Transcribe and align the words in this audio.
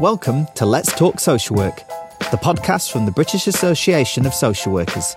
Welcome 0.00 0.46
to 0.54 0.64
Let's 0.64 0.96
Talk 0.96 1.18
Social 1.18 1.56
Work, 1.56 1.78
the 2.30 2.38
podcast 2.40 2.92
from 2.92 3.04
the 3.04 3.10
British 3.10 3.48
Association 3.48 4.26
of 4.26 4.32
Social 4.32 4.72
Workers. 4.72 5.16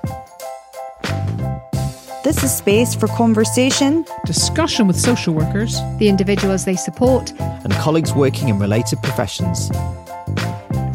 This 2.24 2.44
is 2.44 2.52
space 2.52 2.96
for 2.96 3.06
conversation, 3.10 4.04
discussion 4.26 4.88
with 4.88 5.00
social 5.00 5.36
workers, 5.36 5.80
the 6.00 6.10
individuals 6.10 6.66
they 6.66 6.76
support, 6.76 7.32
and 7.40 7.72
colleagues 7.74 8.16
working 8.16 8.50
in 8.50 8.58
related 8.58 9.04
professions. 9.04 9.70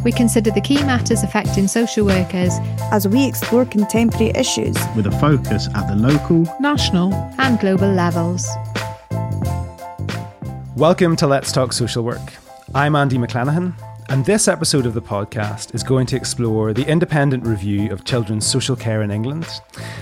We 0.03 0.11
consider 0.11 0.51
the 0.51 0.63
key 0.63 0.83
matters 0.83 1.23
affecting 1.23 1.69
social 1.69 2.07
workers 2.07 2.55
as 2.91 3.07
we 3.07 3.25
explore 3.25 3.65
contemporary 3.67 4.33
issues 4.35 4.77
with 4.97 5.07
a 5.07 5.13
focus 5.21 5.69
at 5.77 5.87
the 5.87 5.95
local, 5.95 6.53
national, 6.59 7.15
and 7.39 7.57
global 7.61 7.93
levels. 7.93 8.49
Welcome 10.75 11.15
to 11.15 11.29
Let's 11.29 11.53
Talk 11.53 11.73
Social 11.73 12.03
Work. 12.03 12.46
I'm 12.75 12.97
Andy 12.97 13.17
McClanahan, 13.17 13.75
and 14.09 14.25
this 14.25 14.49
episode 14.49 14.87
of 14.87 14.95
the 14.95 15.01
podcast 15.01 15.73
is 15.75 15.85
going 15.85 16.05
to 16.07 16.17
explore 16.17 16.73
the 16.73 16.87
independent 16.87 17.47
review 17.47 17.93
of 17.93 18.05
children's 18.05 18.45
social 18.45 18.75
care 18.75 19.03
in 19.03 19.11
England. 19.13 19.47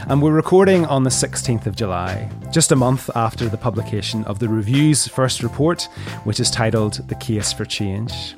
And 0.09 0.23
we're 0.23 0.33
recording 0.33 0.87
on 0.87 1.05
the 1.05 1.11
16th 1.11 1.67
of 1.67 1.77
July, 1.77 2.31
just 2.51 2.73
a 2.73 2.77
month 2.77 3.11
after 3.15 3.51
the 3.51 3.59
publication 3.59 4.25
of 4.25 4.39
the 4.39 4.49
review's 4.49 5.07
first 5.07 5.43
report, 5.43 5.83
which 6.25 6.41
is 6.41 6.51
titled 6.51 7.07
The 7.09 7.15
Case 7.17 7.53
for 7.53 7.67
Change. 7.67 8.35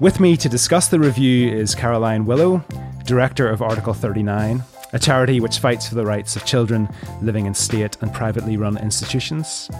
With 0.00 0.20
me 0.20 0.38
to 0.38 0.48
discuss 0.48 0.88
the 0.88 0.98
review 0.98 1.50
is 1.50 1.74
Carolyne 1.74 2.24
Willow, 2.24 2.64
Director 3.04 3.46
of 3.48 3.60
Article 3.60 3.92
39, 3.92 4.62
a 4.92 4.98
charity 4.98 5.38
which 5.38 5.58
fights 5.58 5.88
for 5.88 5.94
the 5.94 6.06
rights 6.06 6.34
of 6.34 6.46
children 6.46 6.88
living 7.20 7.44
in 7.46 7.54
state 7.54 7.96
and 8.00 8.12
privately 8.12 8.56
run 8.56 8.78
institutions. 8.78 9.70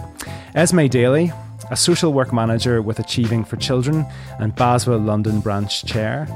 Esme 0.53 0.85
Daly, 0.85 1.33
a 1.71 1.75
social 1.77 2.11
work 2.11 2.33
manager 2.33 2.81
with 2.81 2.99
Achieving 2.99 3.45
for 3.45 3.55
Children 3.55 4.05
and 4.39 4.53
BASW 4.55 5.03
London 5.03 5.39
branch 5.39 5.85
chair, 5.85 6.27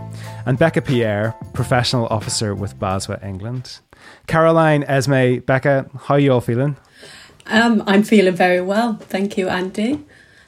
and 0.46 0.58
Becca 0.58 0.82
Pierre, 0.82 1.36
professional 1.54 2.08
officer 2.08 2.56
with 2.56 2.80
BASW 2.80 3.22
England. 3.24 3.80
Carolyne, 4.28 4.86
Esme, 4.88 5.42
Becca, 5.46 5.90
how 6.06 6.16
are 6.16 6.20
you 6.20 6.32
all 6.32 6.42
feeling? 6.42 6.78
Um, 7.48 7.84
I'm 7.86 8.04
feeling 8.04 8.34
very 8.34 8.62
well, 8.62 8.96
thank 8.96 9.38
you, 9.38 9.50
Andy. 9.50 10.04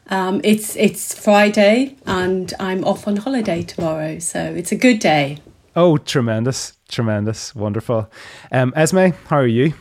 Um, 0.10 0.40
it's 0.46 0.78
it's 0.78 1.14
Friday 1.20 1.98
and 2.06 2.54
I'm 2.62 2.86
off 2.86 3.10
on 3.10 3.18
holiday 3.18 3.62
tomorrow, 3.64 4.20
so 4.20 4.40
it's 4.40 4.72
a 4.72 4.78
good 4.78 5.00
day. 5.00 5.40
Oh, 5.76 5.98
tremendous, 5.98 6.78
tremendous, 6.88 7.54
wonderful. 7.54 8.10
Um, 8.54 8.72
Esme, 8.76 9.10
how 9.28 9.38
are 9.38 9.46
you? 9.46 9.74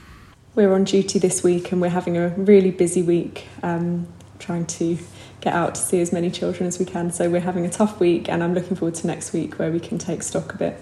We're 0.56 0.74
on 0.74 0.82
duty 0.82 1.20
this 1.20 1.44
week 1.44 1.70
and 1.70 1.80
we're 1.80 1.90
having 1.90 2.16
a 2.16 2.30
really 2.30 2.72
busy 2.72 3.02
week. 3.02 3.46
Um, 3.62 4.08
trying 4.38 4.66
to 4.66 4.98
get 5.40 5.54
out 5.54 5.74
to 5.74 5.80
see 5.80 6.00
as 6.00 6.12
many 6.12 6.30
children 6.30 6.66
as 6.66 6.78
we 6.78 6.84
can. 6.84 7.10
So 7.10 7.30
we're 7.30 7.40
having 7.40 7.66
a 7.66 7.70
tough 7.70 8.00
week, 8.00 8.28
and 8.28 8.42
I'm 8.42 8.54
looking 8.54 8.76
forward 8.76 8.94
to 8.96 9.06
next 9.06 9.32
week 9.32 9.58
where 9.58 9.70
we 9.70 9.80
can 9.80 9.98
take 9.98 10.22
stock 10.22 10.54
a 10.54 10.56
bit. 10.56 10.76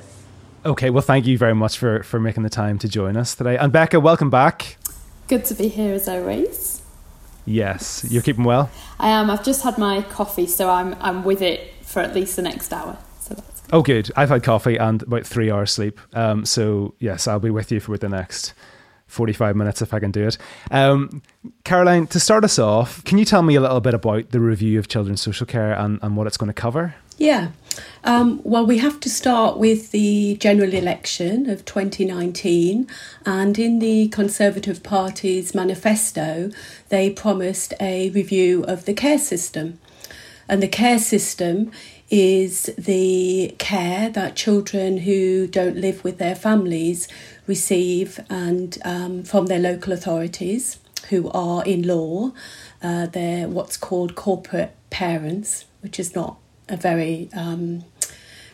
Okay, 0.65 0.89
well, 0.91 1.03
thank 1.03 1.27
you 1.27 1.37
very 1.37 1.55
much 1.55 1.77
for, 1.77 2.03
for 2.03 2.19
making 2.19 2.43
the 2.43 2.51
time 2.51 2.79
to 2.79 2.89
join 2.89 3.17
us 3.17 3.35
today. 3.35 3.57
And 3.59 3.73
Becca, 3.73 4.01
welcome 4.01 4.31
back. 4.31 4.79
Good 5.29 5.45
to 5.47 5.55
be 5.55 5.69
here 5.69 5.95
as 5.95 6.09
always. 6.09 6.83
Yes, 7.47 8.07
you're 8.09 8.23
keeping 8.23 8.45
well. 8.45 8.71
I 8.99 9.11
am. 9.11 9.31
I've 9.31 9.45
just 9.45 9.63
had 9.63 9.77
my 9.77 10.03
coffee, 10.03 10.47
so 10.47 10.71
I'm 10.71 10.97
I'm 11.01 11.25
with 11.25 11.43
it 11.43 11.73
for 11.83 12.01
at 12.01 12.15
least 12.15 12.37
the 12.37 12.43
next 12.43 12.73
hour. 12.73 12.97
So 13.21 13.35
that's 13.35 13.61
good. 13.61 13.71
Oh, 13.73 13.83
good. 13.83 14.11
I've 14.17 14.31
had 14.31 14.43
coffee 14.43 14.77
and 14.77 15.03
about 15.03 15.27
three 15.27 15.51
hours 15.51 15.71
sleep. 15.71 16.01
Um, 16.15 16.47
so 16.47 16.95
yes, 16.99 17.29
I'll 17.29 17.41
be 17.41 17.51
with 17.51 17.71
you 17.71 17.81
for 17.81 17.99
the 17.99 18.09
next 18.09 18.55
45 19.15 19.57
minutes 19.57 19.81
if 19.81 19.95
I 19.95 20.01
can 20.01 20.11
do 20.11 20.27
it. 20.27 20.37
Um, 20.71 21.23
Carolyne, 21.65 22.07
to 22.09 22.21
start 22.21 22.45
us 22.45 22.59
off, 22.59 23.03
can 23.05 23.17
you 23.17 23.25
tell 23.25 23.43
me 23.43 23.55
a 23.55 23.61
little 23.61 23.81
bit 23.81 23.95
about 23.95 24.31
the 24.31 24.41
review 24.41 24.79
of 24.79 24.89
children's 24.89 25.23
social 25.23 25.47
care 25.47 25.73
and, 25.73 25.99
and 26.03 26.17
what 26.17 26.27
it's 26.27 26.37
going 26.37 26.49
to 26.49 26.55
cover? 26.55 26.95
Yeah. 27.17 27.49
Um, 28.03 28.41
well, 28.45 28.67
we 28.67 28.79
have 28.79 29.01
to 29.01 29.09
start 29.09 29.57
with 29.57 29.93
the 29.93 30.37
general 30.37 30.75
election 30.75 31.49
of 31.49 31.65
2019, 31.65 32.89
and 33.25 33.59
in 33.59 33.79
the 33.79 34.09
Conservative 34.09 34.83
Party's 34.83 35.55
manifesto, 35.55 36.51
they 36.89 37.11
promised 37.11 37.73
a 37.81 38.11
review 38.11 38.65
of 38.65 38.85
the 38.85 38.95
care 38.95 39.19
system. 39.19 39.79
And 40.49 40.63
the 40.63 40.69
care 40.69 40.99
system 40.99 41.71
is 42.11 42.65
the 42.77 43.55
care 43.59 44.11
that 44.11 44.37
children 44.37 44.99
who 44.99 45.47
don't 45.47 45.77
live 45.77 46.05
with 46.05 46.19
their 46.19 46.35
families 46.35 47.09
receive 47.47 48.21
and 48.31 48.79
um, 48.85 49.23
from 49.23 49.47
their 49.47 49.59
local 49.59 49.93
authorities 49.93 50.79
who 51.11 51.31
are 51.31 51.65
in 51.65 51.87
law 51.87 52.33
uh, 52.83 53.07
they're 53.07 53.49
what's 53.49 53.77
called 53.77 54.15
corporate 54.15 54.75
parents 54.91 55.65
which 55.81 55.99
is 56.01 56.15
not 56.15 56.39
a 56.69 56.77
very 56.77 57.29
um, 57.37 57.85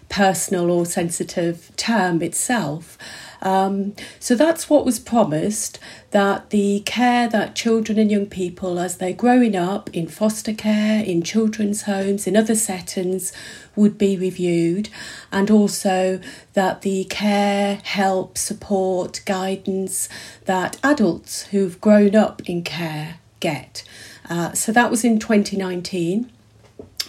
personal 0.08 0.70
or 0.70 0.84
sensitive 0.84 1.70
term 1.76 2.20
itself 2.22 2.98
um, 3.42 3.94
so 4.18 4.34
that's 4.34 4.68
what 4.68 4.84
was 4.84 4.98
promised 4.98 5.78
that 6.10 6.50
the 6.50 6.80
care 6.80 7.28
that 7.28 7.54
children 7.54 7.98
and 7.98 8.10
young 8.10 8.26
people, 8.26 8.78
as 8.78 8.98
they're 8.98 9.12
growing 9.12 9.56
up 9.56 9.88
in 9.94 10.08
foster 10.08 10.52
care, 10.52 11.02
in 11.02 11.22
children's 11.22 11.82
homes, 11.82 12.26
in 12.26 12.36
other 12.36 12.54
settings, 12.54 13.32
would 13.76 13.96
be 13.96 14.16
reviewed, 14.16 14.90
and 15.32 15.50
also 15.50 16.20
that 16.52 16.82
the 16.82 17.04
care, 17.04 17.76
help, 17.82 18.36
support, 18.36 19.22
guidance 19.24 20.08
that 20.44 20.76
adults 20.82 21.46
who've 21.46 21.80
grown 21.80 22.14
up 22.14 22.42
in 22.46 22.62
care 22.62 23.16
get. 23.38 23.84
Uh, 24.28 24.52
so 24.52 24.70
that 24.72 24.90
was 24.90 25.04
in 25.04 25.18
2019. 25.18 26.30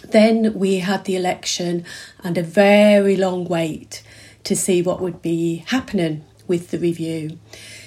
Then 0.08 0.54
we 0.54 0.78
had 0.78 1.04
the 1.04 1.16
election 1.16 1.84
and 2.24 2.36
a 2.36 2.42
very 2.42 3.16
long 3.16 3.44
wait 3.44 4.02
to 4.44 4.56
see 4.56 4.82
what 4.82 5.00
would 5.00 5.22
be 5.22 5.64
happening 5.68 6.24
with 6.46 6.70
the 6.70 6.78
review. 6.78 7.38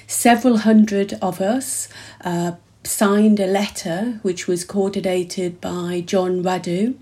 Several 0.07 0.57
hundred 0.59 1.13
of 1.21 1.41
us 1.41 1.87
uh, 2.23 2.53
signed 2.83 3.39
a 3.39 3.47
letter 3.47 4.19
which 4.21 4.47
was 4.47 4.63
coordinated 4.63 5.59
by 5.59 6.01
John 6.05 6.43
Radu, 6.43 6.95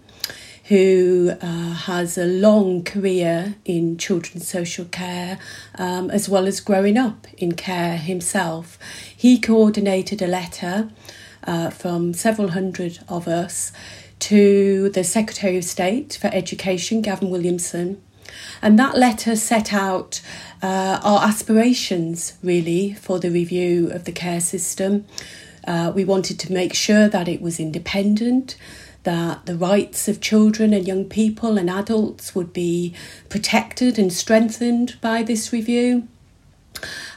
who 0.65 1.33
uh, 1.41 1.73
has 1.73 2.17
a 2.17 2.25
long 2.25 2.83
career 2.83 3.55
in 3.65 3.97
children's 3.97 4.47
social 4.47 4.85
care 4.85 5.37
um, 5.77 6.09
as 6.09 6.29
well 6.29 6.47
as 6.47 6.61
growing 6.61 6.97
up 6.97 7.27
in 7.37 7.53
care 7.53 7.97
himself. 7.97 8.79
He 9.15 9.37
coordinated 9.37 10.21
a 10.21 10.27
letter 10.27 10.89
uh, 11.45 11.69
from 11.69 12.13
several 12.13 12.49
hundred 12.51 12.99
of 13.09 13.27
us 13.27 13.73
to 14.19 14.89
the 14.89 15.03
Secretary 15.03 15.57
of 15.57 15.65
State 15.65 16.17
for 16.19 16.27
Education, 16.27 17.01
Gavin 17.01 17.29
Williamson, 17.29 18.01
and 18.61 18.77
that 18.79 18.97
letter 18.97 19.35
set 19.35 19.73
out 19.73 20.21
uh, 20.61 20.99
our 21.03 21.23
aspirations 21.23 22.37
really 22.41 22.93
for 22.93 23.19
the 23.19 23.29
review 23.29 23.89
of 23.91 24.05
the 24.05 24.11
care 24.11 24.41
system. 24.41 25.05
Uh, 25.65 25.91
we 25.95 26.03
wanted 26.03 26.39
to 26.39 26.53
make 26.53 26.73
sure 26.73 27.07
that 27.07 27.27
it 27.27 27.41
was 27.41 27.59
independent, 27.59 28.55
that 29.03 29.45
the 29.45 29.55
rights 29.55 30.07
of 30.07 30.21
children 30.21 30.73
and 30.73 30.87
young 30.87 31.05
people 31.05 31.57
and 31.57 31.69
adults 31.69 32.33
would 32.35 32.53
be 32.53 32.93
protected 33.29 33.99
and 33.99 34.11
strengthened 34.11 34.95
by 35.01 35.23
this 35.23 35.51
review, 35.53 36.07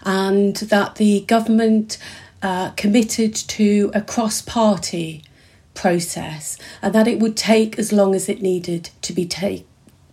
and 0.04 0.56
that 0.56 0.96
the 0.96 1.20
government 1.22 1.98
uh, 2.42 2.70
committed 2.70 3.34
to 3.34 3.90
a 3.94 4.00
cross 4.00 4.42
party 4.42 5.22
process 5.74 6.58
and 6.82 6.94
that 6.94 7.06
it 7.06 7.18
would 7.18 7.36
take 7.36 7.78
as 7.78 7.92
long 7.92 8.14
as 8.14 8.28
it 8.28 8.42
needed 8.42 8.90
to 9.02 9.12
be 9.12 9.26
take 9.26 9.65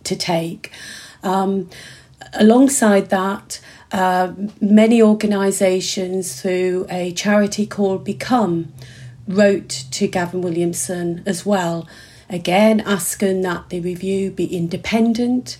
to 0.04 0.16
take. 0.16 0.70
Um, 1.22 1.70
alongside 2.34 3.10
that, 3.10 3.60
uh, 3.92 4.32
many 4.60 5.00
organisations 5.00 6.40
through 6.40 6.86
a 6.90 7.12
charity 7.12 7.66
called 7.66 8.04
Become 8.04 8.72
wrote 9.28 9.84
to 9.92 10.06
Gavin 10.08 10.42
Williamson 10.42 11.22
as 11.26 11.46
well, 11.46 11.88
again 12.28 12.80
asking 12.80 13.42
that 13.42 13.68
the 13.68 13.80
review 13.80 14.30
be 14.30 14.46
independent, 14.46 15.56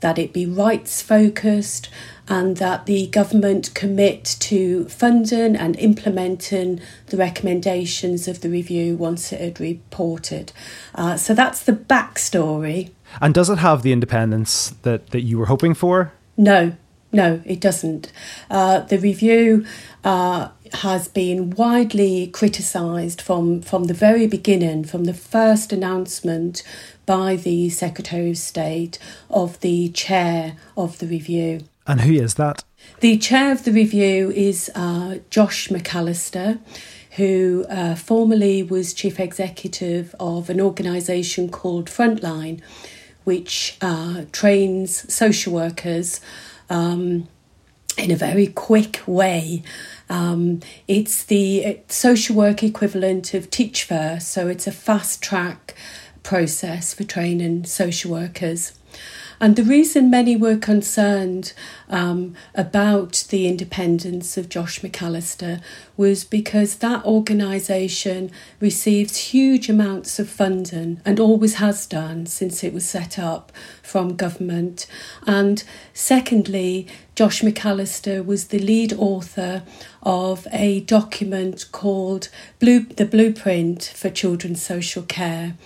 that 0.00 0.18
it 0.18 0.32
be 0.32 0.46
rights 0.46 1.02
focused, 1.02 1.88
and 2.28 2.56
that 2.58 2.86
the 2.86 3.08
government 3.08 3.74
commit 3.74 4.24
to 4.38 4.88
funding 4.88 5.56
and 5.56 5.76
implementing 5.78 6.80
the 7.06 7.16
recommendations 7.16 8.28
of 8.28 8.40
the 8.40 8.48
review 8.48 8.96
once 8.96 9.32
it 9.32 9.40
had 9.40 9.60
reported. 9.60 10.52
Uh, 10.94 11.16
so 11.16 11.34
that's 11.34 11.62
the 11.64 11.72
backstory. 11.72 12.90
And 13.20 13.34
does 13.34 13.50
it 13.50 13.58
have 13.58 13.82
the 13.82 13.92
independence 13.92 14.70
that, 14.82 15.10
that 15.10 15.22
you 15.22 15.38
were 15.38 15.46
hoping 15.46 15.74
for? 15.74 16.12
No, 16.36 16.74
no, 17.12 17.42
it 17.44 17.60
doesn't. 17.60 18.10
Uh, 18.50 18.80
the 18.80 18.98
review 18.98 19.66
uh, 20.02 20.48
has 20.74 21.08
been 21.08 21.50
widely 21.50 22.28
criticised 22.28 23.20
from, 23.20 23.60
from 23.60 23.84
the 23.84 23.94
very 23.94 24.26
beginning, 24.26 24.84
from 24.84 25.04
the 25.04 25.14
first 25.14 25.72
announcement 25.72 26.62
by 27.04 27.36
the 27.36 27.68
Secretary 27.68 28.30
of 28.30 28.38
State 28.38 28.98
of 29.28 29.60
the 29.60 29.90
chair 29.90 30.56
of 30.76 30.98
the 30.98 31.06
review. 31.06 31.60
And 31.86 32.00
who 32.00 32.14
is 32.14 32.34
that? 32.34 32.64
The 33.00 33.18
chair 33.18 33.52
of 33.52 33.64
the 33.64 33.72
review 33.72 34.30
is 34.30 34.70
uh, 34.74 35.18
Josh 35.28 35.68
MacAlister, 35.68 36.60
who 37.16 37.66
uh, 37.68 37.94
formerly 37.94 38.62
was 38.62 38.94
chief 38.94 39.20
executive 39.20 40.14
of 40.18 40.48
an 40.48 40.60
organisation 40.60 41.50
called 41.50 41.90
Frontline, 41.90 42.62
which 43.24 43.76
uh, 43.80 44.24
trains 44.32 45.12
social 45.12 45.52
workers 45.52 46.20
um, 46.70 47.28
in 47.96 48.10
a 48.10 48.16
very 48.16 48.46
quick 48.46 49.00
way. 49.06 49.62
Um, 50.08 50.60
it's 50.88 51.24
the 51.24 51.80
social 51.88 52.36
work 52.36 52.62
equivalent 52.62 53.34
of 53.34 53.50
Teach 53.50 53.84
First, 53.84 54.30
so 54.30 54.48
it's 54.48 54.66
a 54.66 54.72
fast 54.72 55.22
track 55.22 55.74
process 56.22 56.94
for 56.94 57.04
training 57.04 57.64
social 57.64 58.10
workers. 58.10 58.72
And 59.42 59.56
the 59.56 59.64
reason 59.64 60.08
many 60.08 60.36
were 60.36 60.56
concerned 60.56 61.52
um, 61.88 62.36
about 62.54 63.24
the 63.30 63.48
independence 63.48 64.36
of 64.36 64.48
Josh 64.48 64.82
MacAlister 64.82 65.60
was 65.96 66.22
because 66.22 66.76
that 66.76 67.04
organisation 67.04 68.30
receives 68.60 69.16
huge 69.16 69.68
amounts 69.68 70.20
of 70.20 70.28
funding 70.28 71.00
and 71.04 71.18
always 71.18 71.54
has 71.54 71.86
done 71.86 72.26
since 72.26 72.62
it 72.62 72.72
was 72.72 72.88
set 72.88 73.18
up 73.18 73.50
from 73.82 74.14
government. 74.14 74.86
And 75.26 75.64
secondly, 75.92 76.86
Josh 77.16 77.42
MacAlister 77.42 78.24
was 78.24 78.46
the 78.46 78.60
lead 78.60 78.92
author 78.92 79.64
of 80.04 80.46
a 80.52 80.82
document 80.82 81.66
called 81.72 82.28
Blue, 82.60 82.84
The 82.84 83.06
Blueprint 83.06 83.92
for 83.96 84.08
Children's 84.08 84.62
Social 84.62 85.02
Care. 85.02 85.56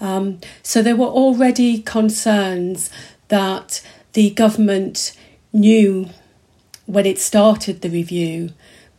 Um, 0.00 0.40
so 0.62 0.82
there 0.82 0.96
were 0.96 1.06
already 1.06 1.80
concerns 1.80 2.90
that 3.28 3.82
the 4.12 4.30
government 4.30 5.16
knew 5.52 6.10
when 6.86 7.06
it 7.06 7.18
started 7.18 7.80
the 7.80 7.90
review, 7.90 8.50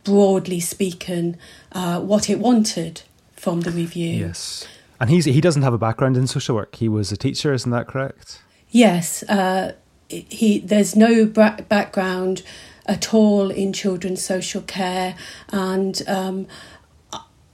broadly 0.04 0.60
speaking, 0.60 1.36
uh, 1.72 2.00
what 2.00 2.28
it 2.28 2.38
wanted 2.38 3.02
from 3.34 3.60
the 3.60 3.70
review. 3.70 4.26
Yes. 4.26 4.66
And 4.98 5.10
he's, 5.10 5.26
he 5.26 5.40
doesn't 5.40 5.62
have 5.62 5.74
a 5.74 5.78
background 5.78 6.16
in 6.16 6.26
social 6.26 6.56
work. 6.56 6.74
He 6.76 6.88
was 6.88 7.12
a 7.12 7.16
teacher, 7.16 7.52
isn't 7.52 7.70
that 7.70 7.86
correct? 7.86 8.40
Yes. 8.70 9.22
Uh, 9.24 9.72
he 10.08 10.60
There's 10.60 10.96
no 10.96 11.26
background 11.26 12.42
at 12.86 13.12
all 13.12 13.50
in 13.50 13.72
children's 13.72 14.24
social 14.24 14.62
care. 14.62 15.16
And 15.50 16.02
um, 16.06 16.46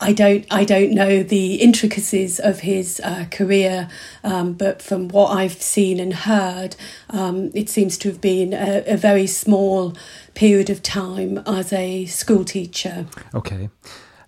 I 0.02 0.12
don't 0.12 0.44
I 0.50 0.64
don't 0.64 0.92
know 0.92 1.22
the 1.22 1.54
intricacies 1.56 2.40
of 2.40 2.60
his 2.60 3.00
uh, 3.04 3.26
career, 3.30 3.88
um, 4.24 4.54
but 4.54 4.82
from 4.82 5.08
what 5.08 5.28
I've 5.28 5.62
seen 5.62 6.00
and 6.00 6.12
heard, 6.12 6.74
um, 7.10 7.50
it 7.54 7.68
seems 7.68 7.96
to 7.98 8.08
have 8.08 8.20
been 8.20 8.52
a, 8.52 8.82
a, 8.86 8.96
very 8.96 9.26
small 9.26 9.94
period 10.34 10.70
of 10.70 10.82
time 10.82 11.38
as 11.46 11.72
a 11.72 12.06
school 12.06 12.44
teacher. 12.44 13.06
Okay. 13.34 13.68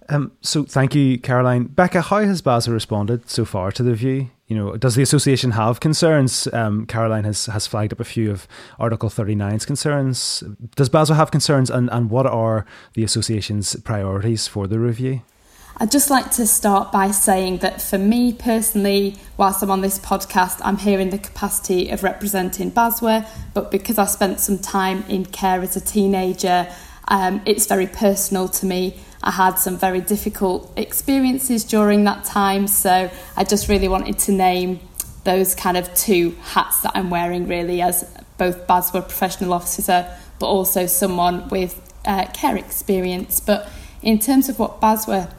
Um, 0.08 0.32
so 0.42 0.64
thank 0.64 0.94
you, 0.94 1.18
Carolyne. 1.18 1.74
Becca, 1.74 2.02
how 2.02 2.20
has 2.20 2.42
BASW 2.42 2.72
responded 2.72 3.28
so 3.28 3.44
far 3.44 3.72
to 3.72 3.82
the 3.82 3.90
review? 3.90 4.30
You 4.46 4.56
know, 4.56 4.76
does 4.76 4.94
the 4.94 5.02
association 5.02 5.52
have 5.52 5.80
concerns? 5.80 6.46
Um, 6.52 6.86
Carolyne 6.86 7.24
has, 7.24 7.46
has 7.46 7.66
flagged 7.66 7.94
up 7.94 8.00
a 8.00 8.04
few 8.04 8.30
of 8.30 8.46
Article 8.78 9.08
39's 9.08 9.64
concerns. 9.64 10.44
Does 10.76 10.90
BASW 10.90 11.16
have 11.16 11.30
concerns, 11.30 11.70
and, 11.70 11.88
and 11.90 12.10
what 12.10 12.26
are 12.26 12.66
the 12.92 13.02
association's 13.02 13.76
priorities 13.76 14.46
for 14.46 14.66
the 14.66 14.78
review? 14.78 15.22
I'd 15.76 15.90
just 15.90 16.08
like 16.08 16.30
to 16.32 16.46
start 16.46 16.92
by 16.92 17.10
saying 17.10 17.58
that 17.58 17.82
for 17.82 17.98
me 17.98 18.32
personally, 18.32 19.16
whilst 19.36 19.60
I'm 19.60 19.72
on 19.72 19.80
this 19.80 19.98
podcast, 19.98 20.60
I'm 20.62 20.76
here 20.76 21.00
in 21.00 21.10
the 21.10 21.18
capacity 21.18 21.88
of 21.88 22.04
representing 22.04 22.70
BASW, 22.70 23.28
but 23.54 23.72
because 23.72 23.98
I 23.98 24.04
spent 24.04 24.38
some 24.38 24.58
time 24.58 25.02
in 25.08 25.26
care 25.26 25.60
as 25.62 25.74
a 25.74 25.80
teenager, 25.80 26.68
um, 27.08 27.42
it's 27.44 27.66
very 27.66 27.88
personal 27.88 28.48
to 28.50 28.66
me. 28.66 29.00
I 29.24 29.32
had 29.32 29.56
some 29.56 29.76
very 29.76 30.00
difficult 30.00 30.72
experiences 30.76 31.64
during 31.64 32.04
that 32.04 32.22
time, 32.22 32.68
so 32.68 33.10
I 33.36 33.42
just 33.42 33.68
really 33.68 33.88
wanted 33.88 34.16
to 34.20 34.32
name 34.32 34.78
those 35.24 35.56
kind 35.56 35.76
of 35.76 35.92
two 35.94 36.36
hats 36.42 36.82
that 36.82 36.92
I'm 36.94 37.10
wearing, 37.10 37.48
really, 37.48 37.82
as 37.82 38.08
both 38.38 38.68
BASW 38.68 39.02
professional 39.08 39.52
officer, 39.52 40.08
but 40.38 40.46
also 40.46 40.86
someone 40.86 41.48
with 41.48 41.92
uh, 42.04 42.26
care 42.26 42.56
experience. 42.56 43.40
But 43.40 43.68
in 44.02 44.20
terms 44.20 44.48
of 44.48 44.60
what 44.60 44.80
BASW 44.80 45.32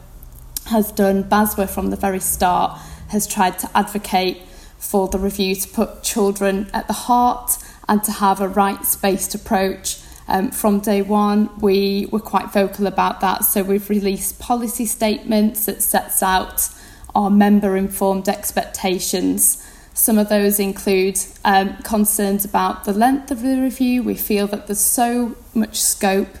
has 0.66 0.92
done, 0.92 1.24
BASW 1.24 1.68
from 1.68 1.90
the 1.90 1.96
very 1.96 2.20
start 2.20 2.78
has 3.08 3.26
tried 3.26 3.58
to 3.60 3.70
advocate 3.74 4.42
for 4.78 5.08
the 5.08 5.18
review 5.18 5.54
to 5.54 5.68
put 5.68 6.02
children 6.02 6.68
at 6.72 6.86
the 6.86 6.92
heart 6.92 7.58
and 7.88 8.02
to 8.04 8.12
have 8.12 8.40
a 8.40 8.48
rights 8.48 8.96
based 8.96 9.34
approach. 9.34 10.00
Um, 10.28 10.50
from 10.50 10.80
day 10.80 11.02
one, 11.02 11.50
we 11.60 12.08
were 12.10 12.20
quite 12.20 12.52
vocal 12.52 12.86
about 12.86 13.20
that. 13.20 13.44
So 13.44 13.62
we've 13.62 13.88
released 13.88 14.40
policy 14.40 14.86
statements 14.86 15.66
that 15.66 15.82
sets 15.82 16.22
out 16.22 16.68
our 17.14 17.30
member 17.30 17.76
informed 17.76 18.28
expectations. 18.28 19.64
Some 19.94 20.18
of 20.18 20.28
those 20.28 20.58
include 20.58 21.18
um, 21.44 21.76
concerns 21.78 22.44
about 22.44 22.84
the 22.84 22.92
length 22.92 23.30
of 23.30 23.40
the 23.40 23.60
review. 23.60 24.02
We 24.02 24.16
feel 24.16 24.46
that 24.48 24.66
there's 24.66 24.80
so 24.80 25.36
much 25.54 25.80
scope 25.80 26.36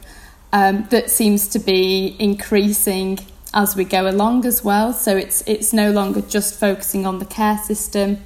um, 0.52 0.86
that 0.90 1.10
seems 1.10 1.48
to 1.48 1.58
be 1.58 2.16
increasing 2.18 3.20
as 3.56 3.74
we 3.74 3.84
go 3.84 4.06
along 4.06 4.44
as 4.44 4.62
well. 4.62 4.92
So 4.92 5.16
it's 5.16 5.42
it's 5.46 5.72
no 5.72 5.90
longer 5.90 6.20
just 6.20 6.60
focusing 6.60 7.06
on 7.06 7.18
the 7.18 7.24
care 7.24 7.58
system; 7.58 8.18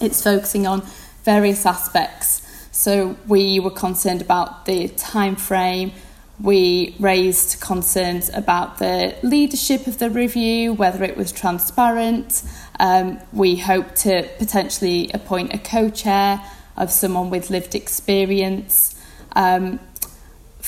it's 0.00 0.22
focusing 0.22 0.66
on 0.66 0.82
various 1.22 1.64
aspects. 1.64 2.42
So 2.72 3.16
we 3.26 3.58
were 3.60 3.70
concerned 3.70 4.20
about 4.20 4.66
the 4.66 4.88
time 4.88 5.36
frame. 5.36 5.92
We 6.38 6.94
raised 6.98 7.60
concerns 7.60 8.28
about 8.34 8.78
the 8.78 9.16
leadership 9.22 9.86
of 9.86 9.98
the 9.98 10.10
review, 10.10 10.74
whether 10.74 11.02
it 11.02 11.16
was 11.16 11.32
transparent. 11.32 12.42
Um, 12.78 13.18
we 13.32 13.56
hope 13.56 13.94
to 14.06 14.28
potentially 14.36 15.10
appoint 15.14 15.54
a 15.54 15.58
co-chair 15.58 16.42
of 16.76 16.90
someone 16.90 17.30
with 17.30 17.48
lived 17.48 17.74
experience. 17.74 18.94
Um, 19.34 19.80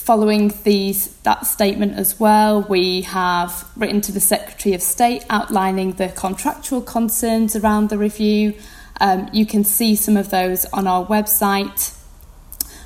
Following 0.08 0.54
these 0.62 1.08
that 1.24 1.46
statement 1.46 1.98
as 1.98 2.18
well, 2.18 2.62
we 2.62 3.02
have 3.02 3.70
written 3.76 4.00
to 4.00 4.10
the 4.10 4.20
Secretary 4.20 4.74
of 4.74 4.80
State 4.80 5.22
outlining 5.28 5.92
the 5.92 6.08
contractual 6.08 6.80
concerns 6.80 7.54
around 7.54 7.90
the 7.90 7.98
review. 7.98 8.54
Um, 9.02 9.28
you 9.34 9.44
can 9.44 9.64
see 9.64 9.94
some 9.94 10.16
of 10.16 10.30
those 10.30 10.64
on 10.72 10.86
our 10.86 11.04
website. 11.04 11.94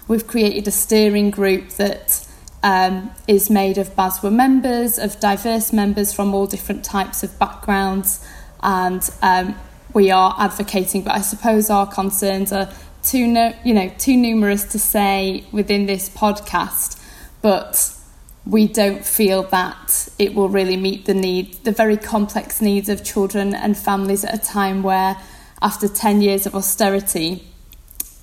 We've 0.09 0.27
created 0.27 0.67
a 0.67 0.73
steering 0.73 1.31
group 1.31 1.69
that 1.75 2.27
um, 2.65 3.13
is 3.29 3.49
made 3.49 3.79
of 3.79 3.95
BASW 3.95 4.33
members, 4.33 4.99
of 4.99 5.21
diverse 5.21 5.73
members 5.73 6.13
from 6.13 6.35
all 6.35 6.49
different 6.49 6.85
types 6.85 7.23
of 7.23 7.39
backgrounds, 7.39 8.27
and 8.65 9.09
um, 9.23 9.55
we 9.95 10.11
are 10.11 10.35
advocating. 10.41 11.02
But 11.02 11.12
I 11.12 11.21
suppose 11.21 11.71
our 11.71 11.87
concerns 11.87 12.50
are 12.50 12.69
too, 13.05 13.29
no, 13.29 13.55
you 13.64 13.75
know, 13.75 13.93
too 13.97 14.17
numerous 14.17 14.64
to 14.73 14.81
say 14.81 15.45
within 15.52 15.87
this 15.87 16.09
podcast 16.09 16.99
but 17.42 17.94
we 18.46 18.66
don't 18.66 19.04
feel 19.04 19.44
that 19.44 20.08
it 20.18 20.34
will 20.34 20.49
really 20.49 20.76
meet 20.76 21.04
the 21.04 21.14
need, 21.14 21.52
the 21.64 21.72
very 21.72 21.96
complex 21.96 22.61
needs 22.61 22.88
of 22.88 23.04
children 23.04 23.54
and 23.54 23.76
families 23.76 24.25
at 24.25 24.34
a 24.34 24.38
time 24.38 24.82
where, 24.82 25.16
after 25.61 25.87
10 25.87 26.22
years 26.22 26.46
of 26.46 26.54
austerity, 26.54 27.44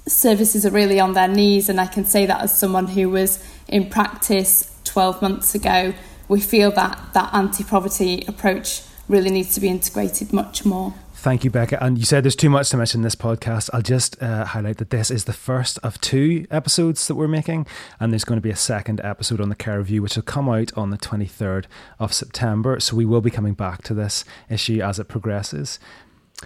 services 0.07 0.65
are 0.65 0.71
really 0.71 0.99
on 0.99 1.13
their 1.13 1.27
knees. 1.27 1.69
And 1.69 1.79
I 1.79 1.85
can 1.85 2.03
say 2.03 2.25
that 2.25 2.41
as 2.41 2.57
someone 2.57 2.87
who 2.87 3.09
was 3.09 3.43
in 3.67 3.89
practice 3.89 4.75
12 4.83 5.21
months 5.21 5.55
ago, 5.55 5.93
we 6.27 6.41
feel 6.41 6.71
that 6.71 7.13
that 7.13 7.33
anti 7.33 7.63
poverty 7.63 8.25
approach 8.27 8.81
really 9.07 9.29
needs 9.29 9.55
to 9.55 9.61
be 9.61 9.69
integrated 9.69 10.33
much 10.33 10.65
more. 10.65 10.93
Thank 11.19 11.43
you, 11.43 11.49
Becca. 11.49 11.83
And 11.83 11.97
you 11.97 12.05
said 12.05 12.23
there's 12.23 12.33
too 12.33 12.49
much 12.49 12.69
to 12.69 12.77
mention 12.77 12.99
in 12.99 13.03
this 13.03 13.13
podcast. 13.13 13.69
I'll 13.73 13.81
just 13.81 14.23
uh, 14.23 14.45
highlight 14.45 14.77
that 14.77 14.89
this 14.89 15.11
is 15.11 15.25
the 15.25 15.33
first 15.33 15.77
of 15.83 15.99
two 15.99 16.47
episodes 16.49 17.05
that 17.09 17.15
we're 17.15 17.27
making, 17.27 17.67
and 17.99 18.13
there's 18.13 18.23
going 18.23 18.37
to 18.37 18.41
be 18.41 18.51
a 18.51 18.55
second 18.55 19.01
episode 19.01 19.41
on 19.41 19.49
the 19.49 19.55
care 19.55 19.79
review, 19.79 20.01
which 20.01 20.15
will 20.15 20.23
come 20.23 20.47
out 20.47 20.71
on 20.77 20.91
the 20.91 20.97
23rd 20.97 21.65
of 21.99 22.13
September. 22.13 22.79
So 22.79 22.95
we 22.95 23.03
will 23.03 23.19
be 23.19 23.29
coming 23.29 23.53
back 23.53 23.83
to 23.83 23.93
this 23.93 24.23
issue 24.49 24.79
as 24.81 24.97
it 24.97 25.09
progresses. 25.09 25.77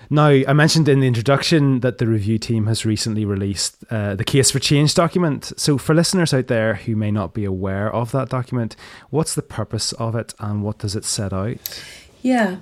Now, 0.10 0.30
I 0.30 0.54
mentioned 0.54 0.90
in 0.90 1.02
the 1.02 1.08
introduction 1.08 1.82
that 1.82 2.00
the 2.00 2.08
review 2.08 2.40
team 2.40 2.66
has 2.66 2.84
recently 2.84 3.26
released 3.26 3.84
uh, 3.92 4.16
the 4.16 4.24
Case 4.24 4.50
for 4.50 4.58
Change 4.58 4.96
document. 4.96 5.54
So, 5.56 5.78
for 5.78 5.94
listeners 5.94 6.34
out 6.34 6.48
there 6.48 6.74
who 6.74 6.96
may 6.96 7.12
not 7.12 7.36
be 7.36 7.46
aware 7.46 7.94
of 7.94 8.12
that 8.14 8.30
document, 8.30 8.76
what's 9.12 9.36
the 9.36 9.44
purpose 9.44 9.92
of 9.94 10.16
it 10.16 10.34
and 10.40 10.64
what 10.64 10.80
does 10.80 10.96
it 10.96 11.06
set 11.06 11.32
out? 11.32 11.84
Yeah. 12.24 12.58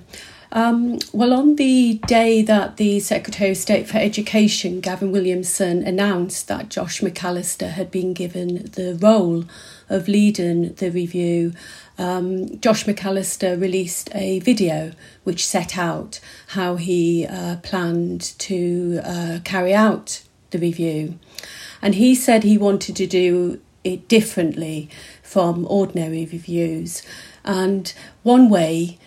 Um, 0.54 0.98
well, 1.14 1.32
on 1.32 1.56
the 1.56 1.94
day 2.06 2.42
that 2.42 2.76
the 2.76 3.00
Secretary 3.00 3.52
of 3.52 3.56
State 3.56 3.88
for 3.88 3.96
Education, 3.96 4.80
Gavin 4.80 5.10
Williamson, 5.10 5.82
announced 5.82 6.46
that 6.48 6.68
Josh 6.68 7.00
MacAlister 7.00 7.70
had 7.70 7.90
been 7.90 8.12
given 8.12 8.70
the 8.72 8.98
role 9.00 9.46
of 9.88 10.08
leading 10.08 10.74
the 10.74 10.90
review, 10.90 11.54
um, 11.96 12.58
Josh 12.60 12.84
MacAlister 12.84 13.58
released 13.58 14.10
a 14.14 14.40
video 14.40 14.92
which 15.24 15.46
set 15.46 15.78
out 15.78 16.20
how 16.48 16.76
he 16.76 17.26
uh, 17.26 17.56
planned 17.62 18.20
to 18.40 19.00
uh, 19.04 19.38
carry 19.44 19.72
out 19.72 20.22
the 20.50 20.58
review. 20.58 21.18
And 21.80 21.94
he 21.94 22.14
said 22.14 22.44
he 22.44 22.58
wanted 22.58 22.94
to 22.96 23.06
do 23.06 23.58
it 23.84 24.06
differently 24.06 24.90
from 25.22 25.66
ordinary 25.66 26.26
reviews. 26.30 27.02
And 27.42 27.92
one 28.22 28.50
way 28.50 28.98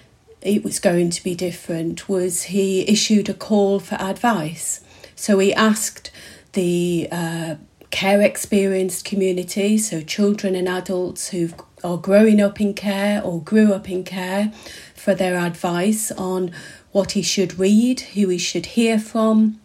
it 0.45 0.63
was 0.63 0.79
going 0.79 1.09
to 1.09 1.23
be 1.23 1.33
different 1.33 2.07
was 2.07 2.43
he 2.43 2.87
issued 2.87 3.27
a 3.27 3.33
call 3.33 3.79
for 3.79 3.95
advice. 3.95 4.79
So 5.15 5.39
he 5.39 5.53
asked 5.53 6.11
the 6.53 7.07
uh, 7.11 7.55
care 7.89 8.21
experienced 8.21 9.05
community, 9.05 9.77
so 9.79 10.01
children 10.01 10.55
and 10.55 10.69
adults 10.69 11.29
who 11.29 11.49
are 11.83 11.97
growing 11.97 12.39
up 12.39 12.61
in 12.61 12.75
care 12.75 13.21
or 13.23 13.41
grew 13.41 13.73
up 13.73 13.89
in 13.89 14.03
care, 14.03 14.51
for 14.93 15.15
their 15.15 15.37
advice 15.37 16.11
on 16.11 16.51
what 16.91 17.11
he 17.11 17.21
should 17.21 17.57
read, 17.57 18.01
who 18.01 18.29
he 18.29 18.37
should 18.37 18.67
hear 18.67 18.99
from, 18.99 19.59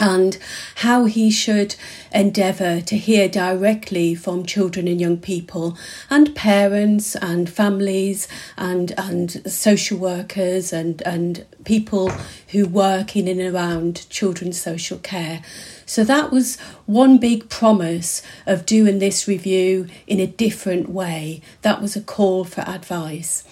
and 0.00 0.38
how 0.76 1.06
he 1.06 1.30
should 1.30 1.74
endeavour 2.12 2.80
to 2.80 2.96
hear 2.96 3.28
directly 3.28 4.14
from 4.14 4.46
children 4.46 4.86
and 4.86 5.00
young 5.00 5.18
people 5.18 5.76
and 6.08 6.34
parents 6.34 7.16
and 7.16 7.50
families 7.50 8.28
and 8.56 8.92
and 8.96 9.50
social 9.50 9.98
workers 9.98 10.72
and 10.72 11.02
and 11.02 11.44
people 11.64 12.10
who 12.48 12.66
work 12.66 13.16
in 13.16 13.28
and 13.28 13.40
around 13.40 14.08
children's 14.08 14.60
social 14.60 14.98
care. 14.98 15.42
So 15.84 16.04
that 16.04 16.30
was 16.30 16.58
one 16.86 17.18
big 17.18 17.48
promise 17.48 18.22
of 18.46 18.66
doing 18.66 18.98
this 18.98 19.28
review 19.28 19.88
in 20.06 20.20
a 20.20 20.26
different 20.26 20.88
way. 20.88 21.42
That 21.62 21.82
was 21.82 21.96
a 21.96 22.00
call 22.00 22.44
for 22.44 22.62
advice. 22.62 23.44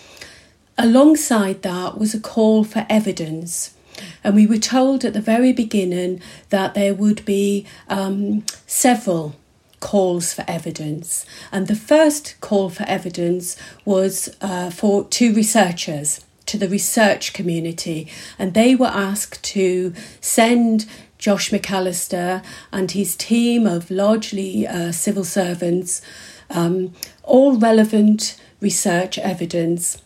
Alongside 0.78 1.62
that 1.62 1.98
was 1.98 2.14
a 2.14 2.20
call 2.20 2.62
for 2.62 2.86
evidence. 2.88 3.75
And 4.22 4.34
we 4.34 4.46
were 4.46 4.58
told 4.58 5.04
at 5.04 5.12
the 5.12 5.20
very 5.20 5.52
beginning 5.52 6.20
that 6.50 6.74
there 6.74 6.94
would 6.94 7.24
be 7.24 7.66
um, 7.88 8.44
several 8.66 9.36
calls 9.80 10.32
for 10.32 10.44
evidence. 10.48 11.26
And 11.52 11.66
the 11.66 11.76
first 11.76 12.36
call 12.40 12.70
for 12.70 12.84
evidence 12.84 13.56
was 13.84 14.34
uh, 14.40 14.70
for 14.70 15.04
two 15.04 15.34
researchers 15.34 16.20
to 16.46 16.56
the 16.56 16.68
research 16.68 17.32
community, 17.32 18.08
and 18.38 18.54
they 18.54 18.74
were 18.74 18.86
asked 18.86 19.42
to 19.42 19.92
send 20.20 20.86
Josh 21.18 21.50
MacAlister 21.50 22.44
and 22.72 22.90
his 22.92 23.16
team 23.16 23.66
of 23.66 23.90
largely 23.90 24.66
uh, 24.66 24.92
civil 24.92 25.24
servants 25.24 26.02
um, 26.50 26.92
all 27.24 27.58
relevant 27.58 28.40
research 28.60 29.18
evidence, 29.18 30.00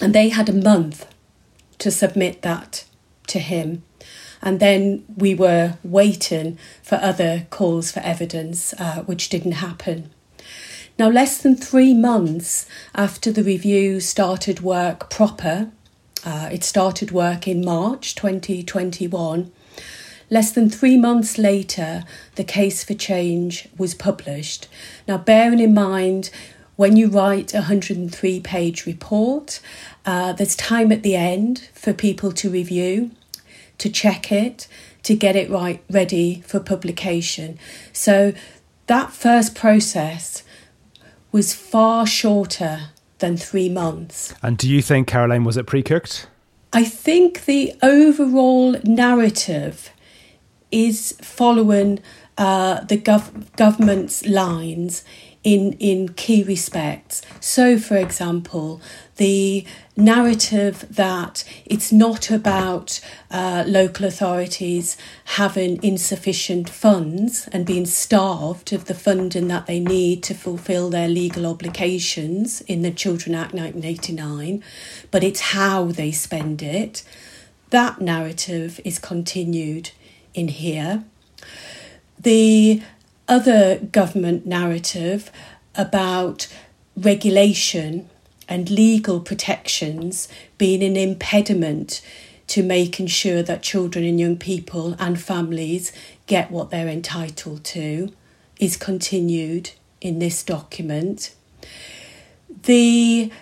and 0.00 0.14
they 0.14 0.28
had 0.28 0.48
a 0.48 0.52
month 0.52 1.06
to 1.78 1.90
submit 1.90 2.42
that 2.42 2.84
to 3.32 3.38
him. 3.38 3.82
And 4.40 4.58
then 4.58 5.04
we 5.16 5.34
were 5.34 5.78
waiting 5.84 6.58
for 6.82 6.96
other 6.96 7.46
calls 7.50 7.92
for 7.92 8.00
evidence, 8.00 8.74
uh, 8.74 9.02
which 9.04 9.28
didn't 9.28 9.52
happen. 9.52 10.10
Now, 10.98 11.08
less 11.08 11.38
than 11.38 11.56
three 11.56 11.94
months 11.94 12.66
after 12.94 13.32
the 13.32 13.42
review 13.42 14.00
started 14.00 14.60
work 14.60 15.08
proper, 15.08 15.70
uh, 16.24 16.50
it 16.52 16.64
started 16.64 17.10
work 17.10 17.48
in 17.48 17.64
March 17.64 18.14
2021. 18.14 19.50
Less 20.28 20.52
than 20.52 20.70
three 20.70 20.96
months 20.96 21.38
later, 21.38 22.04
the 22.34 22.44
case 22.44 22.84
for 22.84 22.94
change 22.94 23.68
was 23.76 23.94
published. 23.94 24.68
Now, 25.06 25.18
bearing 25.18 25.60
in 25.60 25.74
mind, 25.74 26.30
when 26.76 26.96
you 26.96 27.08
write 27.08 27.52
a 27.54 27.58
103 27.58 28.40
page 28.40 28.86
report, 28.86 29.60
uh, 30.04 30.32
there's 30.32 30.56
time 30.56 30.90
at 30.90 31.02
the 31.02 31.16
end 31.16 31.68
for 31.74 31.92
people 31.92 32.32
to 32.32 32.50
review 32.50 33.10
to 33.82 33.90
check 33.90 34.30
it, 34.30 34.68
to 35.02 35.16
get 35.16 35.34
it 35.34 35.50
right, 35.50 35.82
ready 35.90 36.40
for 36.46 36.60
publication. 36.60 37.58
So 37.92 38.32
that 38.86 39.10
first 39.12 39.56
process 39.56 40.44
was 41.32 41.52
far 41.52 42.06
shorter 42.06 42.90
than 43.18 43.36
three 43.36 43.68
months. 43.68 44.34
And 44.40 44.56
do 44.56 44.68
you 44.68 44.82
think, 44.82 45.08
Carolyne, 45.08 45.44
was 45.44 45.56
it 45.56 45.66
pre 45.66 45.82
cooked? 45.82 46.28
I 46.72 46.84
think 46.84 47.44
the 47.46 47.74
overall 47.82 48.76
narrative 48.84 49.90
is 50.70 51.16
following 51.20 51.98
uh, 52.38 52.84
the 52.84 52.98
gov- 52.98 53.56
government's 53.56 54.24
lines 54.24 55.04
in, 55.42 55.72
in 55.74 56.10
key 56.10 56.44
respects. 56.44 57.20
So, 57.40 57.78
for 57.78 57.96
example, 57.96 58.80
the 59.16 59.66
narrative 59.96 60.86
that 60.90 61.44
it's 61.66 61.92
not 61.92 62.30
about 62.30 63.00
uh, 63.30 63.62
local 63.66 64.06
authorities 64.06 64.96
having 65.24 65.82
insufficient 65.82 66.70
funds 66.70 67.48
and 67.52 67.66
being 67.66 67.84
starved 67.84 68.72
of 68.72 68.86
the 68.86 68.94
funding 68.94 69.48
that 69.48 69.66
they 69.66 69.78
need 69.78 70.22
to 70.22 70.34
fulfil 70.34 70.88
their 70.88 71.08
legal 71.08 71.46
obligations 71.46 72.62
in 72.62 72.82
the 72.82 72.90
Children 72.90 73.34
Act 73.34 73.52
1989, 73.52 74.62
but 75.10 75.22
it's 75.22 75.40
how 75.40 75.86
they 75.86 76.10
spend 76.10 76.62
it. 76.62 77.02
That 77.70 78.00
narrative 78.00 78.80
is 78.84 78.98
continued 78.98 79.90
in 80.32 80.48
here. 80.48 81.04
The 82.18 82.82
other 83.28 83.78
government 83.78 84.46
narrative 84.46 85.30
about 85.74 86.48
regulation 86.96 88.08
and 88.48 88.70
legal 88.70 89.20
protections 89.20 90.28
being 90.58 90.82
an 90.82 90.96
impediment 90.96 92.02
to 92.48 92.62
making 92.62 93.06
sure 93.06 93.42
that 93.42 93.62
children 93.62 94.04
and 94.04 94.20
young 94.20 94.36
people 94.36 94.94
and 94.98 95.20
families 95.20 95.92
get 96.26 96.50
what 96.50 96.70
they're 96.70 96.88
entitled 96.88 97.64
to 97.64 98.12
is 98.58 98.76
continued 98.76 99.70
in 100.00 100.18
this 100.18 100.42
document. 100.42 101.34
The 102.64 103.32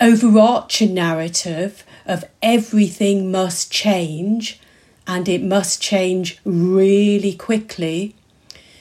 overarching 0.00 0.94
narrative 0.94 1.84
of 2.06 2.24
everything 2.42 3.30
must 3.30 3.72
change 3.72 4.60
and 5.06 5.28
it 5.28 5.42
must 5.42 5.80
change 5.80 6.38
really 6.44 7.34
quickly 7.34 8.14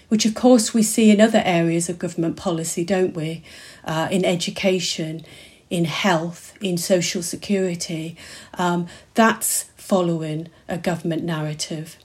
which 0.09 0.25
of 0.25 0.33
course 0.33 0.73
we 0.73 0.83
see 0.83 1.11
in 1.11 1.19
other 1.19 1.41
areas 1.43 1.89
of 1.89 1.99
government 1.99 2.37
policy, 2.37 2.83
don't 2.83 3.15
we? 3.15 3.43
Uh, 3.87 4.09
in 4.11 4.25
education, 4.25 5.25
in 5.69 5.85
health, 5.85 6.53
in 6.61 6.77
social 6.77 7.23
security. 7.23 8.17
Um, 8.55 8.87
that's 9.13 9.63
following 9.77 10.49
a 10.67 10.77
government 10.77 11.23
narrative. 11.23 11.95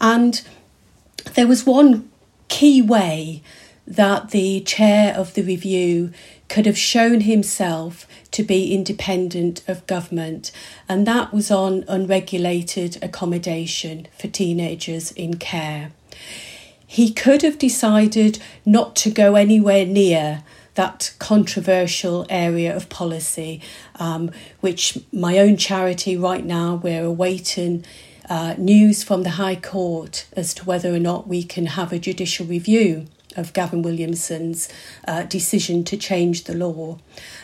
And 0.00 0.40
there 1.34 1.46
was 1.46 1.66
one 1.66 2.10
key 2.48 2.80
way 2.80 3.42
that 3.86 4.30
the 4.30 4.60
chair 4.60 5.14
of 5.14 5.34
the 5.34 5.42
review 5.42 6.10
could 6.48 6.64
have 6.64 6.78
shown 6.78 7.20
himself 7.20 8.06
to 8.30 8.42
be 8.42 8.72
independent 8.74 9.62
of 9.68 9.86
government, 9.86 10.50
and 10.88 11.06
that 11.06 11.34
was 11.34 11.50
on 11.50 11.84
unregulated 11.86 12.96
accommodation 13.02 14.08
for 14.18 14.28
teenagers 14.28 15.12
in 15.12 15.36
care 15.36 15.90
he 16.90 17.12
could 17.12 17.42
have 17.42 17.56
decided 17.56 18.40
not 18.66 18.96
to 18.96 19.10
go 19.10 19.36
anywhere 19.36 19.86
near 19.86 20.42
that 20.80 21.12
controversial 21.18 22.24
area 22.30 22.74
of 22.74 22.88
policy, 22.88 23.60
um, 23.96 24.30
which 24.60 24.98
my 25.12 25.36
own 25.36 25.54
charity 25.58 26.16
right 26.16 26.46
now, 26.46 26.76
we're 26.76 27.04
awaiting 27.04 27.84
uh, 28.30 28.54
news 28.56 29.02
from 29.02 29.22
the 29.22 29.36
High 29.42 29.56
Court 29.56 30.26
as 30.32 30.54
to 30.54 30.64
whether 30.64 30.90
or 30.94 30.98
not 30.98 31.28
we 31.28 31.42
can 31.42 31.66
have 31.66 31.92
a 31.92 31.98
judicial 31.98 32.46
review 32.46 33.06
of 33.36 33.52
Gavin 33.52 33.82
Williamson's 33.82 34.70
uh, 35.06 35.24
decision 35.24 35.84
to 35.84 35.98
change 35.98 36.44
the 36.44 36.54
law. 36.54 36.96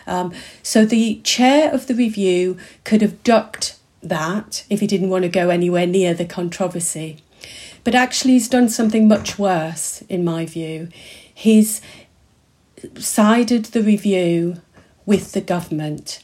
Um, 0.07 0.33
so 0.63 0.87
the 0.87 1.21
chair 1.21 1.71
of 1.71 1.89
the 1.89 1.95
review 1.95 2.57
could 2.85 3.03
have 3.03 3.23
ducked 3.23 3.77
that 4.03 4.65
if 4.71 4.81
he 4.81 4.87
didn't 4.87 5.11
want 5.11 5.25
to 5.25 5.29
go 5.29 5.51
anywhere 5.51 5.87
near 5.87 6.15
the 6.15 6.25
controversy. 6.25 7.19
But 7.85 7.95
actually, 7.95 8.33
he's 8.33 8.49
done 8.49 8.71
something 8.71 9.07
much 9.07 9.39
worse, 9.39 10.03
in 10.09 10.25
my 10.25 10.47
view. 10.47 10.89
He's 11.33 11.83
sided 12.99 13.67
the 13.67 13.83
review 13.83 14.61
with 15.05 15.33
the 15.33 15.41
government 15.41 16.23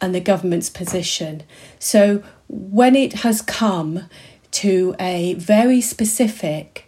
and 0.00 0.14
the 0.14 0.20
government's 0.20 0.70
position. 0.70 1.42
So 1.78 2.22
when 2.48 2.94
it 2.94 3.14
has 3.20 3.40
come 3.42 4.08
to 4.52 4.94
a 5.00 5.34
very 5.34 5.80
specific 5.80 6.86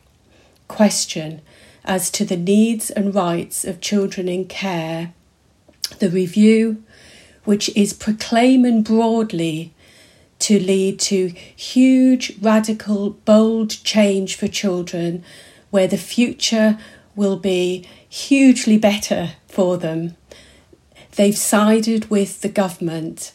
question 0.68 1.40
as 1.84 2.10
to 2.10 2.24
the 2.24 2.36
needs 2.36 2.90
and 2.90 3.14
rights 3.14 3.64
of 3.64 3.80
children 3.80 4.28
in 4.28 4.46
care, 4.46 5.12
the 5.98 6.10
review, 6.10 6.82
which 7.44 7.74
is 7.76 7.92
proclaiming 7.92 8.82
broadly 8.82 9.72
to 10.38 10.58
lead 10.58 10.98
to 11.00 11.28
huge, 11.28 12.36
radical, 12.40 13.10
bold 13.10 13.70
change 13.70 14.34
for 14.34 14.48
children 14.48 15.24
where 15.70 15.88
the 15.88 15.96
future 15.96 16.78
will 17.14 17.36
be 17.36 17.88
hugely 18.16 18.78
better 18.78 19.32
for 19.46 19.76
them. 19.76 20.16
They've 21.16 21.36
sided 21.36 22.10
with 22.10 22.40
the 22.40 22.48
government, 22.48 23.32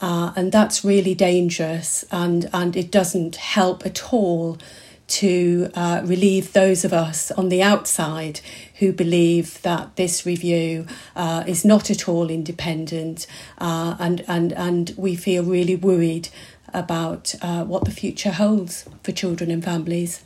uh, 0.00 0.32
and 0.36 0.50
that's 0.50 0.84
really 0.84 1.14
dangerous, 1.14 2.04
and, 2.10 2.50
and 2.52 2.76
it 2.76 2.90
doesn't 2.90 3.36
help 3.36 3.86
at 3.86 4.12
all 4.12 4.58
to 5.06 5.70
uh, 5.74 6.00
relieve 6.04 6.52
those 6.52 6.84
of 6.84 6.92
us 6.92 7.30
on 7.32 7.48
the 7.48 7.62
outside 7.62 8.40
who 8.78 8.92
believe 8.92 9.60
that 9.62 9.94
this 9.96 10.24
review 10.24 10.86
uh, 11.14 11.44
is 11.46 11.64
not 11.64 11.90
at 11.90 12.08
all 12.08 12.30
independent 12.30 13.26
uh, 13.58 13.94
and, 13.98 14.24
and, 14.26 14.52
and 14.54 14.94
we 14.96 15.14
feel 15.14 15.44
really 15.44 15.76
worried 15.76 16.30
about 16.72 17.34
uh, 17.42 17.64
what 17.64 17.84
the 17.84 17.90
future 17.90 18.32
holds 18.32 18.88
for 19.02 19.12
children 19.12 19.50
and 19.50 19.62
families. 19.62 20.24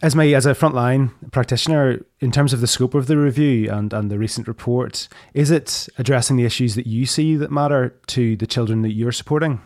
Esme, 0.00 0.20
as 0.20 0.46
a 0.46 0.54
frontline 0.54 1.10
practitioner, 1.32 2.04
in 2.20 2.30
terms 2.30 2.52
of 2.52 2.60
the 2.60 2.68
scope 2.68 2.94
of 2.94 3.08
the 3.08 3.16
review 3.16 3.68
and, 3.70 3.92
and 3.92 4.10
the 4.10 4.18
recent 4.18 4.46
report, 4.46 5.08
is 5.34 5.50
it 5.50 5.88
addressing 5.98 6.36
the 6.36 6.44
issues 6.44 6.76
that 6.76 6.86
you 6.86 7.04
see 7.04 7.34
that 7.34 7.50
matter 7.50 7.88
to 8.06 8.36
the 8.36 8.46
children 8.46 8.82
that 8.82 8.92
you're 8.92 9.10
supporting? 9.10 9.60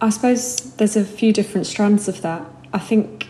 I 0.00 0.10
suppose 0.10 0.74
there's 0.76 0.96
a 0.96 1.04
few 1.04 1.32
different 1.32 1.68
strands 1.68 2.08
of 2.08 2.20
that. 2.22 2.44
I 2.72 2.80
think, 2.80 3.28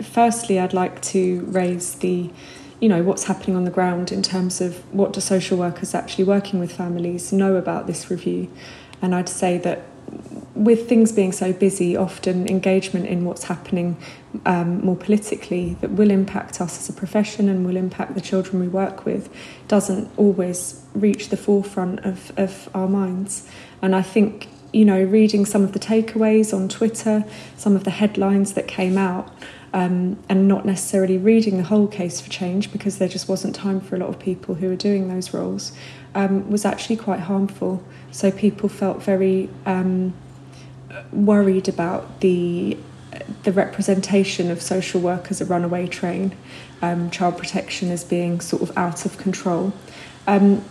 firstly, 0.00 0.60
I'd 0.60 0.72
like 0.72 1.02
to 1.02 1.40
raise 1.46 1.96
the, 1.96 2.30
you 2.78 2.88
know, 2.88 3.02
what's 3.02 3.24
happening 3.24 3.56
on 3.56 3.64
the 3.64 3.70
ground 3.72 4.12
in 4.12 4.22
terms 4.22 4.60
of 4.60 4.76
what 4.94 5.12
do 5.12 5.20
social 5.20 5.58
workers 5.58 5.92
actually 5.92 6.24
working 6.24 6.60
with 6.60 6.70
families 6.70 7.32
know 7.32 7.56
about 7.56 7.88
this 7.88 8.10
review. 8.12 8.48
And 9.02 9.12
I'd 9.12 9.28
say 9.28 9.58
that 9.58 9.82
with 10.54 10.88
things 10.88 11.12
being 11.12 11.32
so 11.32 11.52
busy, 11.52 11.96
often 11.96 12.48
engagement 12.48 13.06
in 13.06 13.24
what's 13.24 13.44
happening 13.44 13.96
um, 14.46 14.84
more 14.84 14.96
politically 14.96 15.76
that 15.80 15.90
will 15.90 16.10
impact 16.10 16.60
us 16.60 16.78
as 16.78 16.88
a 16.88 16.92
profession 16.92 17.48
and 17.48 17.66
will 17.66 17.76
impact 17.76 18.14
the 18.14 18.20
children 18.20 18.60
we 18.60 18.68
work 18.68 19.04
with 19.04 19.28
doesn't 19.68 20.10
always 20.16 20.82
reach 20.94 21.28
the 21.28 21.36
forefront 21.36 22.00
of, 22.00 22.32
of 22.38 22.68
our 22.74 22.88
minds. 22.88 23.48
And 23.82 23.94
I 23.94 24.02
think, 24.02 24.48
you 24.72 24.84
know, 24.84 25.02
reading 25.02 25.44
some 25.44 25.62
of 25.62 25.72
the 25.72 25.78
takeaways 25.78 26.54
on 26.54 26.68
Twitter, 26.68 27.24
some 27.56 27.76
of 27.76 27.84
the 27.84 27.90
headlines 27.90 28.54
that 28.54 28.66
came 28.66 28.96
out, 28.96 29.30
um, 29.76 30.18
and 30.30 30.48
not 30.48 30.64
necessarily 30.64 31.18
reading 31.18 31.58
the 31.58 31.62
whole 31.62 31.86
case 31.86 32.18
for 32.18 32.30
change 32.30 32.72
because 32.72 32.96
there 32.96 33.08
just 33.08 33.28
wasn't 33.28 33.54
time 33.54 33.78
for 33.78 33.94
a 33.94 33.98
lot 33.98 34.08
of 34.08 34.18
people 34.18 34.54
who 34.54 34.68
were 34.68 34.76
doing 34.76 35.08
those 35.08 35.34
roles, 35.34 35.70
um, 36.14 36.50
was 36.50 36.64
actually 36.64 36.96
quite 36.96 37.20
harmful. 37.20 37.84
So 38.10 38.30
people 38.30 38.70
felt 38.70 39.02
very 39.02 39.50
um, 39.66 40.14
worried 41.12 41.68
about 41.68 42.20
the 42.20 42.78
the 43.42 43.52
representation 43.52 44.50
of 44.50 44.62
social 44.62 45.00
work 45.00 45.30
as 45.30 45.40
a 45.42 45.44
runaway 45.44 45.86
train, 45.86 46.34
um, 46.80 47.10
child 47.10 47.36
protection 47.36 47.90
as 47.90 48.02
being 48.02 48.40
sort 48.40 48.62
of 48.62 48.76
out 48.78 49.04
of 49.04 49.18
control. 49.18 49.74
Um, 50.26 50.64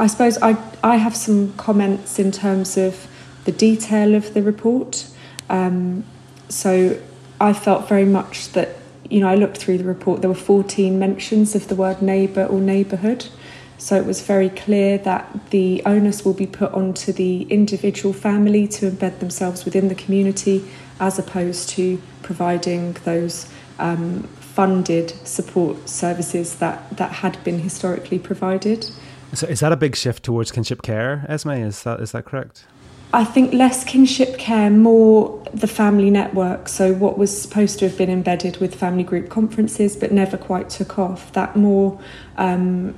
I 0.00 0.08
suppose 0.08 0.36
I 0.42 0.56
I 0.82 0.96
have 0.96 1.14
some 1.14 1.52
comments 1.52 2.18
in 2.18 2.32
terms 2.32 2.76
of 2.76 3.06
the 3.44 3.52
detail 3.52 4.16
of 4.16 4.34
the 4.34 4.42
report. 4.42 5.06
Um, 5.48 6.02
so 6.48 7.00
I 7.40 7.52
felt 7.52 7.88
very 7.88 8.04
much 8.04 8.52
that 8.52 8.76
you 9.08 9.20
know 9.20 9.28
I 9.28 9.34
looked 9.34 9.58
through 9.58 9.78
the 9.78 9.84
report. 9.84 10.20
There 10.20 10.30
were 10.30 10.36
14 10.36 10.98
mentions 10.98 11.54
of 11.54 11.68
the 11.68 11.74
word 11.74 12.02
neighbour 12.02 12.44
or 12.44 12.60
neighbourhood. 12.60 13.28
So 13.78 13.94
it 13.94 14.04
was 14.04 14.22
very 14.22 14.50
clear 14.50 14.98
that 14.98 15.50
the 15.50 15.82
onus 15.86 16.24
will 16.24 16.34
be 16.34 16.48
put 16.48 16.72
onto 16.72 17.12
the 17.12 17.42
individual 17.42 18.12
family 18.12 18.66
to 18.68 18.90
embed 18.90 19.20
themselves 19.20 19.64
within 19.64 19.86
the 19.86 19.94
community 19.94 20.68
as 20.98 21.16
opposed 21.16 21.68
to 21.70 22.02
providing 22.22 22.94
those 23.04 23.48
um, 23.78 24.24
funded 24.40 25.10
support 25.24 25.88
services 25.88 26.56
that, 26.56 26.96
that 26.96 27.12
had 27.12 27.42
been 27.44 27.60
historically 27.60 28.18
provided. 28.18 28.90
So 29.32 29.46
is 29.46 29.60
that 29.60 29.70
a 29.70 29.76
big 29.76 29.94
shift 29.94 30.24
towards 30.24 30.50
kinship 30.50 30.82
care, 30.82 31.24
Esme? 31.28 31.50
Is 31.50 31.84
that 31.84 32.00
is 32.00 32.10
that 32.12 32.24
correct? 32.24 32.64
I 33.12 33.24
think 33.24 33.54
less 33.54 33.84
kinship 33.84 34.38
care, 34.38 34.70
more 34.70 35.42
the 35.54 35.66
family 35.66 36.10
network. 36.10 36.68
So, 36.68 36.92
what 36.92 37.16
was 37.16 37.40
supposed 37.40 37.78
to 37.78 37.88
have 37.88 37.96
been 37.96 38.10
embedded 38.10 38.58
with 38.58 38.74
family 38.74 39.02
group 39.02 39.30
conferences 39.30 39.96
but 39.96 40.12
never 40.12 40.36
quite 40.36 40.68
took 40.68 40.98
off, 40.98 41.32
that 41.32 41.56
more 41.56 41.98
um, 42.36 42.94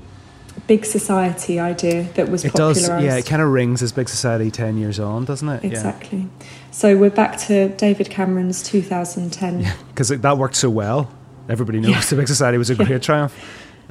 big 0.67 0.85
society 0.85 1.59
idea 1.59 2.05
that 2.15 2.29
was 2.29 2.45
it 2.45 2.53
does 2.53 2.89
yeah 2.89 3.17
it 3.17 3.25
kind 3.25 3.41
of 3.41 3.49
rings 3.49 3.83
as 3.83 3.93
big 3.93 4.09
society 4.09 4.51
10 4.51 4.77
years 4.77 5.01
on 5.01 5.25
doesn't 5.25 5.49
it? 5.49 5.65
Exactly. 5.65 6.19
Yeah. 6.19 6.47
so 6.71 6.97
we're 6.97 7.11
back 7.11 7.39
to 7.39 7.69
david 7.71 8.11
cameron's 8.11 8.63
2010 8.63 9.67
because 9.89 10.11
yeah, 10.11 10.17
that 10.19 10.39
worked 10.39 10.57
so 10.57 10.71
well. 10.71 11.11
Everybody 11.49 11.81
knows 11.81 11.91
yeah. 11.91 12.01
the 12.03 12.17
big 12.17 12.29
society 12.29 12.59
was 12.59 12.71
a 12.71 12.75
great 12.85 13.03
triumph. 13.03 13.35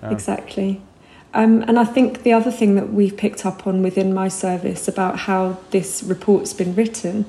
Um, 0.01 0.13
exactly 0.13 0.81
um, 1.33 1.61
and 1.63 1.77
I 1.77 1.85
think 1.85 2.23
the 2.23 2.33
other 2.33 2.51
thing 2.51 2.75
that 2.75 2.91
we've 2.91 3.15
picked 3.15 3.45
up 3.45 3.67
on 3.67 3.83
within 3.83 4.13
my 4.13 4.27
service 4.27 4.87
about 4.87 5.19
how 5.19 5.57
this 5.71 6.01
report's 6.03 6.53
been 6.53 6.73
written, 6.75 7.25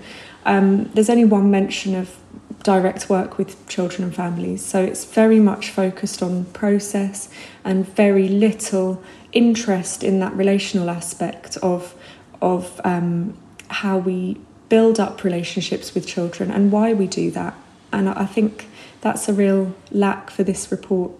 um, 0.46 0.84
there's 0.94 1.10
only 1.10 1.24
one 1.24 1.50
mention 1.50 1.94
of 1.94 2.16
direct 2.62 3.08
work 3.08 3.38
with 3.38 3.66
children 3.68 4.04
and 4.04 4.14
families. 4.14 4.64
So 4.64 4.82
it's 4.82 5.04
very 5.04 5.40
much 5.40 5.70
focused 5.70 6.22
on 6.22 6.46
process 6.46 7.28
and 7.64 7.86
very 7.86 8.28
little 8.28 9.02
interest 9.32 10.02
in 10.02 10.18
that 10.20 10.34
relational 10.34 10.90
aspect 10.90 11.56
of 11.58 11.94
of 12.42 12.80
um, 12.84 13.36
how 13.68 13.98
we 13.98 14.40
build 14.70 14.98
up 14.98 15.22
relationships 15.24 15.94
with 15.94 16.06
children 16.06 16.50
and 16.50 16.72
why 16.72 16.94
we 16.94 17.06
do 17.06 17.30
that. 17.30 17.54
And 17.92 18.08
I 18.08 18.24
think 18.24 18.66
that's 19.02 19.28
a 19.28 19.34
real 19.34 19.74
lack 19.90 20.30
for 20.30 20.42
this 20.42 20.72
report. 20.72 21.12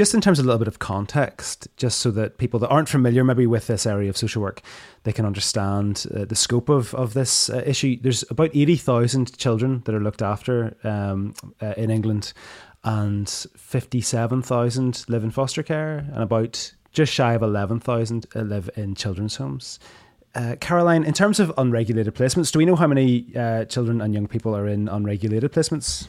Just 0.00 0.14
in 0.14 0.22
terms 0.22 0.38
of 0.38 0.46
a 0.46 0.48
little 0.48 0.60
bit 0.60 0.66
of 0.66 0.78
context, 0.78 1.68
just 1.76 1.98
so 1.98 2.10
that 2.12 2.38
people 2.38 2.58
that 2.60 2.68
aren't 2.68 2.88
familiar 2.88 3.22
maybe 3.22 3.46
with 3.46 3.66
this 3.66 3.84
area 3.84 4.08
of 4.08 4.16
social 4.16 4.40
work, 4.40 4.62
they 5.02 5.12
can 5.12 5.26
understand 5.26 6.06
uh, 6.16 6.24
the 6.24 6.34
scope 6.34 6.70
of, 6.70 6.94
of 6.94 7.12
this 7.12 7.50
uh, 7.50 7.62
issue. 7.66 7.98
There's 8.00 8.24
about 8.30 8.48
80,000 8.54 9.36
children 9.36 9.82
that 9.84 9.94
are 9.94 10.00
looked 10.00 10.22
after 10.22 10.74
um, 10.84 11.34
uh, 11.60 11.74
in 11.76 11.90
England, 11.90 12.32
and 12.82 13.28
57,000 13.28 15.04
live 15.08 15.22
in 15.22 15.30
foster 15.30 15.62
care, 15.62 15.98
and 16.14 16.22
about 16.22 16.72
just 16.92 17.12
shy 17.12 17.34
of 17.34 17.42
11,000 17.42 18.24
uh, 18.34 18.40
live 18.40 18.70
in 18.76 18.94
children's 18.94 19.36
homes. 19.36 19.78
Uh, 20.34 20.56
Carolyne, 20.62 21.04
in 21.04 21.12
terms 21.12 21.38
of 21.38 21.52
unregulated 21.58 22.14
placements, 22.14 22.50
do 22.50 22.58
we 22.58 22.64
know 22.64 22.76
how 22.76 22.86
many 22.86 23.36
uh, 23.36 23.66
children 23.66 24.00
and 24.00 24.14
young 24.14 24.28
people 24.28 24.56
are 24.56 24.66
in 24.66 24.88
unregulated 24.88 25.52
placements? 25.52 26.08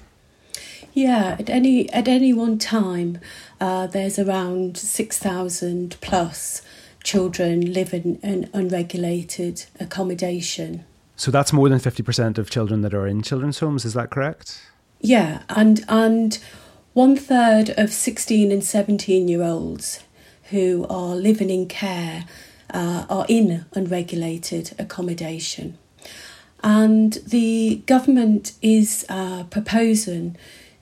Yeah, 0.93 1.37
at 1.39 1.49
any 1.49 1.89
at 1.93 2.07
any 2.07 2.33
one 2.33 2.57
time, 2.57 3.19
uh, 3.59 3.87
there's 3.87 4.19
around 4.19 4.77
six 4.77 5.17
thousand 5.17 5.95
plus 6.01 6.61
children 7.03 7.73
living 7.73 8.19
in 8.21 8.49
unregulated 8.53 9.65
accommodation. 9.79 10.83
So 11.15 11.31
that's 11.31 11.53
more 11.53 11.69
than 11.69 11.79
fifty 11.79 12.03
percent 12.03 12.37
of 12.37 12.49
children 12.49 12.81
that 12.81 12.93
are 12.93 13.07
in 13.07 13.21
children's 13.21 13.59
homes. 13.59 13.85
Is 13.85 13.93
that 13.93 14.09
correct? 14.09 14.61
Yeah, 14.99 15.43
and 15.49 15.83
and 15.87 16.39
one 16.93 17.15
third 17.15 17.69
of 17.77 17.91
sixteen 17.91 18.51
and 18.51 18.63
seventeen 18.63 19.27
year 19.27 19.43
olds 19.43 20.03
who 20.49 20.85
are 20.89 21.15
living 21.15 21.49
in 21.49 21.67
care 21.67 22.25
uh, 22.73 23.05
are 23.09 23.25
in 23.29 23.65
unregulated 23.73 24.75
accommodation. 24.77 25.77
And 26.63 27.13
the 27.25 27.81
government 27.87 28.53
is 28.61 29.05
uh, 29.09 29.45
proposing 29.45 30.35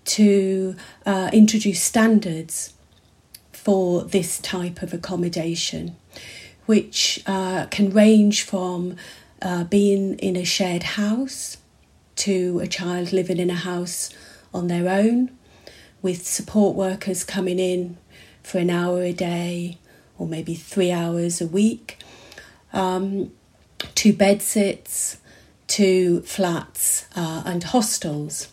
to 0.05 0.75
uh, 1.05 1.29
introduce 1.33 1.81
standards 1.81 2.73
for 3.51 4.03
this 4.03 4.39
type 4.39 4.81
of 4.81 4.93
accommodation, 4.93 5.95
which 6.65 7.21
uh, 7.27 7.65
can 7.67 7.91
range 7.91 8.43
from 8.43 8.95
uh, 9.41 9.63
being 9.65 10.17
in 10.19 10.35
a 10.35 10.43
shared 10.43 10.83
house 10.83 11.57
to 12.15 12.59
a 12.59 12.67
child 12.67 13.13
living 13.13 13.37
in 13.37 13.49
a 13.49 13.55
house 13.55 14.09
on 14.53 14.67
their 14.67 14.89
own, 14.89 15.31
with 16.01 16.25
support 16.25 16.75
workers 16.75 17.23
coming 17.23 17.59
in 17.59 17.97
for 18.41 18.57
an 18.57 18.69
hour 18.69 19.03
a 19.03 19.13
day 19.13 19.77
or 20.17 20.27
maybe 20.27 20.55
three 20.55 20.91
hours 20.91 21.39
a 21.41 21.47
week, 21.47 21.97
um, 22.73 23.31
to 23.95 24.11
bedsits, 24.11 25.17
to 25.67 26.21
flats 26.21 27.07
uh, 27.15 27.43
and 27.45 27.63
hostels. 27.65 28.49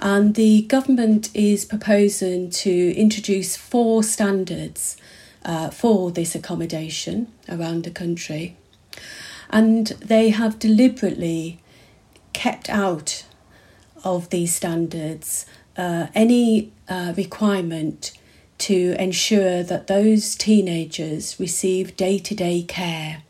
And 0.00 0.34
the 0.34 0.62
government 0.62 1.28
is 1.34 1.66
proposing 1.66 2.48
to 2.50 2.94
introduce 2.96 3.56
four 3.56 4.02
standards 4.02 4.96
uh, 5.44 5.68
for 5.70 6.10
this 6.10 6.34
accommodation 6.34 7.28
around 7.48 7.84
the 7.84 7.90
country. 7.90 8.56
And 9.50 9.88
they 9.88 10.30
have 10.30 10.58
deliberately 10.58 11.60
kept 12.32 12.70
out 12.70 13.26
of 14.02 14.30
these 14.30 14.54
standards 14.54 15.44
uh, 15.76 16.06
any 16.14 16.72
uh, 16.88 17.12
requirement 17.16 18.12
to 18.58 18.94
ensure 18.98 19.62
that 19.62 19.86
those 19.86 20.34
teenagers 20.34 21.38
receive 21.38 21.96
day 21.96 22.18
to 22.18 22.34
day 22.34 22.62
care, 22.62 23.22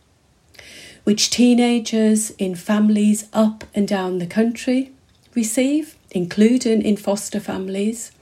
which 1.04 1.30
teenagers 1.30 2.30
in 2.32 2.54
families 2.54 3.28
up 3.32 3.64
and 3.74 3.86
down 3.88 4.18
the 4.18 4.26
country 4.26 4.92
receive, 5.34 5.96
including 6.10 6.82
in 6.82 6.96
foster 6.96 7.40
families, 7.40 8.12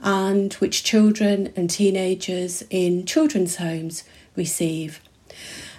and 0.00 0.52
which 0.54 0.84
children 0.84 1.52
and 1.56 1.70
teenagers 1.70 2.62
in 2.70 3.06
children's 3.06 3.56
homes 3.56 4.04
receive. 4.36 5.00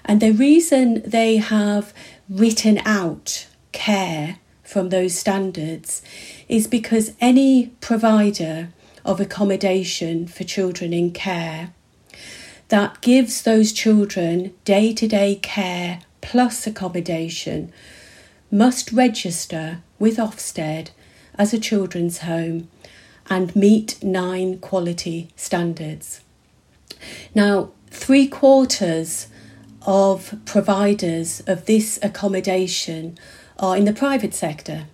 And 0.03 0.21
the 0.21 0.31
reason 0.31 1.01
they 1.05 1.38
have 1.38 1.93
written 2.29 2.79
out 2.86 3.47
care 3.71 4.38
from 4.63 4.89
those 4.89 5.15
standards 5.15 6.01
is 6.47 6.67
because 6.67 7.13
any 7.21 7.67
provider 7.81 8.69
of 9.03 9.19
accommodation 9.19 10.27
for 10.27 10.43
children 10.43 10.91
in 10.91 11.12
care 11.12 11.73
that 12.69 13.01
gives 13.01 13.43
those 13.43 13.71
children 13.71 14.53
day 14.63 14.91
to 14.93 15.08
day 15.08 15.36
care 15.36 15.99
plus 16.21 16.65
accommodation 16.65 17.71
must 18.51 18.91
register 18.91 19.84
with 19.99 20.17
Ofsted 20.17 20.89
as 21.38 21.54
a 21.54 21.60
children's 21.60 22.19
home 22.19 22.67
and 23.30 23.56
meet 23.56 24.02
nine 24.04 24.60
quality 24.60 25.30
standards. 25.36 26.21
Now, 27.34 27.71
three 27.89 28.28
quarters 28.28 29.28
of 29.86 30.36
providers 30.45 31.41
of 31.48 31.65
this 31.65 32.00
accommodation 32.02 33.17
are 33.60 33.78
in 33.78 33.86
the 33.86 33.93
private 33.93 34.34
sector. 34.34 34.86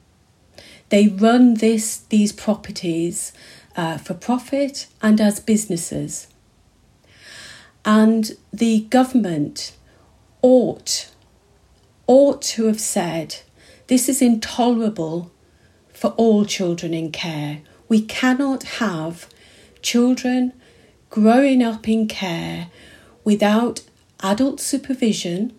They 0.89 1.07
run 1.07 1.55
this, 1.55 1.97
these 1.97 2.33
properties 2.33 3.31
uh, 3.75 3.97
for 3.97 4.13
profit 4.13 4.87
and 5.01 5.21
as 5.21 5.39
businesses. 5.39 6.27
And 7.85 8.31
the 8.51 8.81
government 8.81 9.73
ought, 10.41 11.09
ought 12.07 12.41
to 12.41 12.65
have 12.65 12.79
said, 12.79 13.37
this 13.87 14.07
is 14.07 14.21
intolerable 14.21 15.30
for 16.01 16.15
all 16.17 16.45
children 16.45 16.95
in 16.95 17.11
care. 17.11 17.59
We 17.87 18.01
cannot 18.01 18.63
have 18.81 19.27
children 19.83 20.51
growing 21.11 21.61
up 21.61 21.87
in 21.87 22.07
care 22.07 22.69
without 23.23 23.81
adult 24.23 24.59
supervision 24.59 25.53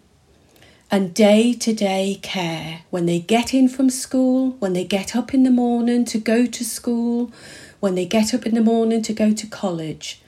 and 0.91 1.15
day 1.15 1.53
to 1.53 1.73
day 1.73 2.19
care 2.23 2.81
when 2.91 3.07
they 3.07 3.21
get 3.21 3.55
in 3.55 3.69
from 3.69 3.89
school, 3.89 4.57
when 4.59 4.73
they 4.73 4.85
get 4.85 5.15
up 5.15 5.33
in 5.33 5.45
the 5.45 5.51
morning 5.53 6.05
to 6.07 6.19
go 6.19 6.45
to 6.45 6.65
school, 6.65 7.31
when 7.79 7.95
they 7.95 8.05
get 8.05 8.35
up 8.35 8.45
in 8.45 8.57
the 8.57 8.61
morning 8.61 9.01
to 9.03 9.13
go 9.13 9.33
to 9.33 9.47
college. 9.47 10.21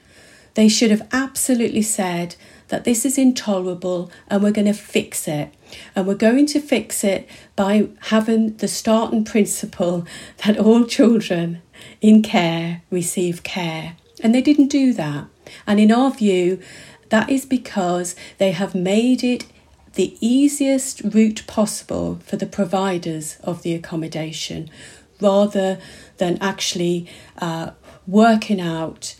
They 0.53 0.69
should 0.69 0.91
have 0.91 1.09
absolutely 1.11 1.81
said 1.81 2.37
that 2.69 2.85
this 2.85 3.03
is 3.03 3.17
intolerable 3.17 4.09
and 4.29 4.41
we're 4.41 4.51
going 4.51 4.67
to 4.67 4.73
fix 4.73 5.27
it. 5.27 5.53
And 5.95 6.07
we're 6.07 6.15
going 6.15 6.45
to 6.47 6.59
fix 6.59 7.03
it 7.03 7.27
by 7.55 7.89
having 8.01 8.57
the 8.57 8.67
starting 8.67 9.23
principle 9.23 10.05
that 10.45 10.57
all 10.57 10.85
children 10.85 11.61
in 12.01 12.21
care 12.21 12.81
receive 12.89 13.43
care. 13.43 13.95
And 14.21 14.33
they 14.33 14.41
didn't 14.41 14.67
do 14.67 14.93
that. 14.93 15.27
And 15.67 15.79
in 15.79 15.91
our 15.91 16.11
view, 16.11 16.61
that 17.09 17.29
is 17.29 17.45
because 17.45 18.15
they 18.37 18.51
have 18.51 18.73
made 18.73 19.23
it 19.23 19.45
the 19.93 20.17
easiest 20.19 21.01
route 21.01 21.43
possible 21.47 22.19
for 22.25 22.35
the 22.35 22.45
providers 22.45 23.37
of 23.43 23.61
the 23.61 23.73
accommodation 23.73 24.69
rather 25.21 25.79
than 26.17 26.37
actually 26.41 27.07
uh, 27.37 27.71
working 28.05 28.59
out 28.59 29.15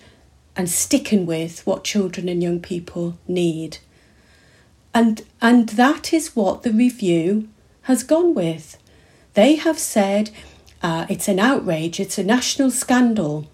and 0.56 0.70
sticking 0.70 1.26
with 1.26 1.66
what 1.66 1.84
children 1.84 2.30
and 2.30 2.42
young 2.42 2.60
people 2.60 3.18
need. 3.28 3.78
And, 4.96 5.24
and 5.42 5.70
that 5.70 6.14
is 6.14 6.38
what 6.38 6.64
the 6.64 6.72
review 6.72 7.50
has 7.82 8.02
gone 8.02 8.34
with. 8.34 8.78
They 9.34 9.56
have 9.56 9.78
said 9.78 10.30
uh, 10.82 11.06
it's 11.10 11.28
an 11.28 11.38
outrage, 11.38 12.00
it's 12.00 12.18
a 12.18 12.24
national 12.24 12.72
scandal 12.72 13.48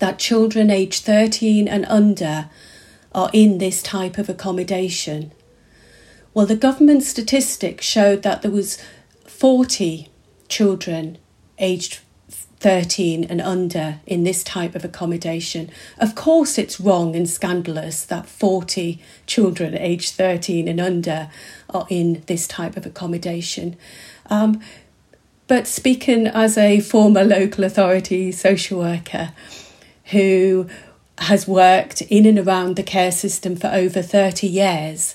that 0.00 0.18
children 0.18 0.68
aged 0.68 1.04
13 1.04 1.68
and 1.68 1.86
under 1.86 2.50
are 3.14 3.30
in 3.32 3.58
this 3.58 3.80
type 3.80 4.18
of 4.18 4.28
accommodation. 4.28 5.30
Well, 6.34 6.46
the 6.46 6.56
government 6.56 7.04
statistics 7.04 7.86
showed 7.86 8.22
that 8.24 8.42
there 8.42 8.50
was 8.50 8.82
40 9.24 10.08
children 10.48 11.18
aged 11.58 12.00
13 12.66 13.22
and 13.22 13.40
under 13.40 14.00
in 14.08 14.24
this 14.24 14.42
type 14.42 14.74
of 14.74 14.84
accommodation. 14.84 15.70
Of 15.98 16.16
course, 16.16 16.58
it's 16.58 16.80
wrong 16.80 17.14
and 17.14 17.28
scandalous 17.28 18.04
that 18.04 18.26
40 18.26 19.00
children 19.24 19.78
aged 19.78 20.14
13 20.14 20.66
and 20.66 20.80
under 20.80 21.30
are 21.70 21.86
in 21.88 22.24
this 22.26 22.48
type 22.48 22.76
of 22.76 22.84
accommodation. 22.84 23.76
Um, 24.30 24.60
but 25.46 25.68
speaking 25.68 26.26
as 26.26 26.58
a 26.58 26.80
former 26.80 27.22
local 27.22 27.62
authority 27.62 28.32
social 28.32 28.80
worker 28.80 29.32
who 30.06 30.66
has 31.18 31.46
worked 31.46 32.00
in 32.02 32.26
and 32.26 32.36
around 32.36 32.74
the 32.74 32.82
care 32.82 33.12
system 33.12 33.54
for 33.54 33.68
over 33.68 34.02
30 34.02 34.44
years, 34.48 35.14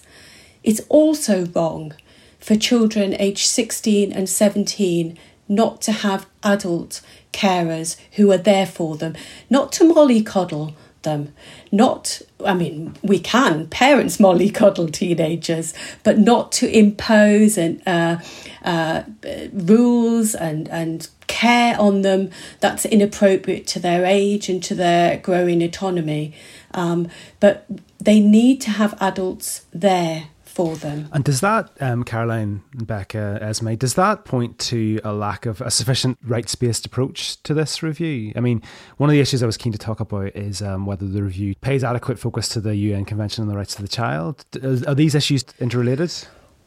it's 0.64 0.80
also 0.88 1.48
wrong 1.48 1.96
for 2.40 2.56
children 2.56 3.14
aged 3.20 3.50
16 3.50 4.14
and 4.14 4.30
17 4.30 5.20
not 5.50 5.82
to 5.82 5.92
have 5.92 6.28
adult 6.44 7.02
carers 7.32 7.98
who 8.14 8.32
are 8.32 8.38
there 8.38 8.66
for 8.66 8.98
them, 8.98 9.16
not 9.50 9.72
to 9.74 9.84
mollycoddle 9.84 10.74
them, 11.04 11.34
not, 11.72 12.22
I 12.46 12.54
mean, 12.54 12.96
we 13.02 13.20
can, 13.20 13.68
parents 13.68 14.18
mollycoddle 14.18 14.92
teenagers, 14.92 15.74
but 16.04 16.18
not 16.18 16.52
to 16.54 16.78
impose 16.78 17.58
and, 17.58 17.82
uh, 17.88 18.20
uh, 18.64 19.04
rules 19.52 20.36
and, 20.36 20.70
and 20.70 21.08
care 21.28 21.80
on 21.80 22.02
them 22.02 22.30
that's 22.60 22.86
inappropriate 22.86 23.66
to 23.68 23.80
their 23.80 24.06
age 24.06 24.50
and 24.50 24.62
to 24.64 24.76
their 24.76 25.18
growing 25.18 25.64
autonomy. 25.64 26.34
Um, 26.74 27.08
but 27.40 27.66
they 28.00 28.20
need 28.20 28.62
to 28.62 28.72
have 28.72 28.98
adults 29.02 29.66
there 29.74 30.28
for 30.52 30.76
them. 30.76 31.10
And 31.14 31.24
does 31.24 31.42
that, 31.42 31.72
um, 31.80 32.04
Carolyne, 32.04 32.62
Becca, 32.76 33.40
Esme, 33.42 33.76
does 33.76 33.94
that 33.96 34.26
point 34.26 34.60
to 34.60 35.00
a 35.04 35.14
lack 35.14 35.46
of 35.46 35.62
a 35.62 35.72
sufficient 35.72 36.18
rights 36.24 36.54
based 36.56 36.86
approach 36.86 37.42
to 37.44 37.54
this 37.54 37.82
review? 37.82 38.34
I 38.36 38.42
mean, 38.42 38.62
one 38.98 39.10
of 39.10 39.14
the 39.14 39.22
issues 39.22 39.42
I 39.42 39.46
was 39.46 39.58
keen 39.58 39.72
to 39.72 39.78
talk 39.78 40.00
about 40.00 40.36
is 40.36 40.62
um, 40.62 40.86
whether 40.86 41.08
the 41.08 41.24
review 41.24 41.56
pays 41.56 41.84
adequate 41.84 42.20
focus 42.20 42.50
to 42.50 42.62
the 42.62 42.76
UN 42.76 43.06
Convention 43.06 43.42
on 43.44 43.48
the 43.48 43.56
Rights 43.56 43.76
of 43.76 43.82
the 43.82 43.88
Child. 43.88 44.46
Are 44.88 44.96
these 44.96 45.16
issues 45.16 45.46
interrelated? 45.60 46.14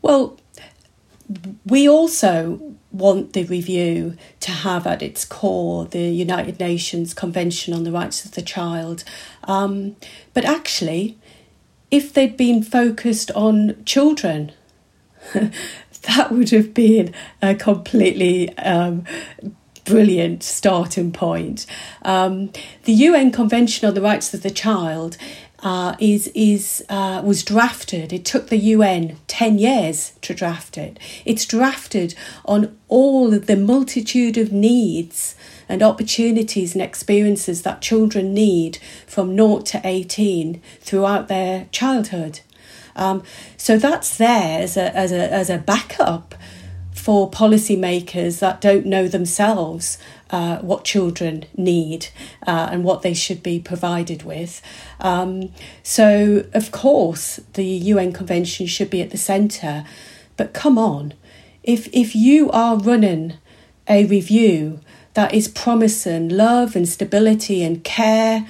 Well, 0.00 0.38
we 1.66 1.88
also 1.88 2.76
want 2.92 3.32
the 3.32 3.44
review 3.44 4.16
to 4.40 4.50
have 4.50 4.86
at 4.86 5.02
its 5.02 5.24
core 5.24 5.84
the 5.86 6.10
United 6.10 6.60
Nations 6.60 7.12
Convention 7.12 7.74
on 7.74 7.84
the 7.84 7.92
Rights 7.92 8.24
of 8.24 8.32
the 8.32 8.42
Child. 8.42 9.04
Um, 9.44 9.96
but 10.32 10.44
actually, 10.44 11.18
if 11.90 12.12
they'd 12.12 12.36
been 12.36 12.62
focused 12.62 13.30
on 13.32 13.82
children, 13.84 14.52
that 15.32 16.30
would 16.30 16.50
have 16.50 16.74
been 16.74 17.14
a 17.40 17.54
completely 17.54 18.56
um, 18.58 19.04
brilliant 19.84 20.42
starting 20.42 21.12
point. 21.12 21.66
Um, 22.02 22.50
the 22.84 22.92
UN 22.92 23.30
Convention 23.30 23.88
on 23.88 23.94
the 23.94 24.02
Rights 24.02 24.32
of 24.34 24.42
the 24.42 24.50
Child 24.50 25.16
uh, 25.62 25.96
is 25.98 26.30
is 26.34 26.84
uh, 26.88 27.22
was 27.24 27.42
drafted. 27.42 28.12
It 28.12 28.24
took 28.24 28.48
the 28.48 28.58
UN 28.58 29.16
ten 29.26 29.58
years 29.58 30.12
to 30.20 30.34
draft 30.34 30.76
it. 30.76 30.98
It's 31.24 31.46
drafted 31.46 32.14
on 32.44 32.76
all 32.88 33.30
the 33.30 33.56
multitude 33.56 34.36
of 34.36 34.52
needs 34.52 35.34
and 35.68 35.82
opportunities 35.82 36.74
and 36.74 36.82
experiences 36.82 37.62
that 37.62 37.80
children 37.80 38.34
need 38.34 38.78
from 39.06 39.34
0 39.36 39.60
to 39.60 39.80
18 39.84 40.60
throughout 40.80 41.28
their 41.28 41.66
childhood. 41.72 42.40
Um, 42.96 43.22
so 43.56 43.78
that's 43.78 44.16
there 44.16 44.62
as 44.62 44.76
a, 44.76 44.94
as 44.96 45.12
a, 45.12 45.32
as 45.32 45.50
a 45.50 45.58
backup 45.58 46.34
for 46.92 47.30
policymakers 47.30 48.38
that 48.38 48.60
don't 48.60 48.86
know 48.86 49.08
themselves 49.08 49.98
uh, 50.30 50.58
what 50.58 50.84
children 50.84 51.44
need 51.56 52.08
uh, 52.46 52.68
and 52.70 52.82
what 52.82 53.02
they 53.02 53.12
should 53.12 53.42
be 53.42 53.60
provided 53.60 54.22
with. 54.22 54.62
Um, 55.00 55.52
so, 55.82 56.46
of 56.54 56.70
course, 56.70 57.40
the 57.54 57.64
UN 57.64 58.12
Convention 58.12 58.66
should 58.66 58.90
be 58.90 59.02
at 59.02 59.10
the 59.10 59.18
centre. 59.18 59.84
But 60.36 60.54
come 60.54 60.78
on, 60.78 61.14
if, 61.62 61.88
if 61.92 62.14
you 62.14 62.50
are 62.52 62.78
running 62.78 63.34
a 63.88 64.06
review 64.06 64.80
that 65.14 65.32
is 65.32 65.48
promising 65.48 66.28
love 66.28 66.76
and 66.76 66.88
stability 66.88 67.62
and 67.62 67.82
care 67.82 68.46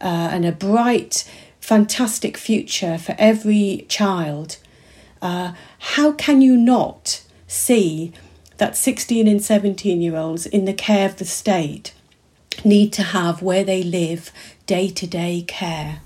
uh, 0.00 0.28
and 0.32 0.44
a 0.44 0.52
bright, 0.52 1.28
fantastic 1.60 2.36
future 2.36 2.98
for 2.98 3.14
every 3.18 3.86
child, 3.88 4.58
uh, 5.20 5.52
how 5.78 6.12
can 6.12 6.40
you 6.40 6.56
not 6.56 7.22
see 7.46 8.12
that 8.58 8.76
16 8.76 9.26
and 9.26 9.42
17 9.42 10.02
year 10.02 10.16
olds 10.16 10.46
in 10.46 10.64
the 10.64 10.74
care 10.74 11.08
of 11.08 11.16
the 11.16 11.24
state 11.24 11.94
need 12.64 12.92
to 12.92 13.02
have 13.02 13.42
where 13.42 13.64
they 13.64 13.82
live 13.82 14.30
day 14.66 14.88
to 14.88 15.06
day 15.06 15.42
care? 15.46 16.00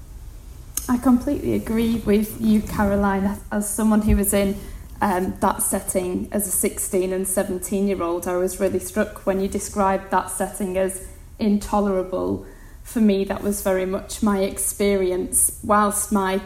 I 0.89 0.99
completely 0.99 1.55
agree 1.55 1.97
with 1.97 2.41
you, 2.41 2.61
Carolyne, 2.61 3.39
as 3.51 3.69
someone 3.69 4.03
who 4.03 4.17
was 4.17 4.33
in 4.33 4.57
um, 5.01 5.35
that 5.41 5.63
setting 5.63 6.29
as 6.33 6.47
a 6.47 6.51
16 6.51 7.13
and 7.13 7.27
17 7.27 7.89
year 7.89 8.03
old, 8.03 8.27
I 8.27 8.37
was 8.37 8.61
really 8.61 8.79
struck 8.79 9.27
when 9.27 9.41
you 9.41 9.49
described 9.49 10.11
that 10.11 10.31
setting 10.31 10.77
as 10.79 11.07
intolerable. 11.39 12.47
For 12.83 13.01
me, 13.01 13.25
that 13.25 13.43
was 13.43 13.63
very 13.63 13.87
much 13.87 14.23
my 14.23 14.41
experience. 14.41 15.59
Whilst 15.63 16.13
my 16.13 16.41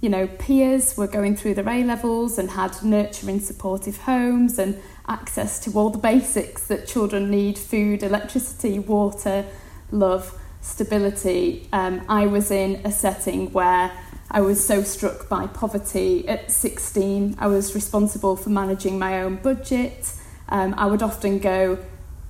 you 0.00 0.10
know, 0.10 0.26
peers 0.26 0.96
were 0.96 1.06
going 1.06 1.36
through 1.36 1.54
their 1.54 1.68
A 1.68 1.82
levels 1.82 2.38
and 2.38 2.50
had 2.50 2.82
nurturing, 2.82 3.40
supportive 3.40 3.96
homes 3.98 4.58
and 4.58 4.80
access 5.08 5.58
to 5.60 5.72
all 5.72 5.90
the 5.90 5.98
basics 5.98 6.66
that 6.68 6.86
children 6.86 7.30
need 7.30 7.58
food, 7.58 8.02
electricity, 8.02 8.78
water, 8.78 9.44
love. 9.90 10.38
stability. 10.60 11.68
Um, 11.72 12.04
I 12.08 12.26
was 12.26 12.50
in 12.50 12.80
a 12.84 12.90
setting 12.90 13.52
where 13.52 13.90
I 14.30 14.40
was 14.40 14.64
so 14.64 14.82
struck 14.82 15.28
by 15.28 15.46
poverty. 15.46 16.26
At 16.28 16.50
16, 16.50 17.36
I 17.38 17.46
was 17.46 17.74
responsible 17.74 18.36
for 18.36 18.50
managing 18.50 18.98
my 18.98 19.22
own 19.22 19.36
budget. 19.36 20.12
Um, 20.48 20.74
I 20.76 20.86
would 20.86 21.02
often 21.02 21.38
go, 21.38 21.78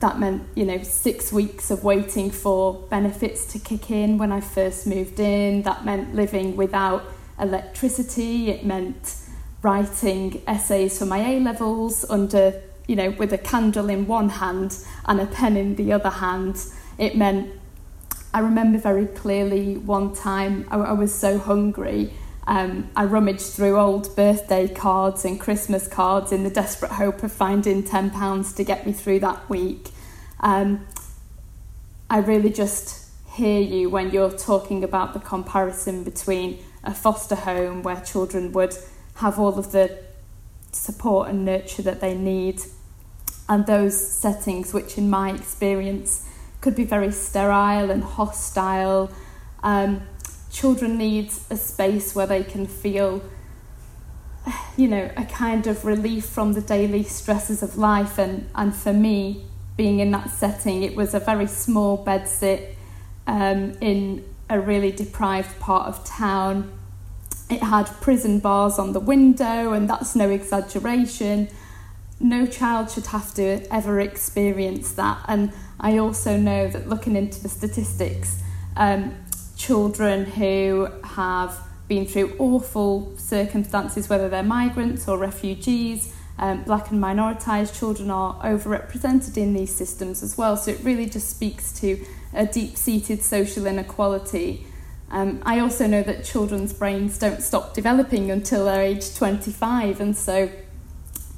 that 0.01 0.19
meant, 0.19 0.43
you 0.55 0.65
know, 0.65 0.83
six 0.83 1.33
weeks 1.33 1.71
of 1.71 1.85
waiting 1.85 2.31
for 2.31 2.75
benefits 2.91 3.51
to 3.53 3.59
kick 3.59 3.91
in 3.91 4.19
when 4.19 4.31
I 4.31 4.41
first 4.41 4.87
moved 4.87 5.19
in. 5.21 5.63
That 5.63 5.85
meant 5.85 6.15
living 6.15 6.57
without 6.57 7.03
electricity. 7.41 8.51
It 8.51 8.65
meant 8.65 9.17
writing 9.63 10.43
essays 10.47 10.99
for 10.99 11.07
my 11.07 11.19
A 11.19 11.41
levels 11.41 12.05
under, 12.11 12.63
you 12.87 12.97
know, 12.97 13.11
with 13.11 13.33
a 13.33 13.39
candle 13.39 13.89
in 13.89 14.07
one 14.07 14.29
hand 14.29 14.79
and 15.07 15.21
a 15.21 15.27
pen 15.27 15.57
in 15.57 15.77
the 15.77 15.93
other 15.93 16.11
hand. 16.11 16.65
It 16.99 17.17
meant 17.17 17.53
I 18.37 18.41
remember 18.41 18.77
very 18.77 19.07
clearly 19.07 19.79
one 19.79 20.15
time 20.15 20.67
I, 20.71 20.77
I 20.77 20.93
was 20.93 21.15
so 21.15 21.39
hungry. 21.39 22.13
Um, 22.47 22.91
I 22.95 23.07
rummaged 23.07 23.47
through 23.47 23.79
old 23.79 24.15
birthday 24.15 24.69
cards 24.69 25.25
and 25.25 25.41
Christmas 25.41 25.89
cards 25.89 26.33
in 26.33 26.45
the 26.45 26.51
desperate 26.51 26.91
hope 26.91 27.23
of 27.23 27.33
finding 27.33 27.83
£10 27.83 28.55
to 28.57 28.63
get 28.63 28.87
me 28.87 28.93
through 28.93 29.21
that 29.21 29.49
week. 29.49 29.89
Um, 30.41 30.87
I 32.11 32.19
really 32.19 32.51
just 32.51 33.09
hear 33.31 33.63
you 33.63 33.89
when 33.89 34.11
you're 34.11 34.37
talking 34.37 34.85
about 34.85 35.15
the 35.15 35.21
comparison 35.21 36.05
between 36.05 36.63
a 36.85 36.93
foster 36.93 37.37
home 37.37 37.83
where 37.83 38.03
children 38.03 38.53
would 38.53 38.77
have 39.15 39.39
all 39.39 39.59
of 39.59 39.73
the 39.73 39.99
support 40.73 41.31
and 41.31 41.47
nurture 41.47 41.81
that 41.81 42.03
they 42.03 42.15
need 42.15 42.61
and 43.49 43.65
those 43.65 43.99
settings 43.99 44.75
which 44.75 44.99
in 44.99 45.09
my 45.09 45.31
experience 45.31 46.26
could 46.67 46.75
be 46.75 46.83
very 46.83 47.13
sterile 47.13 47.93
and 47.93 48.03
hostile. 48.03 49.09
Um, 49.63 50.03
children 50.51 50.99
need 50.99 51.31
a 51.49 51.57
space 51.57 52.13
where 52.13 52.27
they 52.27 52.43
can 52.43 52.67
feel, 52.67 53.23
you 54.77 54.89
know, 54.89 55.09
a 55.17 55.25
kind 55.27 55.69
of 55.69 55.85
relief 55.85 56.25
from 56.25 56.55
the 56.55 56.61
daily 56.61 57.05
stresses 57.05 57.63
of 57.63 57.79
life. 57.79 58.19
And, 58.19 58.49
and 58.57 58.75
for 58.75 58.93
me, 58.93 59.45
being 59.77 60.01
in 60.01 60.11
that 60.11 60.29
setting, 60.29 60.83
it 60.83 60.97
was 60.97 61.15
a 61.15 61.21
very 61.21 61.47
small 61.47 62.05
bedsit 62.05 62.75
um, 63.29 63.75
in 63.81 64.25
a 64.51 64.59
really 64.59 64.91
deprived 64.91 65.61
part 65.61 65.87
of 65.87 66.05
town. 66.05 66.77
It 67.49 67.63
had 67.63 67.85
prison 68.01 68.41
bars 68.41 68.77
on 68.77 68.93
the 68.93 68.99
window, 68.99 69.73
and 69.73 69.89
that's 69.89 70.17
no 70.17 70.31
exaggeration. 70.31 71.47
No 72.19 72.45
child 72.45 72.91
should 72.91 73.07
have 73.07 73.33
to 73.35 73.73
ever 73.73 74.01
experience 74.01 74.91
that. 74.95 75.19
And 75.29 75.53
I 75.79 75.99
also 75.99 76.37
know 76.37 76.69
that 76.69 76.89
looking 76.89 77.17
into 77.17 77.43
the 77.43 77.49
statistics, 77.49 78.43
um, 78.77 79.15
children 79.57 80.25
who 80.25 80.89
have 81.05 81.59
been 81.89 82.07
through 82.07 82.35
awful 82.39 83.17
circumstances, 83.17 84.09
whether 84.09 84.29
they're 84.29 84.43
migrants 84.43 85.07
or 85.07 85.19
refugees, 85.19 86.13
um, 86.39 86.63
black 86.65 86.91
and 86.91 87.03
minoritized 87.03 87.79
children 87.79 88.11
are 88.11 88.35
overrepresented 88.43 89.37
in 89.37 89.55
these 89.55 89.75
systems 89.75 90.23
as 90.23 90.37
well. 90.37 90.57
So 90.57 90.73
it 90.73 90.81
really 90.83 91.07
just 91.07 91.31
speaks 91.31 91.73
to 91.81 92.05
a 92.35 92.47
deep 92.47 92.77
seated 92.77 93.23
social 93.23 93.67
inequality. 93.67 94.67
Um, 95.11 95.41
I 95.47 95.61
also 95.61 95.87
know 95.87 96.03
that 96.03 96.25
children's 96.25 96.73
brains 96.73 97.19
don't 97.19 97.41
stop 97.41 97.75
developing 97.75 98.31
until 98.31 98.65
they're 98.65 98.83
age 98.83 99.15
25, 99.15 100.01
and 100.01 100.17
so 100.17 100.51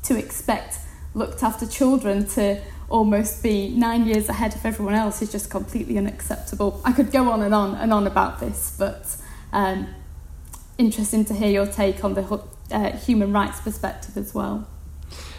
to 0.04 0.18
expect 0.18 0.78
looked 1.14 1.42
after 1.42 1.66
children 1.66 2.26
to 2.26 2.60
almost 2.88 3.42
be 3.42 3.68
nine 3.70 4.06
years 4.06 4.28
ahead 4.28 4.54
of 4.54 4.64
everyone 4.64 4.94
else 4.94 5.20
is 5.22 5.30
just 5.30 5.50
completely 5.50 5.98
unacceptable. 5.98 6.80
I 6.84 6.92
could 6.92 7.10
go 7.10 7.30
on 7.30 7.42
and 7.42 7.54
on 7.54 7.74
and 7.74 7.92
on 7.92 8.06
about 8.06 8.40
this, 8.40 8.74
but 8.78 9.16
um, 9.52 9.88
interesting 10.78 11.24
to 11.26 11.34
hear 11.34 11.50
your 11.50 11.66
take 11.66 12.04
on 12.04 12.14
the 12.14 12.42
uh, 12.70 12.96
human 12.96 13.32
rights 13.32 13.60
perspective 13.60 14.16
as 14.16 14.34
well. 14.34 14.66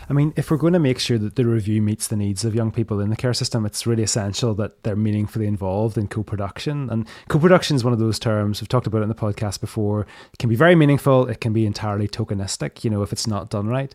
I 0.09 0.13
mean, 0.13 0.33
if 0.35 0.49
we're 0.49 0.57
going 0.57 0.73
to 0.73 0.79
make 0.79 0.97
sure 0.97 1.19
that 1.19 1.35
the 1.35 1.45
review 1.45 1.83
meets 1.83 2.07
the 2.07 2.15
needs 2.15 2.43
of 2.43 2.55
young 2.55 2.71
people 2.71 2.99
in 2.99 3.11
the 3.11 3.15
care 3.15 3.33
system, 3.33 3.63
it's 3.63 3.85
really 3.85 4.01
essential 4.01 4.55
that 4.55 4.81
they're 4.81 4.95
meaningfully 4.95 5.45
involved 5.45 5.99
in 5.99 6.07
co 6.07 6.23
production. 6.23 6.89
And 6.89 7.07
co 7.27 7.37
production 7.37 7.75
is 7.75 7.83
one 7.83 7.93
of 7.93 7.99
those 7.99 8.17
terms, 8.17 8.59
we've 8.59 8.67
talked 8.67 8.87
about 8.87 9.03
in 9.03 9.09
the 9.09 9.15
podcast 9.15 9.61
before. 9.61 10.07
It 10.33 10.39
can 10.39 10.49
be 10.49 10.55
very 10.55 10.73
meaningful, 10.73 11.27
it 11.27 11.41
can 11.41 11.53
be 11.53 11.67
entirely 11.67 12.07
tokenistic, 12.07 12.83
you 12.83 12.89
know, 12.89 13.03
if 13.03 13.13
it's 13.13 13.27
not 13.27 13.51
done 13.51 13.67
right. 13.67 13.93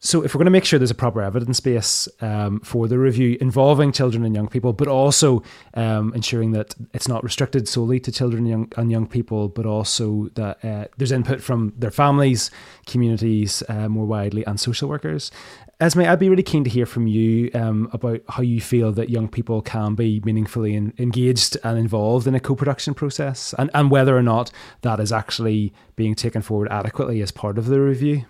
So, 0.00 0.22
if 0.22 0.32
we're 0.32 0.38
going 0.38 0.46
to 0.46 0.52
make 0.52 0.64
sure 0.64 0.78
there's 0.78 0.92
a 0.92 0.94
proper 0.94 1.20
evidence 1.20 1.58
base 1.58 2.06
um, 2.20 2.60
for 2.60 2.86
the 2.86 2.96
review 2.98 3.36
involving 3.40 3.90
children 3.90 4.24
and 4.24 4.32
young 4.32 4.46
people, 4.46 4.72
but 4.72 4.86
also 4.86 5.42
um, 5.74 6.14
ensuring 6.14 6.52
that 6.52 6.76
it's 6.94 7.08
not 7.08 7.24
restricted 7.24 7.66
solely 7.66 7.98
to 8.00 8.12
children 8.12 8.44
and 8.44 8.48
young, 8.48 8.72
and 8.76 8.92
young 8.92 9.08
people, 9.08 9.48
but 9.48 9.66
also 9.66 10.28
that 10.34 10.64
uh, 10.64 10.84
there's 10.98 11.10
input 11.10 11.40
from 11.40 11.72
their 11.76 11.90
families, 11.90 12.52
communities 12.86 13.64
uh, 13.68 13.88
more 13.88 14.06
widely, 14.06 14.46
and 14.46 14.60
social 14.60 14.88
workers. 14.88 15.32
Esme, 15.80 16.02
I'd 16.02 16.20
be 16.20 16.28
really 16.28 16.44
keen 16.44 16.62
to 16.62 16.70
hear 16.70 16.86
from 16.86 17.08
you 17.08 17.50
um, 17.54 17.90
about 17.92 18.20
how 18.28 18.42
you 18.42 18.60
feel 18.60 18.92
that 18.92 19.10
young 19.10 19.26
people 19.26 19.62
can 19.62 19.96
be 19.96 20.20
meaningfully 20.24 20.76
in, 20.76 20.92
engaged 20.98 21.56
and 21.64 21.76
involved 21.76 22.28
in 22.28 22.36
a 22.36 22.40
co 22.40 22.54
production 22.54 22.94
process, 22.94 23.52
and, 23.58 23.68
and 23.74 23.90
whether 23.90 24.16
or 24.16 24.22
not 24.22 24.52
that 24.82 25.00
is 25.00 25.10
actually 25.10 25.72
being 25.96 26.14
taken 26.14 26.40
forward 26.40 26.68
adequately 26.70 27.20
as 27.20 27.32
part 27.32 27.58
of 27.58 27.66
the 27.66 27.80
review. 27.80 28.26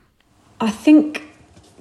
I 0.61 0.71
think 0.71 1.28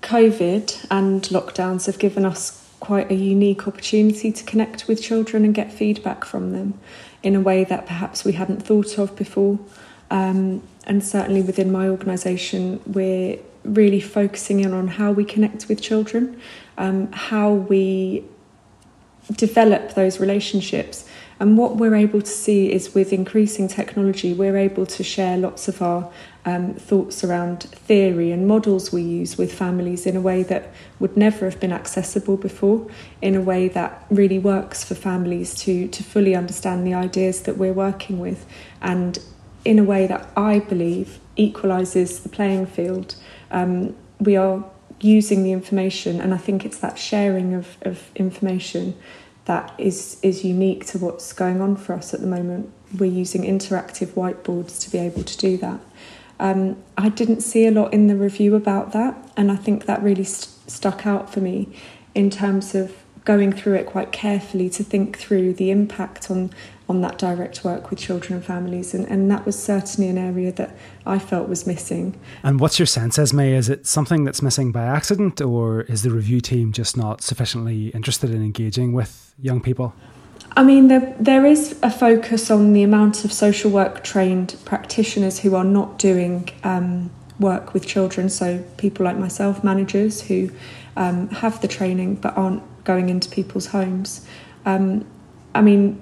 COVID 0.01 0.87
and 0.91 1.21
lockdowns 1.23 1.85
have 1.85 1.99
given 1.99 2.25
us 2.25 2.63
quite 2.79 3.09
a 3.11 3.15
unique 3.15 3.67
opportunity 3.67 4.31
to 4.31 4.43
connect 4.43 4.87
with 4.87 5.01
children 5.01 5.43
and 5.43 5.53
get 5.53 5.71
feedback 5.71 6.23
from 6.23 6.51
them 6.51 6.79
in 7.23 7.35
a 7.35 7.41
way 7.41 7.63
that 7.63 7.85
perhaps 7.85 8.23
we 8.23 8.33
hadn't 8.33 8.61
thought 8.61 8.97
of 8.97 9.15
before. 9.15 9.59
Um, 10.11 10.61
and 10.85 11.03
certainly 11.03 11.41
within 11.41 11.71
my 11.71 11.89
organisation, 11.89 12.79
we're 12.85 13.39
really 13.63 13.99
focusing 13.99 14.61
in 14.61 14.73
on 14.73 14.87
how 14.87 15.11
we 15.11 15.25
connect 15.25 15.67
with 15.67 15.81
children, 15.81 16.39
um, 16.77 17.11
how 17.11 17.51
we 17.51 18.23
develop 19.33 19.95
those 19.95 20.19
relationships. 20.19 21.09
And 21.39 21.57
what 21.57 21.75
we're 21.75 21.95
able 21.95 22.21
to 22.21 22.27
see 22.27 22.71
is 22.71 22.95
with 22.95 23.11
increasing 23.11 23.67
technology, 23.67 24.33
we're 24.33 24.57
able 24.57 24.85
to 24.85 25.03
share 25.03 25.37
lots 25.37 25.67
of 25.67 25.81
our 25.81 26.09
um, 26.47 26.73
thoughts 26.75 27.25
around 27.25 27.63
theory 27.63 28.31
and 28.31 28.47
models 28.47 28.93
we 28.93 29.01
use 29.01 29.37
with 29.37 29.51
families 29.51 30.05
in 30.05 30.15
a 30.15 30.21
way 30.21 30.43
that 30.43 30.71
would 30.97 31.17
never 31.17 31.43
have 31.43 31.59
been 31.59 31.73
accessible 31.73 32.37
before, 32.37 32.89
in 33.21 33.35
a 33.35 33.41
way 33.41 33.67
that 33.67 34.05
really 34.09 34.39
works 34.39 34.81
for 34.81 34.95
families 34.95 35.53
to, 35.55 35.89
to 35.89 36.03
fully 36.03 36.35
understand 36.35 36.87
the 36.87 36.93
ideas 36.93 37.41
that 37.41 37.57
we're 37.57 37.73
working 37.73 38.19
with, 38.19 38.45
and 38.81 39.19
in 39.65 39.77
a 39.77 39.83
way 39.83 40.07
that 40.07 40.25
I 40.37 40.59
believe 40.59 41.19
equalises 41.37 42.23
the 42.23 42.29
playing 42.29 42.67
field. 42.67 43.15
Um, 43.51 43.93
we 44.21 44.37
are 44.37 44.63
using 45.01 45.43
the 45.43 45.51
information, 45.51 46.21
and 46.21 46.33
I 46.33 46.37
think 46.37 46.63
it's 46.63 46.79
that 46.79 46.97
sharing 46.97 47.53
of, 47.55 47.77
of 47.81 48.09
information 48.15 48.95
that 49.43 49.73
is, 49.77 50.17
is 50.23 50.45
unique 50.45 50.85
to 50.85 50.97
what's 50.97 51.33
going 51.33 51.59
on 51.59 51.75
for 51.75 51.91
us 51.93 52.13
at 52.13 52.21
the 52.21 52.27
moment. 52.27 52.71
We're 52.97 53.11
using 53.11 53.43
interactive 53.43 54.11
whiteboards 54.13 54.81
to 54.83 54.89
be 54.89 54.97
able 54.97 55.23
to 55.23 55.37
do 55.37 55.57
that. 55.57 55.81
Um, 56.39 56.77
I 56.97 57.09
didn't 57.09 57.41
see 57.41 57.65
a 57.65 57.71
lot 57.71 57.93
in 57.93 58.07
the 58.07 58.15
review 58.15 58.55
about 58.55 58.91
that, 58.93 59.31
and 59.35 59.51
I 59.51 59.55
think 59.55 59.85
that 59.85 60.01
really 60.03 60.23
st- 60.23 60.53
stuck 60.69 61.07
out 61.07 61.31
for 61.31 61.41
me 61.41 61.69
in 62.13 62.29
terms 62.29 62.75
of 62.75 62.93
going 63.25 63.51
through 63.51 63.73
it 63.73 63.85
quite 63.85 64.11
carefully 64.11 64.69
to 64.69 64.83
think 64.83 65.17
through 65.17 65.53
the 65.53 65.69
impact 65.69 66.31
on 66.31 66.49
on 66.89 67.01
that 67.01 67.17
direct 67.17 67.65
work 67.65 67.89
with 67.89 67.99
children 67.99 68.35
and 68.35 68.45
families 68.45 68.93
and, 68.93 69.05
and 69.07 69.29
that 69.29 69.45
was 69.45 69.61
certainly 69.61 70.09
an 70.09 70.17
area 70.17 70.51
that 70.53 70.73
I 71.05 71.19
felt 71.19 71.49
was 71.49 71.67
missing. 71.67 72.17
And 72.43 72.61
what's 72.61 72.79
your 72.79 72.85
sense, 72.85 73.19
Esme? 73.19 73.41
Is 73.41 73.67
it 73.67 73.85
something 73.85 74.23
that's 74.23 74.41
missing 74.41 74.71
by 74.71 74.85
accident 74.85 75.41
or 75.41 75.81
is 75.81 76.03
the 76.03 76.11
review 76.11 76.39
team 76.39 76.71
just 76.71 76.95
not 76.95 77.21
sufficiently 77.21 77.87
interested 77.89 78.29
in 78.29 78.41
engaging 78.41 78.93
with 78.93 79.33
young 79.37 79.59
people? 79.59 79.93
I 80.55 80.63
mean, 80.63 80.87
there, 80.87 81.15
there 81.19 81.45
is 81.45 81.77
a 81.83 81.91
focus 81.91 82.49
on 82.49 82.73
the 82.73 82.83
amount 82.83 83.25
of 83.25 83.31
social 83.31 83.69
work 83.69 84.03
trained 84.03 84.55
practitioners 84.65 85.39
who 85.39 85.55
are 85.55 85.63
not 85.63 85.99
doing 85.99 86.49
um, 86.63 87.11
work 87.39 87.73
with 87.73 87.85
children. 87.85 88.29
So, 88.29 88.63
people 88.77 89.05
like 89.05 89.17
myself, 89.17 89.63
managers 89.63 90.21
who 90.21 90.49
um, 90.95 91.29
have 91.29 91.61
the 91.61 91.67
training 91.67 92.15
but 92.15 92.35
aren't 92.35 92.63
going 92.83 93.09
into 93.09 93.29
people's 93.29 93.67
homes. 93.67 94.25
Um, 94.65 95.05
I 95.53 95.61
mean, 95.61 96.01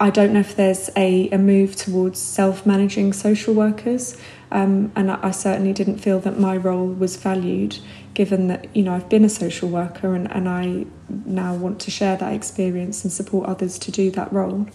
I 0.00 0.10
don't 0.10 0.32
know 0.32 0.40
if 0.40 0.54
there's 0.54 0.90
a, 0.96 1.28
a 1.30 1.38
move 1.38 1.74
towards 1.74 2.20
self 2.20 2.64
managing 2.64 3.12
social 3.12 3.52
workers. 3.54 4.16
Um, 4.50 4.92
and 4.96 5.10
I, 5.10 5.18
I, 5.22 5.30
certainly 5.30 5.74
didn't 5.74 5.98
feel 5.98 6.20
that 6.20 6.38
my 6.38 6.56
role 6.56 6.86
was 6.86 7.16
valued, 7.16 7.78
given 8.18 8.48
that 8.48 8.66
you 8.74 8.82
know 8.82 8.94
I've 8.94 9.08
been 9.08 9.24
a 9.24 9.28
social 9.28 9.68
worker 9.68 10.12
and, 10.12 10.28
and 10.32 10.48
I 10.48 10.84
now 11.24 11.54
want 11.54 11.78
to 11.82 11.90
share 11.92 12.16
that 12.16 12.32
experience 12.32 13.04
and 13.04 13.12
support 13.12 13.48
others 13.48 13.78
to 13.78 13.92
do 13.92 14.10
that 14.10 14.32
role. 14.32 14.66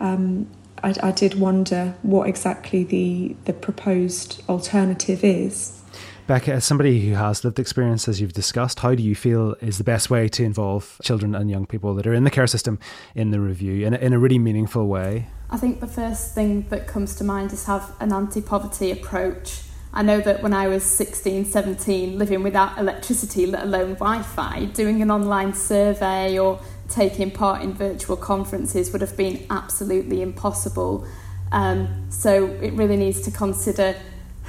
Um, 0.00 0.48
I, 0.82 0.94
I 1.02 1.10
did 1.10 1.38
wonder 1.38 1.94
what 2.00 2.26
exactly 2.28 2.84
the 2.84 3.36
the 3.44 3.52
proposed 3.52 4.42
alternative 4.48 5.22
is. 5.22 5.82
Becca, 6.26 6.52
as 6.54 6.64
somebody 6.64 7.06
who 7.06 7.14
has 7.14 7.44
lived 7.44 7.58
experience, 7.58 8.08
as 8.08 8.22
you've 8.22 8.32
discussed, 8.32 8.80
how 8.80 8.94
do 8.94 9.02
you 9.02 9.14
feel 9.14 9.54
is 9.60 9.76
the 9.76 9.84
best 9.84 10.08
way 10.08 10.26
to 10.28 10.42
involve 10.42 10.98
children 11.02 11.34
and 11.34 11.50
young 11.50 11.66
people 11.66 11.94
that 11.94 12.06
are 12.06 12.14
in 12.14 12.24
the 12.24 12.30
care 12.30 12.46
system 12.46 12.78
in 13.14 13.30
the 13.30 13.40
review 13.40 13.86
in 13.86 13.92
a, 13.92 13.98
in 13.98 14.14
a 14.14 14.18
really 14.18 14.38
meaningful 14.38 14.86
way? 14.86 15.28
I 15.50 15.58
think 15.58 15.80
the 15.80 15.86
first 15.86 16.34
thing 16.34 16.66
that 16.70 16.86
comes 16.86 17.14
to 17.16 17.24
mind 17.24 17.52
is 17.52 17.64
have 17.66 17.92
an 18.00 18.14
anti 18.14 18.40
poverty 18.40 18.90
approach. 18.90 19.60
I 19.92 20.02
know 20.02 20.20
that 20.20 20.42
when 20.42 20.52
I 20.52 20.68
was 20.68 20.84
16, 20.84 21.46
17, 21.46 22.18
living 22.18 22.42
without 22.42 22.78
electricity, 22.78 23.46
let 23.46 23.64
alone 23.64 23.94
Wi 23.94 24.22
Fi, 24.22 24.66
doing 24.66 25.00
an 25.02 25.10
online 25.10 25.54
survey 25.54 26.38
or 26.38 26.60
taking 26.88 27.30
part 27.30 27.62
in 27.62 27.72
virtual 27.72 28.16
conferences 28.16 28.92
would 28.92 29.00
have 29.00 29.16
been 29.16 29.46
absolutely 29.50 30.22
impossible. 30.22 31.06
Um, 31.52 32.06
so 32.10 32.46
it 32.46 32.72
really 32.74 32.96
needs 32.96 33.20
to 33.22 33.30
consider 33.30 33.96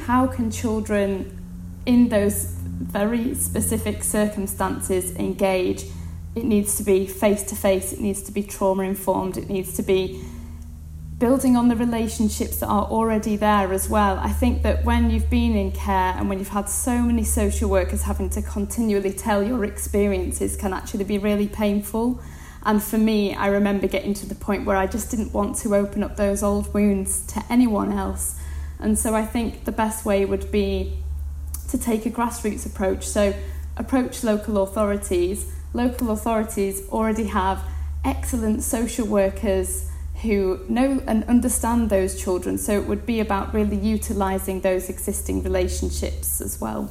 how 0.06 0.28
can 0.28 0.52
children 0.52 1.36
in 1.86 2.10
those 2.10 2.43
very 2.43 3.34
specific 3.36 4.04
circumstances 4.04 5.15
engage. 5.15 5.86
It 6.36 6.45
needs 6.45 6.78
to 6.78 6.84
be 6.84 7.08
face 7.08 7.43
to 7.43 7.56
face, 7.56 7.91
it 7.93 7.99
needs 7.99 8.21
to 8.23 8.32
be 8.32 8.43
trauma 8.43 8.84
informed, 8.84 9.38
it 9.38 9.49
needs 9.49 9.73
to 9.73 9.84
be 9.84 10.21
building 11.19 11.58
on 11.58 11.67
the 11.67 11.75
relationships 11.75 12.62
that 12.62 12.67
are 12.67 12.86
already 12.86 13.36
there 13.36 13.73
as 13.73 13.89
well. 13.89 14.17
I 14.19 14.29
think 14.29 14.63
that 14.63 14.86
when 14.86 15.10
you've 15.10 15.29
been 15.29 15.55
in 15.55 15.73
care 15.73 16.13
and 16.15 16.29
when 16.29 16.39
you've 16.39 16.47
had 16.47 16.69
so 16.69 17.01
many 17.01 17.25
social 17.25 17.69
workers 17.69 18.03
having 18.03 18.29
to 18.32 18.41
continually 18.41 19.12
tell 19.12 19.43
your 19.43 19.65
experiences 19.65 20.55
can 20.55 20.71
actually 20.71 21.03
be 21.03 21.17
really 21.17 21.47
painful. 21.47 22.21
And 22.63 22.82
for 22.82 22.97
me, 22.97 23.36
I 23.36 23.47
remember 23.47 23.88
getting 23.88 24.13
to 24.15 24.25
the 24.25 24.36
point 24.36 24.65
where 24.65 24.77
I 24.77 24.88
just 24.88 25.12
didn't 25.12 25.34
want 25.34 25.58
to 25.58 25.75
open 25.75 26.03
up 26.03 26.15
those 26.15 26.41
old 26.41 26.73
wounds 26.73 27.25
to 27.27 27.43
anyone 27.49 27.91
else. 27.91 28.39
And 28.79 28.97
so 28.97 29.13
I 29.13 29.25
think 29.25 29.65
the 29.65 29.73
best 29.73 30.05
way 30.05 30.23
would 30.23 30.49
be 30.51 30.99
to 31.69 31.77
take 31.77 32.05
a 32.05 32.10
grassroots 32.10 32.65
approach. 32.65 33.05
So, 33.05 33.34
approach 33.75 34.23
local 34.23 34.62
authorities. 34.63 35.51
Local 35.73 36.12
authorities 36.12 36.88
already 36.89 37.25
have 37.25 37.62
excellent 38.03 38.63
social 38.63 39.05
workers 39.05 39.88
who 40.21 40.60
know 40.67 41.01
and 41.08 41.23
understand 41.25 41.89
those 41.89 42.19
children. 42.21 42.58
So, 42.58 42.73
it 42.73 42.88
would 42.88 43.05
be 43.05 43.19
about 43.19 43.53
really 43.53 43.77
utilising 43.77 44.62
those 44.62 44.89
existing 44.89 45.43
relationships 45.43 46.41
as 46.41 46.60
well. 46.60 46.89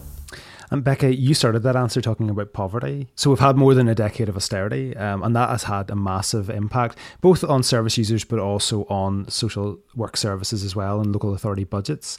And 0.70 0.84
Becca, 0.84 1.14
you 1.14 1.34
started 1.34 1.62
that 1.62 1.76
answer 1.76 2.00
talking 2.00 2.28
about 2.28 2.52
poverty. 2.52 3.08
So 3.14 3.30
we've 3.30 3.38
had 3.38 3.56
more 3.56 3.74
than 3.74 3.88
a 3.88 3.94
decade 3.94 4.28
of 4.28 4.36
austerity, 4.36 4.96
um, 4.96 5.22
and 5.22 5.34
that 5.34 5.48
has 5.48 5.64
had 5.64 5.90
a 5.90 5.96
massive 5.96 6.50
impact, 6.50 6.98
both 7.20 7.42
on 7.42 7.62
service 7.62 7.96
users, 7.96 8.24
but 8.24 8.38
also 8.38 8.84
on 8.84 9.28
social 9.28 9.78
work 9.94 10.16
services 10.16 10.62
as 10.62 10.76
well 10.76 11.00
and 11.00 11.12
local 11.12 11.34
authority 11.34 11.64
budgets. 11.64 12.18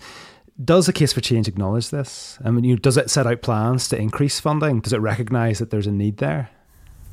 Does 0.64 0.88
the 0.88 0.94
case 0.94 1.14
for 1.14 1.22
change 1.22 1.48
acknowledge 1.48 1.90
this? 1.90 2.38
I 2.44 2.52
mean, 2.52 2.64
you, 2.64 2.76
does 2.76 2.98
it 2.98 3.10
set 3.10 3.28
out 3.28 3.42
plans 3.42 3.88
to 3.90 3.98
increase 3.98 4.40
funding? 4.40 4.82
Does 4.82 4.94
it 4.94 5.00
recognise 5.00 5.60
that 5.60 5.70
there's 5.70 5.88
a 5.88 5.92
need 5.92 6.18
there? 6.18 6.50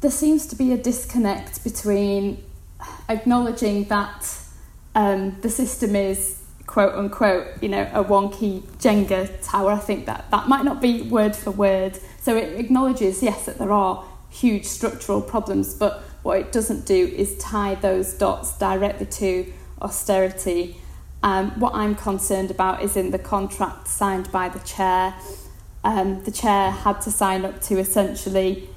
There 0.00 0.11
seems 0.11 0.46
to 0.46 0.56
be 0.56 0.72
a 0.72 0.76
disconnect 0.76 1.62
between 1.62 2.42
acknowledging 3.09 3.85
that 3.85 4.38
um, 4.94 5.38
the 5.42 5.51
system 5.51 5.94
is 5.94 6.42
quote 6.66 6.94
unquote, 6.94 7.46
you 7.62 7.68
know, 7.68 7.88
a 7.92 8.05
wonky 8.05 8.62
Jenga 8.79 9.31
tower. 9.42 9.72
I 9.72 9.79
think 9.79 10.07
that 10.07 10.31
that 10.31 10.49
might 10.49 10.64
not 10.64 10.81
be 10.81 11.03
word 11.03 11.37
for 11.37 11.51
word. 11.51 11.99
So 12.20 12.37
it 12.37 12.59
acknowledges, 12.59 13.22
yes, 13.22 13.46
that 13.46 13.59
there 13.59 13.72
are 13.72 14.05
huge 14.31 14.64
structural 14.64 15.22
problems, 15.22 15.75
but 15.75 16.03
what 16.22 16.38
it 16.40 16.53
doesn't 16.53 16.87
do 16.87 17.07
is 17.07 17.38
tie 17.38 17.77
those 17.77 18.12
dots 18.14 18.59
directly 18.59 19.07
to 19.07 19.53
austerity. 19.81 20.77
Um, 21.22 21.53
what 21.61 21.75
I'm 21.75 21.94
concerned 21.94 22.51
about 22.51 22.83
is 22.83 22.96
in 22.96 23.11
the 23.11 23.18
contract 23.18 23.88
signed 23.88 24.31
by 24.33 24.49
the 24.49 24.59
chair. 24.61 25.14
Um, 25.85 26.25
the 26.25 26.33
chair 26.33 26.72
had 26.72 27.01
to 27.03 27.11
sign 27.11 27.44
up 27.44 27.61
to 27.62 27.79
essentially 27.79 28.68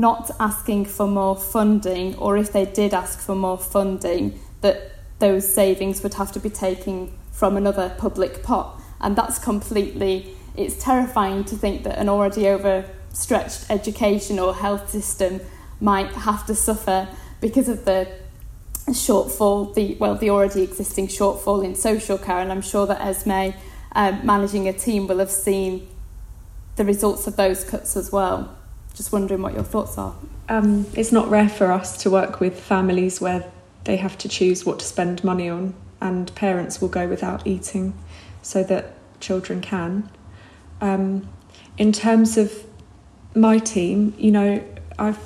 not 0.00 0.30
asking 0.38 0.86
for 0.86 1.06
more 1.06 1.36
funding, 1.36 2.14
or 2.16 2.36
if 2.36 2.52
they 2.52 2.64
did 2.64 2.94
ask 2.94 3.18
for 3.20 3.34
more 3.34 3.58
funding, 3.58 4.38
that 4.60 4.92
those 5.18 5.52
savings 5.52 6.02
would 6.02 6.14
have 6.14 6.32
to 6.32 6.40
be 6.40 6.50
taken 6.50 7.12
from 7.32 7.56
another 7.56 7.94
public 7.98 8.42
pot. 8.42 8.80
And 9.00 9.16
that's 9.16 9.38
completely, 9.38 10.34
it's 10.56 10.82
terrifying 10.82 11.44
to 11.44 11.56
think 11.56 11.84
that 11.84 11.98
an 11.98 12.08
already 12.08 12.48
overstretched 12.48 13.70
education 13.70 14.38
or 14.38 14.54
health 14.54 14.90
system 14.90 15.40
might 15.80 16.12
have 16.12 16.46
to 16.46 16.54
suffer 16.54 17.08
because 17.40 17.68
of 17.68 17.84
the 17.84 18.08
shortfall, 18.88 19.74
the 19.74 19.96
well, 20.00 20.14
the 20.14 20.30
already 20.30 20.62
existing 20.62 21.08
shortfall 21.08 21.64
in 21.64 21.74
social 21.74 22.16
care. 22.16 22.38
And 22.38 22.50
I'm 22.50 22.62
sure 22.62 22.86
that 22.86 23.00
Esme, 23.00 23.56
um, 23.92 24.24
managing 24.24 24.68
a 24.68 24.72
team, 24.72 25.06
will 25.06 25.18
have 25.18 25.30
seen 25.30 25.86
the 26.76 26.84
results 26.84 27.26
of 27.26 27.36
those 27.36 27.64
cuts 27.64 27.96
as 27.96 28.12
well. 28.12 28.55
Just 28.96 29.12
wondering 29.12 29.42
what 29.42 29.54
your 29.54 29.62
thoughts 29.62 29.96
are. 29.98 30.16
Um, 30.48 30.86
it's 30.94 31.12
not 31.12 31.28
rare 31.28 31.48
for 31.48 31.70
us 31.70 31.96
to 32.02 32.10
work 32.10 32.40
with 32.40 32.58
families 32.58 33.20
where 33.20 33.44
they 33.84 33.96
have 33.96 34.18
to 34.18 34.28
choose 34.28 34.66
what 34.66 34.80
to 34.80 34.84
spend 34.84 35.22
money 35.22 35.48
on 35.48 35.74
and 36.00 36.34
parents 36.34 36.80
will 36.80 36.88
go 36.88 37.06
without 37.06 37.46
eating 37.46 37.94
so 38.42 38.62
that 38.64 38.94
children 39.20 39.60
can. 39.60 40.10
Um, 40.80 41.28
in 41.78 41.92
terms 41.92 42.36
of 42.36 42.64
my 43.34 43.58
team, 43.58 44.14
you 44.18 44.30
know, 44.30 44.64
I've 44.98 45.18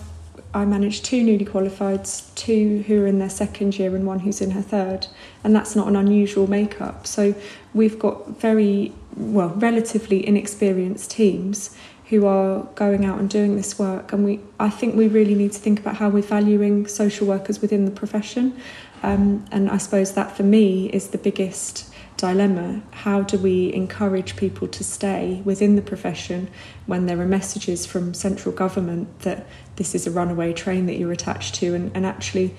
I 0.53 0.65
manage 0.65 1.03
two 1.03 1.23
newly 1.23 1.45
qualifieds, 1.45 2.35
two 2.35 2.83
who 2.89 3.05
are 3.05 3.07
in 3.07 3.21
their 3.21 3.31
second 3.31 3.79
year 3.79 3.95
and 3.95 4.05
one 4.05 4.19
who's 4.19 4.41
in 4.41 4.51
her 4.51 4.63
third, 4.63 5.07
and 5.45 5.55
that's 5.55 5.77
not 5.77 5.87
an 5.87 5.95
unusual 5.95 6.49
makeup. 6.49 7.07
So 7.07 7.37
we've 7.73 8.01
got 8.01 8.41
very 8.41 8.93
well, 9.17 9.51
relatively 9.51 10.27
inexperienced 10.27 11.13
teams 11.13 11.77
who 12.11 12.27
are 12.27 12.65
going 12.75 13.05
out 13.05 13.19
and 13.19 13.31
doing 13.31 13.57
this 13.57 13.79
work, 13.79 14.13
and 14.13 14.25
we 14.25 14.41
I 14.59 14.69
think 14.69 14.95
we 14.95 15.09
really 15.09 15.35
need 15.35 15.53
to 15.53 15.59
think 15.59 15.81
about 15.81 15.97
how 15.97 16.11
we're 16.11 16.23
valuing 16.23 16.87
social 16.87 17.27
workers 17.27 17.61
within 17.63 17.87
the 17.87 17.91
profession 17.91 18.61
um, 19.03 19.45
and 19.51 19.71
I 19.71 19.79
suppose 19.79 20.13
that 20.13 20.37
for 20.37 20.43
me 20.43 20.89
is 20.91 21.09
the 21.09 21.19
biggest 21.19 21.93
dilemma. 22.17 22.83
How 22.91 23.23
do 23.23 23.39
we 23.39 23.73
encourage 23.73 24.37
people 24.37 24.69
to 24.69 24.85
stay 24.85 25.41
within 25.45 25.77
the 25.77 25.83
profession 25.83 26.51
when 26.87 27.07
there 27.07 27.19
are 27.21 27.27
messages 27.27 27.87
from 27.87 28.13
central 28.13 28.55
government 28.55 29.21
that 29.21 29.47
this 29.77 29.95
is 29.95 30.07
a 30.07 30.11
runaway 30.11 30.53
train 30.53 30.87
that 30.87 30.99
you're 30.99 31.13
attached 31.13 31.55
to? 31.57 31.75
And, 31.75 31.91
and 31.95 32.05
actually, 32.05 32.55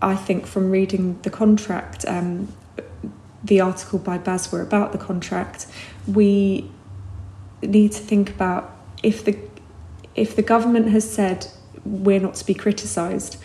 I 0.00 0.16
think 0.16 0.46
from 0.46 0.70
reading 0.70 1.20
the 1.22 1.30
contract, 1.30 2.06
um, 2.06 2.52
the 3.44 3.60
article 3.60 3.98
by 3.98 4.18
BASW 4.18 4.62
about 4.62 4.92
the 4.92 4.98
contract, 4.98 5.66
we 6.06 6.70
need 7.62 7.92
to 7.92 8.00
think 8.00 8.30
about 8.30 8.75
if 9.02 9.24
the 9.24 9.38
if 10.14 10.34
the 10.34 10.42
government 10.42 10.88
has 10.88 11.08
said 11.08 11.46
we're 11.84 12.20
not 12.20 12.34
to 12.34 12.46
be 12.46 12.54
criticised, 12.54 13.36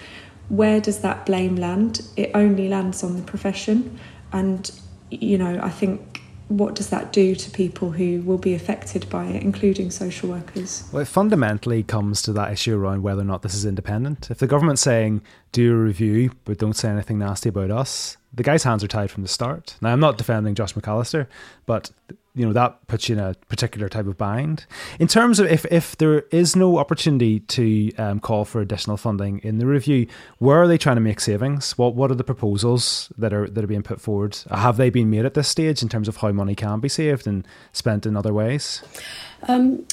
where 0.49 0.81
does 0.81 0.99
that 0.99 1.25
blame 1.25 1.55
land? 1.55 2.01
It 2.17 2.31
only 2.33 2.67
lands 2.67 3.03
on 3.03 3.15
the 3.15 3.21
profession. 3.21 3.99
And, 4.33 4.69
you 5.09 5.37
know, 5.37 5.59
I 5.61 5.69
think 5.69 6.21
what 6.47 6.75
does 6.75 6.89
that 6.89 7.13
do 7.13 7.35
to 7.35 7.51
people 7.51 7.91
who 7.91 8.21
will 8.21 8.37
be 8.37 8.53
affected 8.53 9.09
by 9.09 9.25
it, 9.27 9.43
including 9.43 9.91
social 9.91 10.29
workers? 10.29 10.89
Well, 10.91 11.01
it 11.01 11.07
fundamentally 11.07 11.83
comes 11.83 12.21
to 12.23 12.33
that 12.33 12.51
issue 12.51 12.77
around 12.77 13.03
whether 13.03 13.21
or 13.21 13.25
not 13.25 13.41
this 13.41 13.53
is 13.53 13.65
independent. 13.65 14.29
If 14.29 14.39
the 14.39 14.47
government's 14.47 14.81
saying, 14.81 15.21
do 15.51 15.71
a 15.71 15.77
review, 15.77 16.31
but 16.43 16.57
don't 16.57 16.73
say 16.73 16.89
anything 16.89 17.19
nasty 17.19 17.49
about 17.49 17.71
us, 17.71 18.17
the 18.33 18.43
guy's 18.43 18.63
hands 18.63 18.83
are 18.83 18.87
tied 18.87 19.11
from 19.11 19.23
the 19.23 19.29
start. 19.29 19.77
Now, 19.81 19.93
I'm 19.93 19.99
not 20.01 20.17
defending 20.17 20.55
Josh 20.55 20.73
MacAlister, 20.73 21.27
but 21.65 21.91
you 22.33 22.45
know 22.45 22.53
that 22.53 22.87
puts 22.87 23.09
you 23.09 23.15
in 23.17 23.19
a 23.19 23.35
particular 23.49 23.89
type 23.89 24.07
of 24.07 24.17
bind. 24.17 24.65
In 24.99 25.07
terms 25.07 25.39
of 25.39 25.47
if 25.47 25.65
if 25.65 25.97
there 25.97 26.21
is 26.31 26.55
no 26.55 26.77
opportunity 26.77 27.41
to 27.41 27.93
um, 27.95 28.19
call 28.19 28.45
for 28.45 28.61
additional 28.61 28.97
funding 28.97 29.39
in 29.39 29.57
the 29.57 29.65
review, 29.65 30.07
where 30.37 30.61
are 30.61 30.67
they 30.67 30.77
trying 30.77 30.95
to 30.95 31.01
make 31.01 31.19
savings? 31.19 31.77
What 31.77 31.95
what 31.95 32.09
are 32.09 32.15
the 32.15 32.23
proposals 32.23 33.11
that 33.17 33.33
are 33.33 33.49
that 33.49 33.63
are 33.63 33.67
being 33.67 33.83
put 33.83 33.99
forward? 33.99 34.37
Have 34.49 34.77
they 34.77 34.89
been 34.89 35.09
made 35.09 35.25
at 35.25 35.33
this 35.33 35.47
stage 35.47 35.81
in 35.83 35.89
terms 35.89 36.07
of 36.07 36.17
how 36.17 36.31
money 36.31 36.55
can 36.55 36.79
be 36.79 36.89
saved 36.89 37.27
and 37.27 37.45
spent 37.73 38.05
in 38.05 38.15
other 38.15 38.33
ways? 38.33 38.81
Um, 39.47 39.85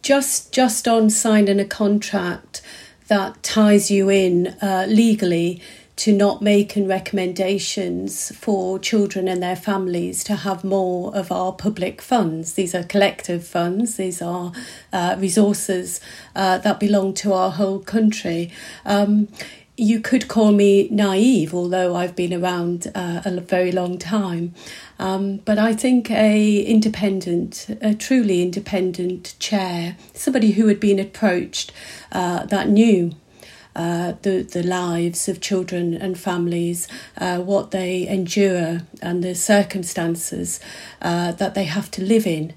just 0.00 0.52
just 0.52 0.88
on 0.88 1.10
signing 1.10 1.60
a 1.60 1.64
contract 1.64 2.62
that 3.08 3.42
ties 3.42 3.90
you 3.90 4.08
in 4.08 4.48
uh, 4.62 4.86
legally 4.88 5.60
to 6.02 6.12
not 6.12 6.42
making 6.42 6.88
recommendations 6.88 8.34
for 8.36 8.76
children 8.76 9.28
and 9.28 9.40
their 9.40 9.54
families 9.54 10.24
to 10.24 10.34
have 10.34 10.64
more 10.64 11.14
of 11.14 11.30
our 11.30 11.52
public 11.52 12.02
funds. 12.02 12.54
These 12.54 12.74
are 12.74 12.82
collective 12.82 13.46
funds, 13.46 13.98
these 13.98 14.20
are 14.20 14.50
uh, 14.92 15.14
resources 15.16 16.00
uh, 16.34 16.58
that 16.58 16.80
belong 16.80 17.14
to 17.14 17.32
our 17.32 17.52
whole 17.52 17.78
country. 17.78 18.50
Um, 18.84 19.28
you 19.76 20.00
could 20.00 20.26
call 20.26 20.50
me 20.50 20.88
naive, 20.90 21.54
although 21.54 21.94
I've 21.94 22.16
been 22.16 22.34
around 22.34 22.90
uh, 22.96 23.22
a 23.24 23.40
very 23.40 23.70
long 23.70 23.96
time. 23.96 24.54
Um, 24.98 25.36
but 25.44 25.56
I 25.56 25.72
think 25.72 26.10
a 26.10 26.62
independent, 26.62 27.78
a 27.80 27.94
truly 27.94 28.42
independent 28.42 29.36
chair, 29.38 29.96
somebody 30.14 30.50
who 30.50 30.66
had 30.66 30.80
been 30.80 30.98
approached 30.98 31.70
uh, 32.10 32.44
that 32.46 32.68
knew 32.68 33.12
uh, 33.74 34.12
the, 34.22 34.42
the 34.42 34.62
lives 34.62 35.28
of 35.28 35.40
children 35.40 35.94
and 35.94 36.18
families, 36.18 36.88
uh, 37.18 37.38
what 37.38 37.70
they 37.70 38.06
endure, 38.08 38.82
and 39.00 39.22
the 39.24 39.34
circumstances 39.34 40.60
uh, 41.00 41.32
that 41.32 41.54
they 41.54 41.64
have 41.64 41.90
to 41.90 42.02
live 42.02 42.26
in. 42.26 42.52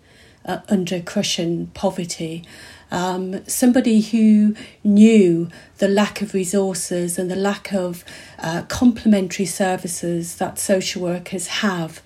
uh, 0.45 0.59
under 0.69 1.01
crushing 1.01 1.67
poverty. 1.73 2.43
Um, 2.91 3.45
somebody 3.47 3.99
who 4.01 4.55
knew 4.83 5.49
the 5.79 5.87
lack 5.87 6.21
of 6.21 6.33
resources 6.33 7.17
and 7.17 7.29
the 7.29 7.35
lack 7.35 7.73
of 7.73 8.05
uh, 8.39 8.61
complementary 8.67 9.45
services 9.45 10.35
that 10.35 10.59
social 10.59 11.01
workers 11.01 11.47
have 11.47 12.01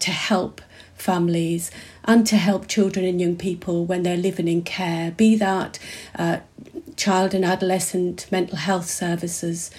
to 0.00 0.10
help 0.10 0.60
families 0.94 1.70
and 2.04 2.26
to 2.26 2.36
help 2.36 2.66
children 2.66 3.04
and 3.04 3.20
young 3.20 3.36
people 3.36 3.84
when 3.84 4.02
they're 4.02 4.16
living 4.16 4.48
in 4.48 4.62
care, 4.62 5.12
be 5.12 5.36
that 5.36 5.78
uh, 6.16 6.38
child 6.98 7.32
and 7.32 7.44
adolescent 7.44 8.26
mental 8.30 8.58
health 8.58 8.86
services, 8.86 9.70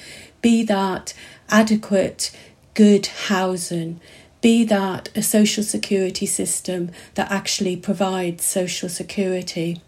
be 0.42 0.64
that 0.64 1.14
adequate, 1.50 2.32
good 2.74 3.06
housing, 3.28 4.00
be 4.42 4.64
that 4.64 5.10
a 5.16 5.22
social 5.22 5.64
security 5.64 6.26
system 6.26 6.92
that 7.16 7.30
actually 7.30 7.76
provides 7.76 8.46
social 8.46 8.90
security. 8.90 9.82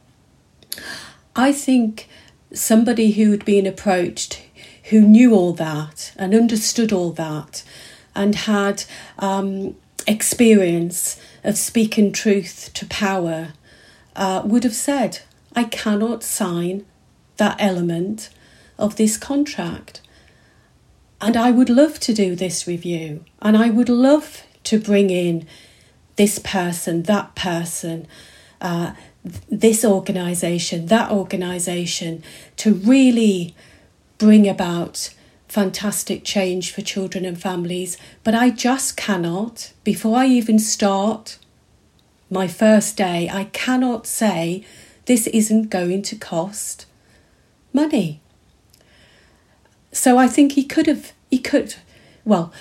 I 1.36 1.54
think 1.54 2.10
somebody 2.54 3.12
who 3.12 3.32
had 3.32 3.46
been 3.46 3.66
approached 3.66 4.42
who 4.86 5.02
knew 5.02 5.34
all 5.34 5.54
that 5.54 6.12
and 6.18 6.34
understood 6.34 6.92
all 6.92 7.12
that 7.12 7.64
and 8.14 8.36
had 8.36 8.84
um, 9.20 9.76
experience 10.06 11.18
of 11.46 11.58
speaking 11.58 12.12
truth 12.12 12.72
to 12.74 12.86
power 12.88 13.54
uh, 14.18 14.42
would 14.44 14.66
have 14.66 14.76
said, 14.76 15.20
I 15.56 15.64
cannot 15.64 16.24
sign 16.24 16.86
that 17.42 17.56
element 17.60 18.30
of 18.78 18.98
this 18.98 19.18
contract. 19.18 20.00
And 21.20 21.36
I 21.36 21.50
would 21.50 21.72
love 21.72 22.00
to 22.02 22.14
do 22.14 22.36
this 22.36 22.68
review, 22.68 23.26
and 23.42 23.58
I 23.58 23.72
would 23.72 23.90
love 23.90 24.44
to 24.66 24.80
bring 24.80 25.10
in 25.10 25.48
this 26.18 26.38
person, 26.38 27.02
that 27.04 27.34
person, 27.34 28.06
uh, 28.70 28.94
this 29.50 29.84
organisation, 29.84 30.86
that 30.86 31.10
organisation, 31.10 32.22
to 32.58 32.76
really 32.76 33.56
bring 34.20 34.48
about 34.48 35.12
fantastic 35.48 36.24
change 36.24 36.72
for 36.72 36.84
children 36.84 37.26
and 37.26 37.42
families. 37.42 37.98
But 38.24 38.36
I 38.36 38.52
just 38.52 38.96
cannot, 38.98 39.74
before 39.84 40.16
I 40.16 40.28
even 40.28 40.60
start 40.60 41.40
my 42.30 42.48
first 42.48 42.98
day, 42.98 43.30
I 43.34 43.46
cannot 43.46 44.06
say 44.06 44.64
this 45.08 45.26
isn't 45.26 45.72
going 45.72 46.04
to 46.04 46.16
cost 46.16 46.86
money. 47.74 48.22
So 49.92 50.18
I 50.18 50.28
think 50.28 50.54
he 50.54 50.64
could 50.64 50.88
have, 50.88 51.12
he 51.30 51.38
could, 51.40 51.76
well, 52.24 52.54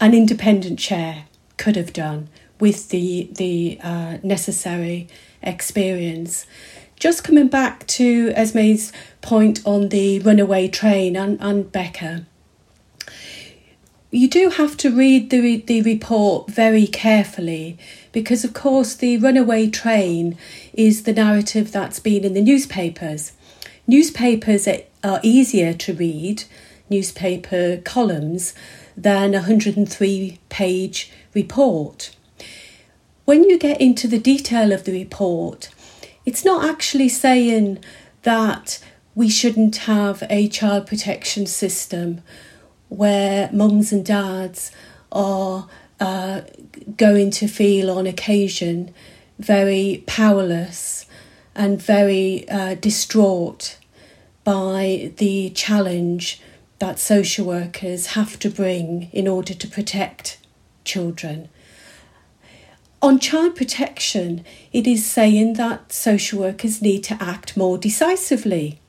an 0.00 0.14
independent 0.14 0.78
chair 0.78 1.24
could 1.56 1.76
have 1.76 1.92
done 1.92 2.28
with 2.60 2.88
the 2.90 3.28
the 3.32 3.78
uh, 3.82 4.18
necessary 4.22 5.08
experience. 5.42 6.46
Just 6.98 7.24
coming 7.24 7.48
back 7.48 7.86
to 7.88 8.32
Esme's 8.34 8.92
point 9.20 9.60
on 9.66 9.90
the 9.90 10.18
runaway 10.20 10.68
train 10.68 11.14
and, 11.16 11.38
and 11.40 11.70
Becca, 11.70 12.24
you 14.10 14.28
do 14.28 14.48
have 14.48 14.78
to 14.78 14.90
read 14.90 15.28
the, 15.28 15.56
the 15.60 15.82
report 15.82 16.50
very 16.50 16.86
carefully 16.86 17.76
because, 18.12 18.44
of 18.44 18.54
course, 18.54 18.94
the 18.94 19.18
runaway 19.18 19.68
train 19.68 20.38
is 20.72 21.02
the 21.02 21.12
narrative 21.12 21.70
that's 21.70 22.00
been 22.00 22.24
in 22.24 22.32
the 22.32 22.40
newspapers. 22.40 23.32
Newspapers 23.88 24.66
are 25.04 25.20
easier 25.22 25.72
to 25.72 25.94
read, 25.94 26.42
newspaper 26.90 27.76
columns, 27.84 28.52
than 28.96 29.32
a 29.32 29.38
103 29.38 30.38
page 30.48 31.12
report. 31.34 32.16
When 33.26 33.44
you 33.44 33.58
get 33.58 33.80
into 33.80 34.08
the 34.08 34.18
detail 34.18 34.72
of 34.72 34.84
the 34.84 34.92
report, 34.92 35.68
it's 36.24 36.44
not 36.44 36.68
actually 36.68 37.08
saying 37.08 37.78
that 38.22 38.82
we 39.14 39.28
shouldn't 39.28 39.76
have 39.76 40.24
a 40.28 40.48
child 40.48 40.88
protection 40.88 41.46
system 41.46 42.22
where 42.88 43.48
mums 43.52 43.92
and 43.92 44.04
dads 44.04 44.72
are 45.12 45.68
uh, 46.00 46.40
going 46.96 47.30
to 47.30 47.46
feel 47.46 47.88
on 47.90 48.06
occasion 48.06 48.92
very 49.38 50.02
powerless 50.06 50.95
and 51.56 51.82
very 51.82 52.48
uh, 52.48 52.74
distraught 52.74 53.78
by 54.44 55.12
the 55.16 55.50
challenge 55.50 56.40
that 56.78 56.98
social 56.98 57.46
workers 57.46 58.08
have 58.08 58.38
to 58.38 58.50
bring 58.50 59.08
in 59.12 59.26
order 59.26 59.54
to 59.54 59.66
protect 59.66 60.38
children. 60.84 61.48
On 63.02 63.18
child 63.18 63.56
protection, 63.56 64.44
it 64.72 64.86
is 64.86 65.04
saying 65.04 65.54
that 65.54 65.92
social 65.92 66.40
workers 66.40 66.80
need 66.82 67.02
to 67.04 67.16
act 67.20 67.56
more 67.56 67.78
decisively. 67.78 68.80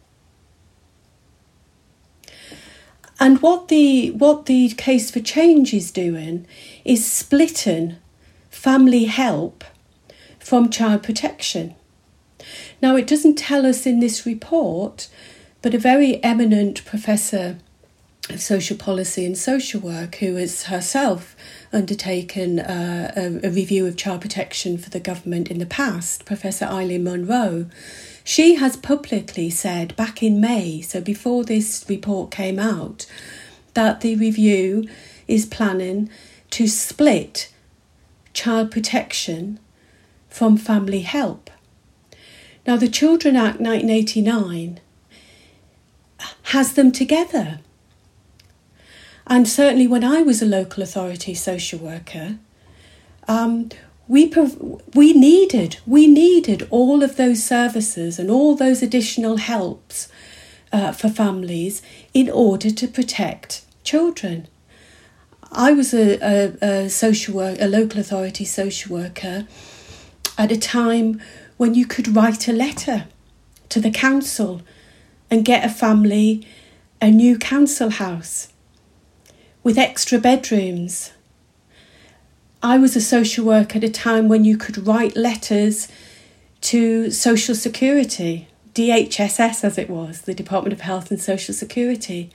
And 3.20 3.41
what 3.41 3.70
the 3.70 4.11
what 4.11 4.45
the 4.45 4.70
case 4.70 5.09
for 5.09 5.20
change 5.20 5.74
is 5.74 5.91
doing 5.91 6.45
is 6.86 7.09
splitting 7.09 7.95
family 8.49 9.05
help 9.05 9.63
from 10.39 10.70
child 10.70 11.03
protection. 11.03 11.76
Now 12.82 12.95
it 12.95 13.07
doesn't 13.07 13.36
tell 13.36 13.65
us 13.65 13.86
in 13.86 13.99
this 13.99 14.25
report, 14.25 15.09
but 15.61 15.73
a 15.73 15.80
very 15.80 16.23
eminent 16.23 16.86
professor 16.86 17.57
of 18.30 18.41
social 18.41 18.78
policy 18.78 19.25
and 19.25 19.38
social 19.38 19.80
work 19.80 20.15
who 20.15 20.36
has 20.36 20.63
herself 20.63 21.36
undertaken 21.71 22.59
uh, 22.59 23.13
a, 23.15 23.47
a, 23.47 23.49
review 23.49 23.86
of 23.86 23.95
child 23.95 24.21
protection 24.21 24.78
for 24.78 24.89
the 24.89 24.99
government 24.99 25.49
in 25.49 25.59
the 25.59 25.65
past, 25.65 26.25
Professor 26.25 26.65
Eileen 26.65 27.03
Munro. 27.03 27.67
She 28.23 28.55
has 28.55 28.75
publicly 28.75 29.49
said 29.49 29.95
back 29.95 30.21
in 30.21 30.41
May, 30.41 30.82
so 30.82 30.99
before 30.99 31.45
this 31.45 31.86
report 31.88 32.30
came 32.30 32.59
out, 32.59 33.05
that 33.73 34.01
the 34.01 34.15
review 34.15 34.88
is 35.28 35.45
planning 35.45 36.09
to 36.51 36.67
split 36.67 37.51
child 38.34 38.71
protection 38.71 39.59
from 40.30 40.57
family 40.57 41.01
help. 41.01 41.49
Now, 42.68 42.76
the 42.76 42.89
Children 42.89 43.38
Act 43.38 43.61
1989 43.61 44.82
has 46.43 46.74
them 46.74 46.91
together. 46.91 47.59
And 49.26 49.47
certainly 49.47 49.88
when 49.88 50.03
I 50.03 50.22
was 50.22 50.41
a 50.41 50.45
local 50.45 50.84
authority 50.84 51.34
social 51.34 51.80
worker, 51.80 52.39
um, 53.26 53.70
we, 54.09 54.34
we 54.93 55.13
needed 55.13 55.78
we 55.86 56.07
needed 56.07 56.68
all 56.70 57.03
of 57.03 57.15
those 57.18 57.43
services 57.43 58.20
and 58.20 58.30
all 58.30 58.55
those 58.55 58.82
additional 58.82 59.38
helps 59.38 60.09
uh, 60.72 60.91
for 60.91 61.09
families 61.09 61.82
in 62.13 62.30
order 62.30 62.70
to 62.70 62.88
protect 62.88 63.63
children. 63.84 64.47
I 65.51 65.72
was 65.72 65.93
a, 65.93 66.18
a, 66.22 66.84
a 66.86 66.89
social 66.89 67.34
work, 67.34 67.57
a 67.61 67.68
local 67.68 67.99
authority 67.99 68.45
social 68.45 68.93
worker 68.93 69.47
at 70.38 70.51
a 70.51 70.57
time 70.57 71.22
when 71.58 71.74
you 71.74 71.86
could 71.86 72.16
write 72.16 72.47
a 72.47 72.53
letter 72.53 73.08
to 73.70 73.80
the 73.80 73.91
council 73.91 74.62
and 75.30 75.43
get 75.43 75.66
a 75.66 75.70
family 75.70 76.47
a 77.01 77.12
new 77.12 77.38
council 77.38 77.91
house 77.91 78.47
with 79.64 79.78
extra 79.78 80.18
bedrooms. 80.18 81.12
I 82.64 82.78
was 82.78 82.95
a 82.95 83.01
social 83.01 83.45
worker 83.45 83.78
at 83.78 83.84
a 83.84 83.89
time 83.89 84.28
when 84.28 84.43
you 84.43 84.58
could 84.58 84.88
write 84.88 85.16
letters 85.16 85.88
to 86.62 87.12
Social 87.12 87.53
Security, 87.53 88.47
DHSS 88.74 89.64
as 89.64 89.78
it 89.78 89.89
was, 89.89 90.22
the 90.22 90.34
Department 90.34 90.74
of 90.74 90.82
Health 90.82 91.12
and 91.12 91.22
Social 91.22 91.53
Security, 91.53 92.32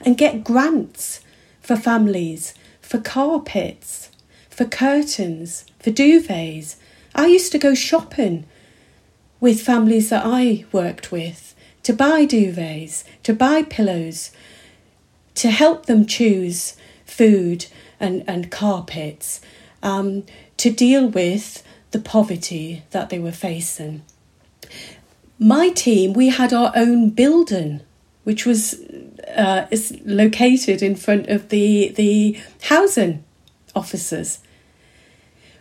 and 0.00 0.16
get 0.16 0.44
grants 0.44 1.20
for 1.60 1.74
families, 1.74 2.54
for 2.80 2.98
carpets, 2.98 4.10
for 4.48 4.64
curtains, 4.64 5.64
for 5.80 5.90
duvets. 5.90 6.76
I 7.14 7.26
used 7.26 7.52
to 7.52 7.58
go 7.58 7.74
shopping 7.74 8.46
with 9.40 9.60
families 9.62 10.10
that 10.10 10.22
I 10.24 10.64
worked 10.72 11.10
with 11.10 11.54
to 11.82 11.92
buy 11.92 12.26
duvets, 12.26 13.04
to 13.22 13.32
buy 13.32 13.62
pillows, 13.62 14.30
to 15.34 15.50
help 15.50 15.86
them 15.86 16.06
choose 16.06 16.76
food 17.06 17.66
and, 17.98 18.22
and 18.26 18.50
carpets, 18.50 19.40
um, 19.82 20.24
to 20.58 20.70
deal 20.70 21.06
with 21.06 21.62
the 21.90 21.98
poverty 21.98 22.82
that 22.90 23.08
they 23.08 23.18
were 23.18 23.32
facing. 23.32 24.02
My 25.38 25.70
team, 25.70 26.12
we 26.12 26.28
had 26.28 26.52
our 26.52 26.72
own 26.76 27.10
building, 27.10 27.80
which 28.24 28.44
was 28.44 28.74
uh, 29.34 29.66
located 30.04 30.82
in 30.82 30.94
front 30.96 31.28
of 31.28 31.48
the 31.48 31.88
the 31.96 32.38
housing 32.62 33.24
officers. 33.74 34.40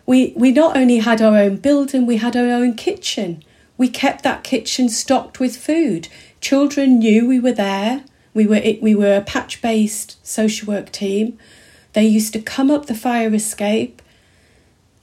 We 0.09 0.33
we 0.35 0.51
not 0.51 0.75
only 0.75 0.97
had 0.97 1.21
our 1.21 1.37
own 1.37 1.57
building, 1.57 2.07
we 2.07 2.17
had 2.17 2.35
our 2.35 2.49
own 2.49 2.73
kitchen. 2.73 3.43
We 3.77 3.89
kept 3.89 4.23
that 4.23 4.43
kitchen 4.43 4.89
stocked 4.89 5.39
with 5.39 5.55
food. 5.55 6.07
Children 6.41 6.97
knew 6.97 7.27
we 7.27 7.39
were 7.39 7.51
there. 7.51 8.03
We 8.33 8.47
were 8.47 8.59
we 8.81 8.95
were 8.95 9.17
a 9.17 9.21
patch 9.21 9.61
based 9.61 10.17
social 10.25 10.67
work 10.73 10.91
team. 10.91 11.37
They 11.93 12.05
used 12.07 12.33
to 12.33 12.41
come 12.41 12.71
up 12.71 12.87
the 12.87 12.95
fire 12.95 13.35
escape. 13.35 14.01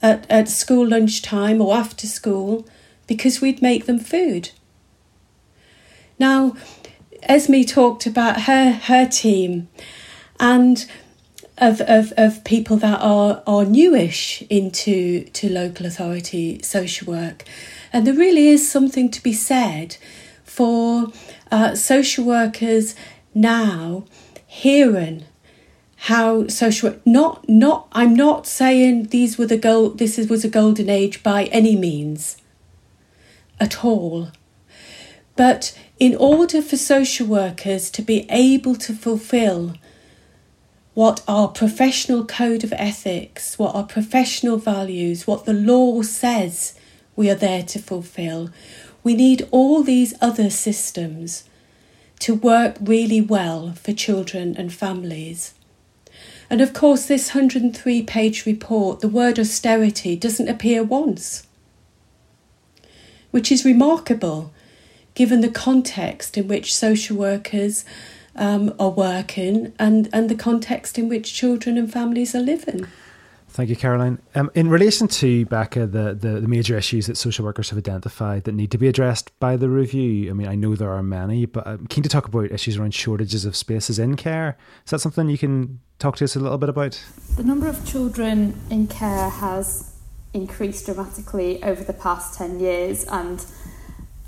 at, 0.01 0.29
at 0.29 0.49
school 0.49 0.85
lunchtime 0.85 1.61
or 1.61 1.73
after 1.73 2.05
school 2.05 2.67
because 3.07 3.39
we'd 3.39 3.61
make 3.61 3.85
them 3.85 3.99
food. 3.99 4.51
Now, 6.19 6.57
Esme 7.23 7.61
talked 7.61 8.05
about 8.05 8.41
her 8.41 8.71
her 8.73 9.05
team 9.07 9.69
and 10.37 10.85
of, 11.57 11.81
of, 11.81 12.13
of 12.17 12.43
people 12.43 12.77
that 12.77 12.99
are, 13.01 13.41
are 13.47 13.65
newish 13.65 14.43
into 14.49 15.23
to 15.25 15.49
local 15.49 15.85
authority 15.85 16.61
social 16.61 17.11
work. 17.11 17.43
And 17.91 18.05
there 18.05 18.13
really 18.13 18.49
is 18.49 18.69
something 18.69 19.09
to 19.11 19.23
be 19.23 19.33
said 19.33 19.97
for 20.43 21.11
uh, 21.51 21.75
social 21.75 22.25
workers 22.25 22.95
now 23.33 24.05
hearing 24.45 25.25
how 26.01 26.47
social 26.47 26.91
work 26.91 27.05
not 27.05 27.47
not 27.49 27.87
I'm 27.91 28.13
not 28.13 28.45
saying 28.45 29.07
these 29.07 29.37
were 29.37 29.47
the 29.47 29.57
gold 29.57 29.97
this 29.97 30.17
was 30.29 30.45
a 30.45 30.49
golden 30.49 30.89
age 30.89 31.23
by 31.23 31.45
any 31.45 31.75
means 31.75 32.37
at 33.59 33.83
all. 33.83 34.29
But 35.35 35.77
in 35.99 36.15
order 36.15 36.61
for 36.61 36.77
social 36.77 37.27
workers 37.27 37.89
to 37.91 38.01
be 38.01 38.25
able 38.29 38.75
to 38.75 38.93
fulfill 38.93 39.73
what 40.97 41.21
our 41.27 41.47
professional 41.47 42.25
code 42.25 42.63
of 42.63 42.73
ethics, 42.73 43.59
what 43.59 43.75
our 43.75 43.83
professional 43.83 44.57
values, 44.57 45.27
what 45.27 45.45
the 45.45 45.53
law 45.53 46.01
says 46.01 46.73
we 47.15 47.29
are 47.29 47.35
there 47.35 47.61
to 47.61 47.77
fulfill, 47.77 48.49
we 49.03 49.13
need 49.13 49.47
all 49.51 49.83
these 49.83 50.15
other 50.21 50.49
systems 50.49 51.43
to 52.17 52.33
work 52.33 52.75
really 52.81 53.21
well 53.21 53.73
for 53.73 53.93
children 53.93 54.55
and 54.57 54.73
families. 54.73 55.53
And 56.49 56.61
of 56.61 56.73
course, 56.73 57.05
this 57.05 57.35
103 57.35 58.01
page 58.01 58.47
report, 58.47 59.01
the 59.01 59.07
word 59.07 59.37
austerity 59.37 60.15
doesn't 60.15 60.49
appear 60.49 60.83
once 60.83 61.45
which 63.29 63.51
is 63.51 63.63
remarkable 63.63 64.51
given 65.13 65.41
the 65.41 65.49
context 65.49 66.39
in 66.39 66.47
which 66.47 66.75
social 66.75 67.15
workers 67.15 67.85
um, 68.37 68.73
are 68.79 68.89
working 68.89 69.73
and, 69.79 70.09
and 70.13 70.29
the 70.29 70.35
context 70.35 70.97
in 70.97 71.09
which 71.09 71.33
children 71.33 71.77
and 71.77 71.91
families 71.91 72.35
are 72.35 72.41
living. 72.41 72.87
Thank 73.49 73.69
you, 73.69 73.75
Carolyne. 73.75 74.19
Um, 74.35 74.51
in 74.53 74.69
relation 74.69 75.07
to 75.07 75.45
Becca, 75.45 75.87
the, 75.87 76.13
the, 76.13 76.41
the 76.41 76.47
major 76.47 76.77
issues 76.77 77.07
that 77.07 77.17
social 77.17 77.45
workers 77.45 77.69
have 77.69 77.79
identified 77.79 78.43
that 78.43 78.51
need 78.51 78.71
to 78.71 78.77
be 78.77 78.87
addressed 78.87 79.31
by 79.39 79.55
the 79.55 79.69
review. 79.69 80.29
I 80.29 80.33
mean, 80.33 80.47
I 80.47 80.55
know 80.55 80.75
there 80.75 80.91
are 80.91 81.01
many, 81.01 81.45
but 81.45 81.65
I'm 81.65 81.87
keen 81.87 82.03
to 82.03 82.09
talk 82.09 82.27
about 82.27 82.51
issues 82.51 82.77
around 82.77 82.93
shortages 82.93 83.45
of 83.45 83.55
spaces 83.55 83.99
in 83.99 84.15
care. 84.15 84.57
Is 84.85 84.91
that 84.91 84.99
something 84.99 85.29
you 85.29 85.37
can 85.37 85.79
talk 85.97 86.17
to 86.17 86.25
us 86.25 86.35
a 86.35 86.39
little 86.39 86.57
bit 86.57 86.69
about? 86.69 87.01
The 87.35 87.43
number 87.43 87.67
of 87.67 87.83
children 87.85 88.59
in 88.69 88.87
care 88.87 89.29
has 89.29 89.95
increased 90.33 90.85
dramatically 90.85 91.63
over 91.63 91.83
the 91.83 91.93
past 91.93 92.37
10 92.37 92.59
years 92.59 93.05
and 93.05 93.43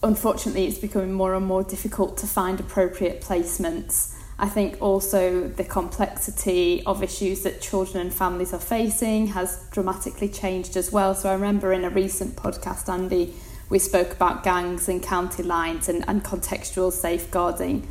unfortunately 0.01 0.65
it's 0.65 0.77
becoming 0.77 1.13
more 1.13 1.33
and 1.33 1.45
more 1.45 1.63
difficult 1.63 2.17
to 2.17 2.27
find 2.27 2.59
appropriate 2.59 3.21
placements. 3.21 4.15
I 4.41 4.47
think 4.47 4.81
also 4.81 5.49
the 5.49 5.65
complexity 5.65 6.81
of 6.85 7.03
issues 7.03 7.41
that 7.43 7.59
children 7.61 8.01
and 8.01 8.13
families 8.13 8.53
are 8.53 8.59
facing 8.59 9.27
has 9.27 9.67
dramatically 9.71 10.29
changed 10.29 10.77
as 10.77 10.93
well. 10.93 11.13
So 11.13 11.29
I 11.29 11.33
remember 11.33 11.73
in 11.73 11.83
a 11.83 11.89
recent 11.89 12.37
podcast, 12.37 12.87
Andy, 12.87 13.33
we 13.69 13.79
spoke 13.79 14.13
about 14.13 14.43
gangs 14.43 14.87
and 14.87 15.03
county 15.03 15.43
lines 15.43 15.89
and, 15.89 16.05
and 16.07 16.23
contextual 16.23 16.93
safeguarding. 16.93 17.87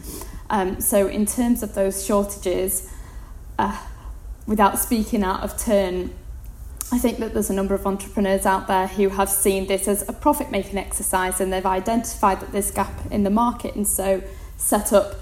Um, 0.49 0.81
so 0.81 1.07
in 1.07 1.27
terms 1.27 1.63
of 1.63 1.75
those 1.75 2.05
shortages, 2.05 2.91
uh, 3.59 3.79
without 4.47 4.79
speaking 4.79 5.23
out 5.23 5.43
of 5.43 5.59
turn, 5.59 6.15
I 6.91 6.97
think 6.97 7.19
that 7.19 7.35
there's 7.35 7.51
a 7.51 7.55
number 7.55 7.75
of 7.75 7.87
entrepreneurs 7.87 8.47
out 8.47 8.67
there 8.67 8.87
who 8.87 9.11
have 9.11 9.29
seen 9.29 9.67
this 9.67 9.87
as 9.87 10.09
a 10.09 10.13
profit 10.13 10.51
making 10.51 10.79
exercise 10.79 11.39
and 11.39 11.53
they've 11.53 11.67
identified 11.67 12.41
that 12.41 12.51
there's 12.51 12.71
gap 12.71 12.95
in 13.11 13.25
the 13.25 13.31
market 13.31 13.75
and 13.75 13.87
so 13.87 14.23
set 14.57 14.93
up 14.95 15.17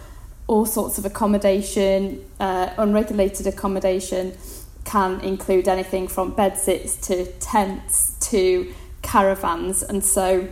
all 0.47 0.65
sorts 0.65 0.97
of 0.97 1.05
accommodation, 1.05 2.25
uh, 2.39 2.71
unregulated 2.79 3.49
accommodation 3.49 4.37
can 4.85 5.21
include 5.23 5.67
anything 5.67 6.07
from 6.07 6.31
bed 6.31 6.57
sits 6.57 6.97
to 7.09 7.27
tents 7.41 8.17
to 8.31 8.73
caravans 9.03 9.83
and 9.83 10.05
so 10.05 10.49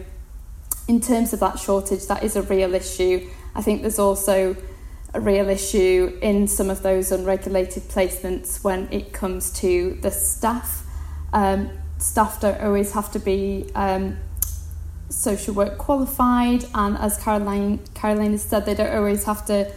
in 0.89 1.01
terms 1.01 1.33
of 1.33 1.39
that 1.39 1.61
shortage 1.61 2.09
that 2.09 2.25
is 2.25 2.35
a 2.35 2.43
real 2.43 2.75
issue. 2.75 3.31
I 3.55 3.62
think 3.62 3.83
there's 3.83 4.01
also 4.01 4.57
a 5.15 5.21
real 5.21 5.49
issue 5.49 6.19
in 6.21 6.49
some 6.49 6.71
of 6.71 6.83
those 6.83 7.12
unregulated 7.12 7.85
placements 7.85 8.65
when 8.65 8.89
it 8.91 9.12
comes 9.12 9.53
to 9.61 9.97
the 10.03 10.11
staff 10.11 10.84
um, 11.35 11.70
staff 11.99 12.41
don't 12.41 12.61
always 12.61 12.93
have 12.93 13.12
to 13.12 13.18
be 13.18 13.66
um, 13.74 14.16
social 15.11 15.53
work 15.53 15.76
qualified, 15.76 16.64
and 16.74 16.97
as 16.97 17.18
Carolyne 17.18 17.80
Carolyne 17.95 18.30
has 18.30 18.43
said, 18.43 18.64
they 18.64 18.74
don't 18.74 18.95
always 18.97 19.24
have 19.24 19.45
to 19.47 19.70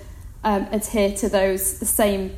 um, 0.43 0.67
adhere 0.71 1.11
to 1.17 1.27
those 1.27 1.79
the 1.79 1.85
same 1.85 2.33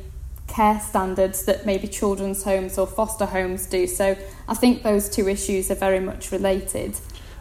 care 0.48 0.80
standards 0.80 1.44
that 1.44 1.64
maybe 1.64 1.86
children's 1.86 2.42
homes 2.42 2.76
or 2.76 2.86
foster 2.86 3.26
homes 3.26 3.66
do. 3.66 3.86
So 3.86 4.16
I 4.48 4.54
think 4.54 4.82
those 4.82 5.08
two 5.08 5.28
issues 5.28 5.70
are 5.70 5.76
very 5.76 6.00
much 6.00 6.32
related. 6.32 6.96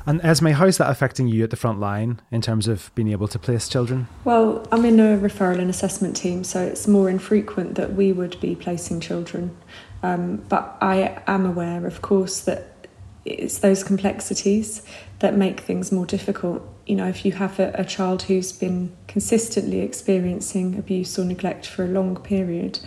And 0.06 0.22
Esme, 0.22 0.50
how's 0.50 0.78
that 0.78 0.90
affecting 0.90 1.28
you 1.28 1.44
at 1.44 1.50
the 1.50 1.56
front 1.56 1.80
line 1.80 2.22
in 2.32 2.42
terms 2.42 2.68
of 2.68 2.92
being 2.96 3.12
able 3.12 3.28
to 3.28 3.40
place 3.40 3.68
children? 3.68 4.08
Well, 4.24 4.66
I'm 4.72 4.86
in 4.86 5.00
a 5.00 5.18
referral 5.18 5.60
and 5.60 5.70
assessment 5.70 6.16
team, 6.16 6.44
so 6.44 6.62
it's 6.62 6.88
more 6.88 7.10
infrequent 7.10 7.76
that 7.76 7.94
we 7.94 8.14
would 8.14 8.40
be 8.40 8.56
placing 8.56 9.02
children. 9.02 9.56
Um, 10.02 10.38
but 10.50 10.78
I 10.82 11.22
am 11.28 11.46
aware, 11.46 11.86
of 11.86 12.02
course, 12.02 12.42
that 12.42 12.88
it's 13.26 13.60
those 13.60 13.84
complexities 13.84 14.82
that 15.20 15.36
make 15.36 15.60
things 15.60 15.92
more 15.92 16.06
difficult. 16.06 16.64
You 16.86 16.96
know, 16.96 17.08
if 17.08 17.26
you 17.26 17.34
have 17.34 17.60
a, 17.60 17.72
a 17.76 17.86
child 17.86 18.24
who's 18.24 18.52
been 18.52 18.96
consistently 19.08 19.82
experiencing 19.82 20.78
abuse 20.78 21.20
or 21.20 21.26
neglect 21.26 21.66
for 21.66 21.84
a 21.84 21.88
long 21.88 22.16
period, 22.16 22.80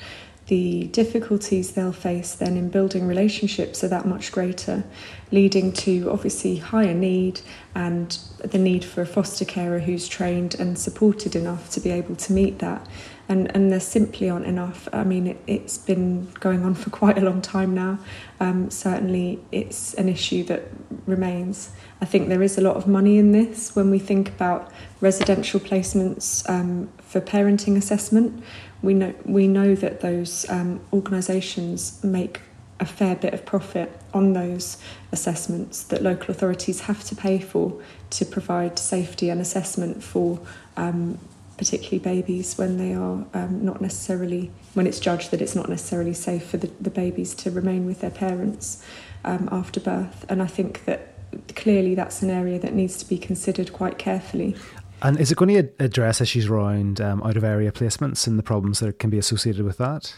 the 0.47 0.85
difficulties 0.89 1.73
they'll 1.73 1.93
face 1.93 2.35
then 2.35 2.57
in 2.57 2.69
building 2.69 3.07
relationships 3.07 3.85
are 3.85 3.89
that 3.89 4.07
much 4.07 4.33
greater, 4.33 4.83
leading 5.31 5.73
to 5.73 6.11
obviously 6.11 6.57
higher 6.57 6.95
need 6.95 7.41
and 7.75 8.19
the 8.39 8.59
need 8.59 8.85
for 8.85 9.03
a 9.03 9.07
foster 9.07 9.45
carer 9.45 9.79
who's 9.79 10.09
trained 10.09 10.55
and 10.59 10.79
supported 10.79 11.37
enough 11.37 11.71
to 11.71 11.81
be 11.81 11.91
able 11.91 12.17
to 12.17 12.33
meet 12.33 12.59
that 12.59 12.87
and 13.33 13.51
and 13.57 13.73
there 13.73 13.81
simply 13.81 14.29
aren't 14.29 14.47
enough. 14.47 14.89
I 14.93 15.05
mean, 15.05 15.39
it, 15.47 15.63
has 15.63 15.79
been 15.79 16.31
going 16.41 16.65
on 16.65 16.75
for 16.75 16.91
quite 17.03 17.19
a 17.19 17.23
long 17.23 17.41
time 17.43 17.75
now. 17.75 17.99
Um, 18.39 18.71
certainly, 18.71 19.41
it's 19.51 19.95
an 19.95 20.09
issue 20.09 20.45
that 20.45 20.63
remains. 21.07 21.71
I 22.01 22.05
think 22.05 22.29
there 22.29 22.43
is 22.43 22.59
a 22.59 22.61
lot 22.61 22.77
of 22.77 22.87
money 22.87 23.19
in 23.19 23.33
this 23.33 23.75
when 23.75 23.91
we 23.91 23.99
think 23.99 24.29
about 24.29 24.71
residential 25.01 25.61
placements 25.61 26.49
um, 26.49 26.91
for 26.99 27.21
parenting 27.21 27.77
assessment. 27.77 28.45
We 28.83 28.95
know 28.95 29.15
we 29.25 29.49
know 29.49 29.75
that 29.75 30.01
those 30.01 30.49
um, 30.51 30.81
organisations 30.93 32.03
make 32.05 32.43
a 32.81 32.85
fair 32.85 33.15
bit 33.15 33.33
of 33.33 33.45
profit 33.47 33.89
on 34.13 34.33
those 34.33 34.77
assessments 35.13 35.85
that 35.85 36.03
local 36.03 36.33
authorities 36.33 36.81
have 36.81 37.05
to 37.05 37.15
pay 37.15 37.39
for 37.39 37.81
to 38.11 38.25
provide 38.25 38.77
safety 38.79 39.31
and 39.31 39.41
assessment 39.41 40.03
for 40.03 40.41
um, 40.77 41.17
particularly 41.57 41.99
babies, 41.99 42.57
when 42.59 42.79
they 42.79 42.95
are 42.95 43.25
um, 43.35 43.65
not 43.65 43.81
necessarily, 43.81 44.51
when 44.75 44.87
it's 44.87 45.01
judged 45.01 45.31
that 45.31 45.41
it's 45.41 45.55
not 45.55 45.69
necessarily 45.69 46.15
safe 46.15 46.45
for 46.47 46.57
the, 46.57 46.71
the 46.81 46.91
babies 46.91 47.35
to 47.37 47.51
remain 47.51 47.87
with 47.87 48.01
their 48.01 48.11
parents 48.11 48.85
um, 49.25 49.49
after 49.53 49.81
birth. 49.81 50.25
And 50.29 50.43
I 50.43 50.47
think 50.47 50.85
that 50.85 51.09
clearly 51.55 51.95
that's 51.95 52.23
an 52.23 52.31
area 52.31 52.59
that 52.59 52.75
needs 52.75 52.97
to 52.99 53.09
be 53.09 53.19
considered 53.19 53.73
quite 53.73 53.99
carefully. 53.99 54.57
And 55.03 55.19
is 55.19 55.33
it 55.33 55.37
going 55.37 55.49
to 55.49 55.85
address 55.85 56.21
issues 56.21 56.47
around 56.47 57.01
um, 57.01 57.23
out 57.23 57.37
of 57.37 57.43
area 57.43 57.73
placements 57.73 58.27
and 58.27 58.39
the 58.39 58.43
problems 58.43 58.79
that 58.81 58.99
can 58.99 59.11
be 59.11 59.19
associated 59.19 59.65
with 59.65 59.79
that? 59.79 60.15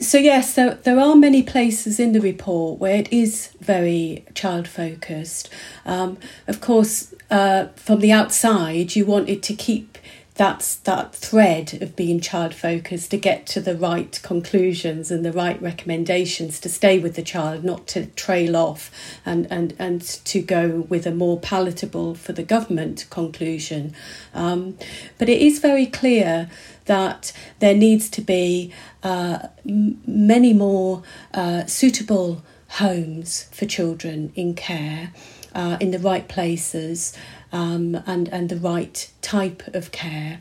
So, 0.00 0.18
yes, 0.18 0.54
there, 0.54 0.74
there 0.74 0.98
are 0.98 1.14
many 1.14 1.42
places 1.42 2.00
in 2.00 2.12
the 2.12 2.20
report 2.20 2.80
where 2.80 2.96
it 2.96 3.10
is 3.12 3.50
very 3.60 4.26
child 4.34 4.66
focused. 4.66 5.48
Um, 5.86 6.18
of 6.48 6.60
course, 6.60 7.14
uh, 7.30 7.68
from 7.76 8.00
the 8.00 8.12
outside, 8.12 8.96
you 8.96 9.06
want 9.06 9.28
it 9.28 9.42
to 9.44 9.54
keep 9.54 9.95
that's 10.36 10.76
that 10.76 11.14
thread 11.14 11.78
of 11.80 11.96
being 11.96 12.20
child 12.20 12.54
focused 12.54 13.10
to 13.10 13.16
get 13.16 13.46
to 13.46 13.60
the 13.60 13.74
right 13.74 14.20
conclusions 14.22 15.10
and 15.10 15.24
the 15.24 15.32
right 15.32 15.60
recommendations 15.62 16.60
to 16.60 16.68
stay 16.68 16.98
with 16.98 17.16
the 17.16 17.22
child 17.22 17.64
not 17.64 17.86
to 17.86 18.06
trail 18.06 18.54
off 18.54 18.90
and 19.24 19.46
and 19.50 19.74
and 19.78 20.02
to 20.02 20.42
go 20.42 20.80
with 20.88 21.06
a 21.06 21.10
more 21.10 21.40
palatable 21.40 22.14
for 22.14 22.32
the 22.32 22.42
government 22.42 23.06
conclusion. 23.08 23.94
Um, 24.34 24.76
but 25.18 25.28
it 25.28 25.40
is 25.40 25.58
very 25.58 25.86
clear 25.86 26.50
that 26.84 27.32
there 27.58 27.74
needs 27.74 28.10
to 28.10 28.20
be 28.20 28.72
uh, 29.02 29.48
m- 29.66 30.00
many 30.06 30.52
more 30.52 31.02
uh, 31.32 31.64
suitable 31.66 32.42
homes 32.68 33.44
for 33.52 33.64
children 33.64 34.32
in 34.34 34.54
care 34.54 35.12
uh, 35.54 35.78
in 35.80 35.90
the 35.90 35.98
right 35.98 36.28
places 36.28 37.16
um, 37.56 38.02
and, 38.06 38.28
and 38.28 38.48
the 38.50 38.56
right 38.56 39.10
type 39.22 39.62
of 39.74 39.90
care. 39.90 40.40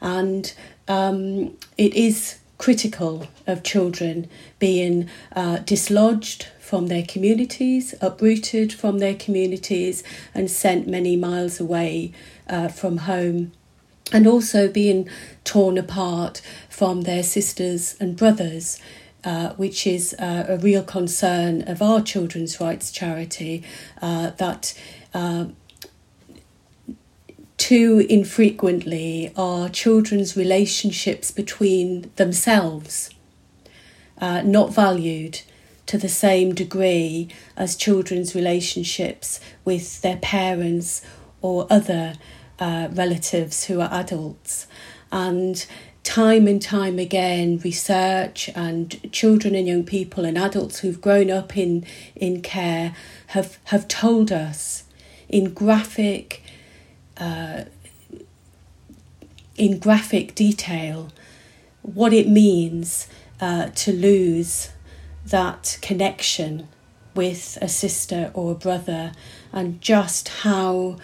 And 0.00 0.52
um, 0.88 1.56
it 1.76 1.94
is 1.94 2.38
critical 2.56 3.28
of 3.46 3.62
children 3.62 4.28
being 4.58 5.08
uh, 5.36 5.58
dislodged 5.58 6.48
from 6.60 6.86
their 6.86 7.02
communities, 7.02 7.94
uprooted 8.00 8.72
from 8.72 8.98
their 8.98 9.14
communities, 9.14 10.02
and 10.34 10.50
sent 10.50 10.88
many 10.88 11.16
miles 11.16 11.60
away 11.60 12.12
uh, 12.48 12.68
from 12.68 12.98
home, 12.98 13.52
and 14.10 14.26
also 14.26 14.66
being 14.66 15.06
torn 15.44 15.76
apart 15.76 16.40
from 16.70 17.02
their 17.02 17.22
sisters 17.22 17.94
and 18.00 18.16
brothers. 18.16 18.80
Uh, 19.26 19.54
which 19.54 19.86
is 19.86 20.14
uh, 20.18 20.44
a 20.50 20.58
real 20.58 20.82
concern 20.82 21.62
of 21.66 21.80
our 21.80 22.02
children's 22.02 22.60
rights 22.60 22.92
charity 22.92 23.62
uh, 24.02 24.28
that 24.32 24.78
uh, 25.14 25.46
too 27.56 28.04
infrequently 28.08 29.32
are 29.36 29.68
children's 29.68 30.36
relationships 30.36 31.30
between 31.30 32.10
themselves 32.16 33.10
uh, 34.18 34.42
not 34.42 34.72
valued 34.72 35.40
to 35.86 35.98
the 35.98 36.08
same 36.08 36.54
degree 36.54 37.28
as 37.56 37.76
children's 37.76 38.34
relationships 38.34 39.40
with 39.64 40.00
their 40.02 40.16
parents 40.16 41.02
or 41.42 41.66
other 41.68 42.14
uh, 42.58 42.88
relatives 42.92 43.64
who 43.64 43.80
are 43.80 43.92
adults. 43.92 44.66
And 45.12 45.64
time 46.02 46.46
and 46.46 46.60
time 46.60 46.98
again, 46.98 47.60
research 47.64 48.48
and 48.54 49.12
children 49.12 49.54
and 49.54 49.66
young 49.66 49.84
people 49.84 50.24
and 50.24 50.38
adults 50.38 50.80
who've 50.80 51.00
grown 51.00 51.30
up 51.30 51.56
in, 51.56 51.84
in 52.14 52.40
care 52.40 52.94
have, 53.28 53.58
have 53.64 53.88
told 53.88 54.32
us 54.32 54.84
in 55.28 55.52
graphic 55.52 56.43
uh, 57.18 57.64
in 59.56 59.78
graphic 59.78 60.34
detail 60.34 61.10
what 61.82 62.12
it 62.12 62.28
means 62.28 63.06
uh, 63.40 63.68
to 63.74 63.92
lose 63.92 64.70
that 65.26 65.78
connection 65.82 66.68
with 67.14 67.56
a 67.62 67.68
sister 67.68 68.30
or 68.34 68.52
a 68.52 68.54
brother 68.54 69.12
and 69.52 69.80
just 69.80 70.28
how 70.28 70.96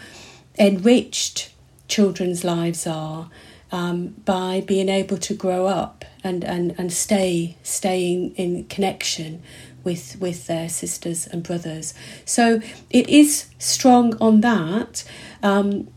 enriched 0.59 1.53
children's 1.87 2.45
lives 2.45 2.87
are 2.87 3.31
um, 3.73 4.09
by 4.25 4.63
being 4.67 4.89
able 4.89 5.17
to 5.17 5.35
grow 5.35 5.67
up 5.67 6.05
and, 6.25 6.45
and, 6.45 6.75
and 6.77 6.93
stay 6.93 7.57
staying 7.63 8.35
in 8.35 8.65
connection 8.65 9.43
with 9.85 10.21
with 10.21 10.47
their 10.47 10.69
sisters 10.69 11.27
and 11.27 11.43
brothers. 11.43 11.95
So 12.25 12.61
it 12.91 13.09
is 13.09 13.47
strong 13.59 14.15
on 14.21 14.41
that. 14.43 15.05
Um, 15.43 15.89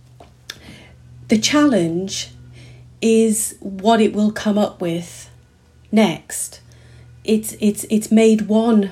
the 1.28 1.38
challenge 1.38 2.32
is 3.02 3.56
what 3.60 4.00
it 4.02 4.14
will 4.14 4.32
come 4.32 4.58
up 4.58 4.82
with 4.82 5.30
next. 5.92 6.62
It's 7.24 7.56
it's 7.60 7.86
it's 7.90 8.12
made 8.12 8.44
one 8.44 8.92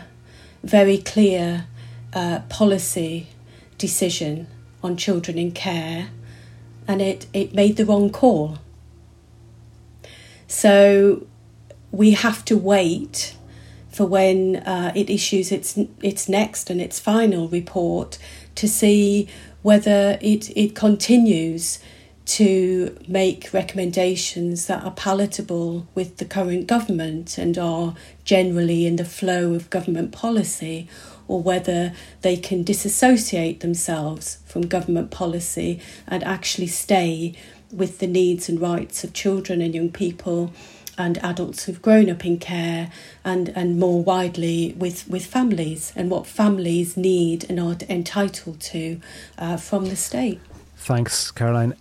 very 0.63 0.97
clear 0.97 1.65
uh, 2.13 2.39
policy 2.49 3.27
decision 3.77 4.47
on 4.83 4.97
children 4.97 5.37
in 5.37 5.51
care, 5.51 6.09
and 6.87 7.01
it 7.01 7.27
it 7.33 7.53
made 7.53 7.77
the 7.77 7.85
wrong 7.85 8.09
call. 8.09 8.59
So 10.47 11.25
we 11.91 12.11
have 12.11 12.43
to 12.45 12.57
wait 12.57 13.35
for 13.89 14.05
when 14.05 14.57
uh, 14.57 14.91
it 14.95 15.09
issues 15.09 15.51
its 15.51 15.77
its 16.01 16.29
next 16.29 16.69
and 16.69 16.81
its 16.81 16.99
final 16.99 17.47
report 17.49 18.17
to 18.55 18.67
see 18.67 19.27
whether 19.61 20.17
it 20.21 20.55
it 20.57 20.75
continues 20.75 21.79
to 22.31 22.97
make 23.09 23.53
recommendations 23.53 24.67
that 24.67 24.81
are 24.85 24.91
palatable 24.91 25.85
with 25.93 26.15
the 26.15 26.23
current 26.23 26.65
government 26.65 27.37
and 27.37 27.57
are 27.57 27.93
generally 28.23 28.85
in 28.85 28.95
the 28.95 29.03
flow 29.03 29.53
of 29.53 29.69
government 29.69 30.13
policy, 30.13 30.87
or 31.27 31.41
whether 31.41 31.91
they 32.21 32.37
can 32.37 32.63
disassociate 32.63 33.59
themselves 33.59 34.37
from 34.45 34.61
government 34.61 35.11
policy 35.11 35.81
and 36.07 36.23
actually 36.23 36.67
stay 36.67 37.33
with 37.69 37.99
the 37.99 38.07
needs 38.07 38.47
and 38.47 38.61
rights 38.61 39.03
of 39.03 39.11
children 39.11 39.61
and 39.61 39.75
young 39.75 39.91
people 39.91 40.53
and 40.97 41.17
adults 41.17 41.65
who've 41.65 41.81
grown 41.81 42.09
up 42.09 42.25
in 42.25 42.37
care 42.37 42.91
and, 43.25 43.49
and 43.49 43.77
more 43.77 44.01
widely 44.01 44.73
with, 44.77 45.05
with 45.09 45.25
families 45.25 45.91
and 45.97 46.09
what 46.09 46.25
families 46.25 46.95
need 46.95 47.45
and 47.49 47.59
are 47.59 47.75
entitled 47.89 48.61
to 48.61 49.01
uh, 49.37 49.57
from 49.57 49.87
the 49.87 49.97
state. 49.97 50.39
Thanks, 50.77 51.29
Carolyne. 51.29 51.75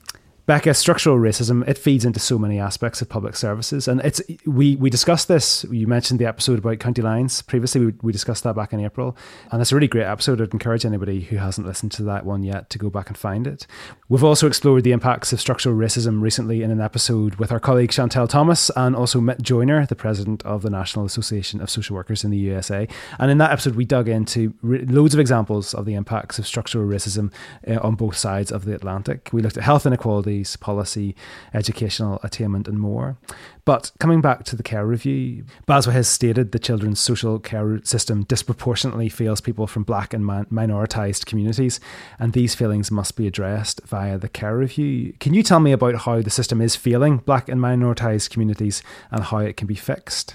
Becca, 0.50 0.74
structural 0.74 1.16
racism, 1.16 1.62
it 1.68 1.78
feeds 1.78 2.04
into 2.04 2.18
so 2.18 2.36
many 2.36 2.58
aspects 2.58 3.00
of 3.00 3.08
public 3.08 3.36
services. 3.36 3.86
And 3.86 4.00
it's 4.00 4.20
we 4.44 4.74
we 4.74 4.90
discussed 4.90 5.28
this. 5.28 5.64
You 5.70 5.86
mentioned 5.86 6.18
the 6.18 6.26
episode 6.26 6.58
about 6.58 6.80
county 6.80 7.02
lines 7.02 7.40
previously. 7.42 7.86
We, 7.86 7.94
we 8.02 8.10
discussed 8.10 8.42
that 8.42 8.56
back 8.56 8.72
in 8.72 8.84
April. 8.84 9.16
And 9.52 9.62
it's 9.62 9.70
a 9.70 9.76
really 9.76 9.86
great 9.86 10.06
episode. 10.06 10.40
I'd 10.40 10.52
encourage 10.52 10.84
anybody 10.84 11.20
who 11.20 11.36
hasn't 11.36 11.68
listened 11.68 11.92
to 11.92 12.02
that 12.02 12.26
one 12.26 12.42
yet 12.42 12.68
to 12.70 12.78
go 12.78 12.90
back 12.90 13.06
and 13.06 13.16
find 13.16 13.46
it. 13.46 13.68
We've 14.08 14.24
also 14.24 14.48
explored 14.48 14.82
the 14.82 14.90
impacts 14.90 15.32
of 15.32 15.40
structural 15.40 15.76
racism 15.76 16.20
recently 16.20 16.64
in 16.64 16.72
an 16.72 16.80
episode 16.80 17.36
with 17.36 17.52
our 17.52 17.60
colleague 17.60 17.90
Chantel 17.90 18.28
Thomas 18.28 18.72
and 18.74 18.96
also 18.96 19.20
Mit 19.20 19.40
Joyner, 19.42 19.86
the 19.86 19.94
president 19.94 20.44
of 20.44 20.62
the 20.62 20.70
National 20.70 21.04
Association 21.04 21.60
of 21.60 21.70
Social 21.70 21.94
Workers 21.94 22.24
in 22.24 22.32
the 22.32 22.38
USA. 22.38 22.88
And 23.20 23.30
in 23.30 23.38
that 23.38 23.52
episode, 23.52 23.76
we 23.76 23.84
dug 23.84 24.08
into 24.08 24.52
re- 24.62 24.84
loads 24.84 25.14
of 25.14 25.20
examples 25.20 25.74
of 25.74 25.84
the 25.84 25.94
impacts 25.94 26.40
of 26.40 26.46
structural 26.48 26.88
racism 26.88 27.32
uh, 27.68 27.78
on 27.86 27.94
both 27.94 28.16
sides 28.16 28.50
of 28.50 28.64
the 28.64 28.74
Atlantic. 28.74 29.30
We 29.32 29.42
looked 29.42 29.56
at 29.56 29.62
health 29.62 29.86
inequality 29.86 30.39
policy, 30.56 31.14
educational 31.54 32.20
attainment, 32.22 32.68
and 32.68 32.78
more. 32.78 33.16
But 33.64 33.92
coming 33.98 34.20
back 34.20 34.44
to 34.44 34.56
the 34.56 34.62
care 34.62 34.86
review, 34.86 35.44
BASW 35.68 35.92
has 35.92 36.08
stated 36.08 36.52
the 36.52 36.58
children's 36.58 37.00
social 37.00 37.38
care 37.38 37.80
system 37.84 38.24
disproportionately 38.24 39.08
fails 39.08 39.40
people 39.40 39.66
from 39.66 39.84
black 39.84 40.12
and 40.12 40.26
man- 40.26 40.46
minoritized 40.46 41.26
communities, 41.26 41.80
and 42.18 42.32
these 42.32 42.54
failings 42.54 42.90
must 42.90 43.16
be 43.16 43.26
addressed 43.26 43.80
via 43.86 44.18
the 44.18 44.28
care 44.28 44.56
review. 44.56 45.14
Can 45.20 45.34
you 45.34 45.42
tell 45.42 45.60
me 45.60 45.72
about 45.72 45.94
how 46.02 46.22
the 46.22 46.30
system 46.30 46.60
is 46.60 46.76
failing 46.76 47.18
black 47.18 47.48
and 47.48 47.60
minoritized 47.60 48.30
communities 48.30 48.82
and 49.10 49.24
how 49.24 49.38
it 49.38 49.56
can 49.56 49.66
be 49.66 49.74
fixed? 49.74 50.34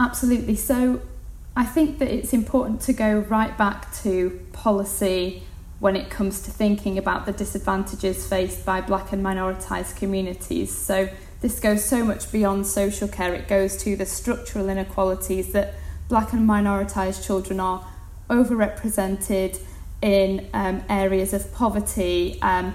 Absolutely. 0.00 0.56
So 0.56 1.00
I 1.56 1.64
think 1.64 1.98
that 2.00 2.08
it's 2.12 2.32
important 2.32 2.80
to 2.82 2.92
go 2.92 3.20
right 3.20 3.56
back 3.56 3.94
to 4.02 4.40
policy 4.52 5.44
when 5.84 5.96
it 5.96 6.08
comes 6.08 6.40
to 6.40 6.50
thinking 6.50 6.96
about 6.96 7.26
the 7.26 7.32
disadvantages 7.32 8.26
faced 8.26 8.64
by 8.64 8.80
black 8.80 9.12
and 9.12 9.22
minoritised 9.22 9.94
communities. 9.96 10.74
So 10.74 11.10
this 11.42 11.60
goes 11.60 11.84
so 11.84 12.02
much 12.02 12.32
beyond 12.32 12.66
social 12.66 13.06
care, 13.06 13.34
it 13.34 13.46
goes 13.48 13.76
to 13.82 13.94
the 13.94 14.06
structural 14.06 14.70
inequalities 14.70 15.52
that 15.52 15.74
black 16.08 16.32
and 16.32 16.48
minoritised 16.48 17.26
children 17.26 17.60
are 17.60 17.86
overrepresented 18.30 19.60
in 20.00 20.48
um, 20.54 20.82
areas 20.88 21.34
of 21.34 21.52
poverty. 21.52 22.38
Um, 22.40 22.72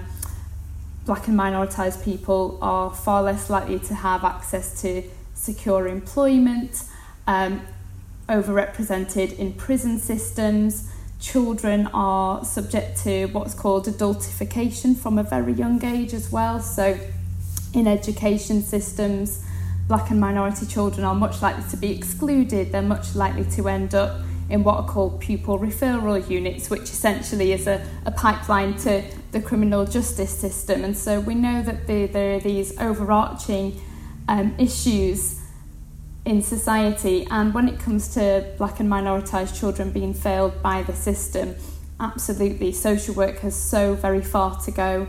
black 1.04 1.26
and 1.26 1.36
minoritised 1.36 2.04
people 2.04 2.60
are 2.62 2.94
far 2.94 3.24
less 3.24 3.50
likely 3.50 3.80
to 3.80 3.94
have 3.94 4.22
access 4.22 4.80
to 4.82 5.02
secure 5.34 5.88
employment, 5.88 6.84
um, 7.26 7.62
overrepresented 8.28 9.36
in 9.36 9.52
prison 9.54 9.98
systems 9.98 10.88
children 11.20 11.86
are 11.92 12.44
subject 12.44 13.02
to 13.04 13.26
what's 13.26 13.54
called 13.54 13.86
adultification 13.86 14.96
from 14.96 15.18
a 15.18 15.22
very 15.22 15.52
young 15.52 15.84
age 15.84 16.14
as 16.14 16.32
well. 16.32 16.60
So, 16.60 16.98
in 17.74 17.86
education 17.86 18.62
systems, 18.62 19.44
black 19.86 20.10
and 20.10 20.18
minority 20.18 20.66
children 20.66 21.04
are 21.04 21.14
much 21.14 21.42
likely 21.42 21.64
to 21.70 21.76
be 21.76 21.92
excluded. 21.92 22.72
They're 22.72 22.82
much 22.82 23.14
likely 23.14 23.44
to 23.56 23.68
end 23.68 23.94
up 23.94 24.20
in 24.48 24.64
what 24.64 24.76
are 24.76 24.88
called 24.88 25.20
pupil 25.20 25.58
referral 25.58 26.28
units, 26.28 26.70
which 26.70 26.82
essentially 26.82 27.52
is 27.52 27.66
a, 27.66 27.86
a 28.04 28.10
pipeline 28.10 28.76
to 28.78 29.02
the 29.30 29.40
criminal 29.40 29.84
justice 29.84 30.36
system. 30.36 30.82
And 30.82 30.96
so 30.96 31.20
we 31.20 31.34
know 31.34 31.62
that 31.62 31.86
the, 31.86 32.06
there 32.06 32.34
are 32.34 32.40
these 32.40 32.76
overarching 32.80 33.80
um, 34.28 34.54
issues 34.58 35.39
in 36.24 36.42
society. 36.42 37.26
And 37.30 37.54
when 37.54 37.68
it 37.68 37.78
comes 37.78 38.12
to 38.14 38.46
black 38.58 38.80
and 38.80 38.90
minoritised 38.90 39.58
children 39.58 39.90
being 39.90 40.14
failed 40.14 40.62
by 40.62 40.82
the 40.82 40.94
system, 40.94 41.56
absolutely, 41.98 42.72
social 42.72 43.14
work 43.14 43.38
has 43.40 43.54
so 43.54 43.94
very 43.94 44.22
far 44.22 44.58
to 44.60 44.70
go 44.70 45.06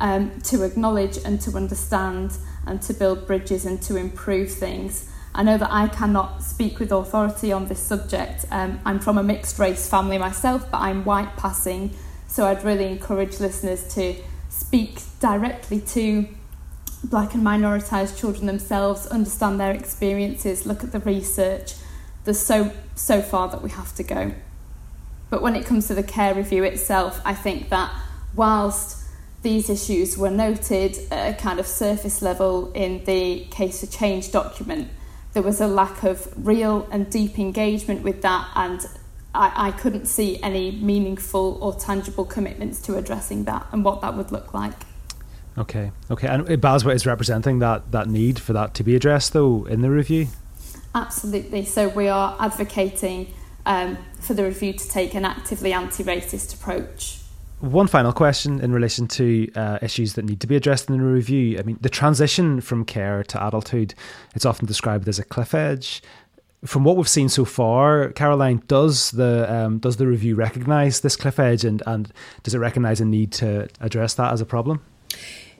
um, 0.00 0.40
to 0.42 0.62
acknowledge 0.62 1.18
and 1.24 1.40
to 1.42 1.56
understand 1.56 2.36
and 2.66 2.80
to 2.82 2.94
build 2.94 3.26
bridges 3.26 3.64
and 3.64 3.80
to 3.82 3.96
improve 3.96 4.50
things. 4.50 5.10
I 5.34 5.42
know 5.42 5.58
that 5.58 5.72
I 5.72 5.88
cannot 5.88 6.42
speak 6.42 6.78
with 6.78 6.92
authority 6.92 7.52
on 7.52 7.66
this 7.66 7.80
subject. 7.80 8.44
Um, 8.50 8.80
I'm 8.84 9.00
from 9.00 9.18
a 9.18 9.22
mixed 9.22 9.58
race 9.58 9.88
family 9.88 10.16
myself, 10.16 10.70
but 10.70 10.78
I'm 10.78 11.04
white 11.04 11.36
passing, 11.36 11.92
so 12.28 12.46
I'd 12.46 12.62
really 12.62 12.86
encourage 12.86 13.40
listeners 13.40 13.92
to 13.94 14.14
speak 14.48 15.00
directly 15.20 15.80
to 15.80 16.28
black 17.04 17.34
and 17.34 17.42
minoritized 17.42 18.18
children 18.18 18.46
themselves, 18.46 19.06
understand 19.06 19.60
their 19.60 19.72
experiences, 19.72 20.66
look 20.66 20.82
at 20.82 20.92
the 20.92 21.00
research. 21.00 21.74
There's 22.24 22.40
so 22.40 22.72
so 22.94 23.20
far 23.20 23.48
that 23.48 23.62
we 23.62 23.70
have 23.70 23.94
to 23.96 24.02
go. 24.02 24.32
But 25.30 25.42
when 25.42 25.56
it 25.56 25.66
comes 25.66 25.88
to 25.88 25.94
the 25.94 26.02
care 26.02 26.34
review 26.34 26.64
itself, 26.64 27.20
I 27.24 27.34
think 27.34 27.68
that 27.70 27.92
whilst 28.34 29.02
these 29.42 29.68
issues 29.68 30.16
were 30.16 30.30
noted 30.30 30.96
at 31.10 31.34
a 31.34 31.42
kind 31.42 31.60
of 31.60 31.66
surface 31.66 32.22
level 32.22 32.72
in 32.72 33.04
the 33.04 33.44
case 33.50 33.80
for 33.80 33.86
change 33.86 34.32
document, 34.32 34.90
there 35.32 35.42
was 35.42 35.60
a 35.60 35.66
lack 35.66 36.02
of 36.04 36.32
real 36.36 36.88
and 36.90 37.10
deep 37.10 37.38
engagement 37.38 38.02
with 38.02 38.22
that, 38.22 38.48
and 38.54 38.80
I, 39.34 39.68
I 39.68 39.70
couldn't 39.72 40.06
see 40.06 40.40
any 40.42 40.70
meaningful 40.70 41.58
or 41.60 41.74
tangible 41.74 42.24
commitments 42.24 42.80
to 42.82 42.96
addressing 42.96 43.44
that 43.44 43.66
and 43.72 43.84
what 43.84 44.00
that 44.00 44.16
would 44.16 44.30
look 44.30 44.54
like. 44.54 44.86
Okay, 45.56 45.92
okay, 46.10 46.26
and 46.26 46.46
BASW 46.46 46.92
is 46.94 47.06
representing 47.06 47.60
that 47.60 47.92
that 47.92 48.08
need 48.08 48.40
for 48.40 48.52
that 48.52 48.74
to 48.74 48.82
be 48.82 48.96
addressed, 48.96 49.32
though, 49.32 49.64
in 49.66 49.82
the 49.82 49.90
review. 49.90 50.26
Absolutely. 50.94 51.64
So 51.64 51.88
we 51.88 52.08
are 52.08 52.36
advocating 52.38 53.32
um, 53.66 53.98
for 54.20 54.34
the 54.34 54.44
review 54.44 54.72
to 54.72 54.88
take 54.88 55.14
an 55.14 55.24
actively 55.24 55.72
anti-racist 55.72 56.54
approach. 56.54 57.18
One 57.60 57.86
final 57.86 58.12
question 58.12 58.60
in 58.60 58.72
relation 58.72 59.08
to 59.08 59.50
uh, 59.54 59.78
issues 59.80 60.14
that 60.14 60.24
need 60.24 60.40
to 60.40 60.46
be 60.46 60.54
addressed 60.54 60.90
in 60.90 60.98
the 60.98 61.04
review. 61.04 61.58
I 61.58 61.62
mean, 61.62 61.78
the 61.80 61.88
transition 61.88 62.60
from 62.60 62.84
care 62.84 63.24
to 63.24 63.46
adulthood, 63.46 63.94
it's 64.34 64.44
often 64.44 64.66
described 64.66 65.08
as 65.08 65.18
a 65.18 65.24
cliff 65.24 65.54
edge. 65.54 66.02
From 66.64 66.84
what 66.84 66.96
we've 66.96 67.08
seen 67.08 67.28
so 67.28 67.44
far, 67.44 68.10
Carolyne, 68.10 68.66
does 68.66 69.12
the 69.12 69.52
um, 69.52 69.78
does 69.78 69.96
the 69.96 70.06
review 70.06 70.34
recognise 70.34 71.00
this 71.00 71.16
cliff 71.16 71.38
edge, 71.38 71.64
and, 71.64 71.82
and 71.86 72.12
does 72.42 72.54
it 72.54 72.58
recognise 72.58 73.00
a 73.00 73.04
need 73.04 73.32
to 73.32 73.68
address 73.80 74.14
that 74.14 74.32
as 74.32 74.40
a 74.40 74.46
problem? 74.46 74.82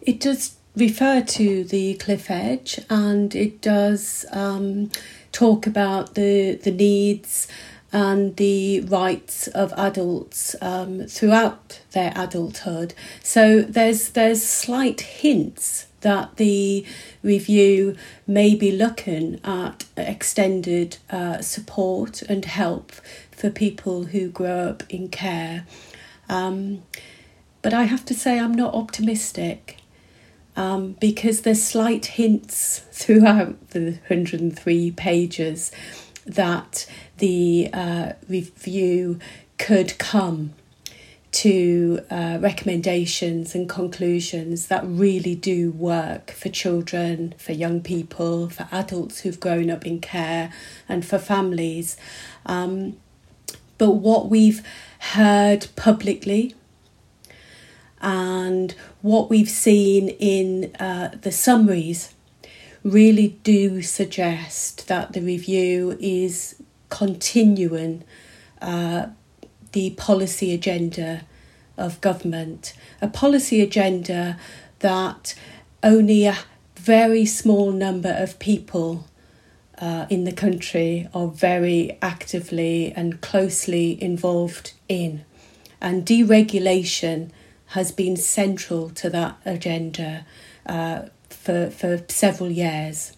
It 0.05 0.21
does 0.21 0.57
refer 0.77 1.23
to 1.23 1.65
the 1.65 1.95
cliff 1.95 2.31
edge 2.31 2.79
and 2.91 3.35
it 3.35 3.61
does 3.63 4.27
um, 4.33 4.91
talk 5.33 5.67
about 5.67 6.15
the, 6.15 6.57
the 6.63 6.71
needs 6.71 7.49
and 7.91 8.37
the 8.37 8.81
rights 8.81 9.47
of 9.49 9.73
adults 9.75 10.57
um, 10.61 11.07
throughout 11.07 11.81
their 11.93 12.13
adulthood. 12.17 12.93
So 13.23 13.63
there's 13.63 14.11
there's 14.11 14.43
slight 14.43 15.01
hints 15.01 15.87
that 16.01 16.37
the 16.37 16.85
review 17.23 17.97
may 18.27 18.55
be 18.57 18.73
looking 18.73 19.41
at 19.45 19.85
extended 19.97 20.99
uh, 21.09 21.41
support 21.41 22.21
and 22.23 22.45
help 22.45 22.93
for 23.31 23.49
people 23.49 24.07
who 24.07 24.29
grow 24.29 24.69
up 24.71 24.83
in 24.91 25.09
care. 25.09 25.65
Um, 26.29 26.83
but 27.63 27.73
I 27.73 27.85
have 27.85 28.05
to 28.07 28.15
say, 28.15 28.39
I'm 28.39 28.53
not 28.53 28.75
optimistic 28.75 29.79
um, 30.57 30.93
because 31.01 31.43
there's 31.43 31.63
slight 31.63 32.07
hints 32.07 32.81
throughout 32.93 33.71
the 33.71 33.93
103 34.09 34.91
pages 34.93 35.73
that 36.27 36.87
the 37.19 37.71
uh, 37.73 38.13
review 38.29 39.19
could 39.59 39.99
come 39.99 40.55
to 41.35 42.01
uh, 42.11 42.39
recommendations 42.41 43.57
and 43.57 43.69
conclusions 43.69 44.69
that 44.69 44.85
really 44.87 45.35
do 45.35 45.73
work 45.73 46.31
for 46.31 46.49
children, 46.49 47.35
for 47.39 47.51
young 47.51 47.81
people, 47.81 48.49
for 48.49 48.69
adults 48.71 49.21
who've 49.21 49.41
grown 49.41 49.69
up 49.69 49.85
in 49.85 50.01
care, 50.01 50.53
and 50.89 51.05
for 51.05 51.19
families. 51.19 51.97
Um, 52.47 52.97
but 53.79 53.93
what 53.93 54.29
we've 54.29 54.65
heard 55.01 55.67
publicly 55.75 56.55
and 58.05 58.75
what 59.01 59.31
we've 59.31 59.49
seen 59.49 60.11
in 60.11 60.75
uh, 60.79 61.11
the 61.23 61.33
summaries 61.33 62.15
really 62.83 63.29
do 63.43 63.81
suggest 63.81 64.87
that 64.89 65.15
the 65.15 65.23
review 65.23 65.97
is 65.99 66.63
continuing 66.91 68.05
uh, 68.61 69.07
the 69.73 69.91
policy 69.93 70.53
agenda 70.53 71.23
of 71.79 71.99
government, 72.03 72.75
a 73.01 73.09
policy 73.09 73.63
agenda 73.63 74.39
that 74.81 75.35
only 75.83 76.27
a 76.27 76.37
very 76.77 77.25
small 77.25 77.73
number 77.73 78.15
of 78.19 78.39
people 78.39 79.07
uh, 79.79 80.05
in 80.11 80.25
the 80.25 80.33
country 80.33 81.09
are 81.15 81.29
very 81.29 81.97
actively 82.03 82.93
and 82.95 83.23
closely 83.23 84.01
involved 84.03 84.75
in. 84.91 85.25
And 85.81 86.05
deregulation 86.05 87.31
has 87.75 87.91
been 87.91 88.16
central 88.16 88.89
to 88.89 89.11
that 89.11 89.37
agenda 89.45 90.25
uh, 90.66 91.03
for, 91.29 91.70
for 91.70 92.05
several 92.09 92.49
years. 92.49 93.16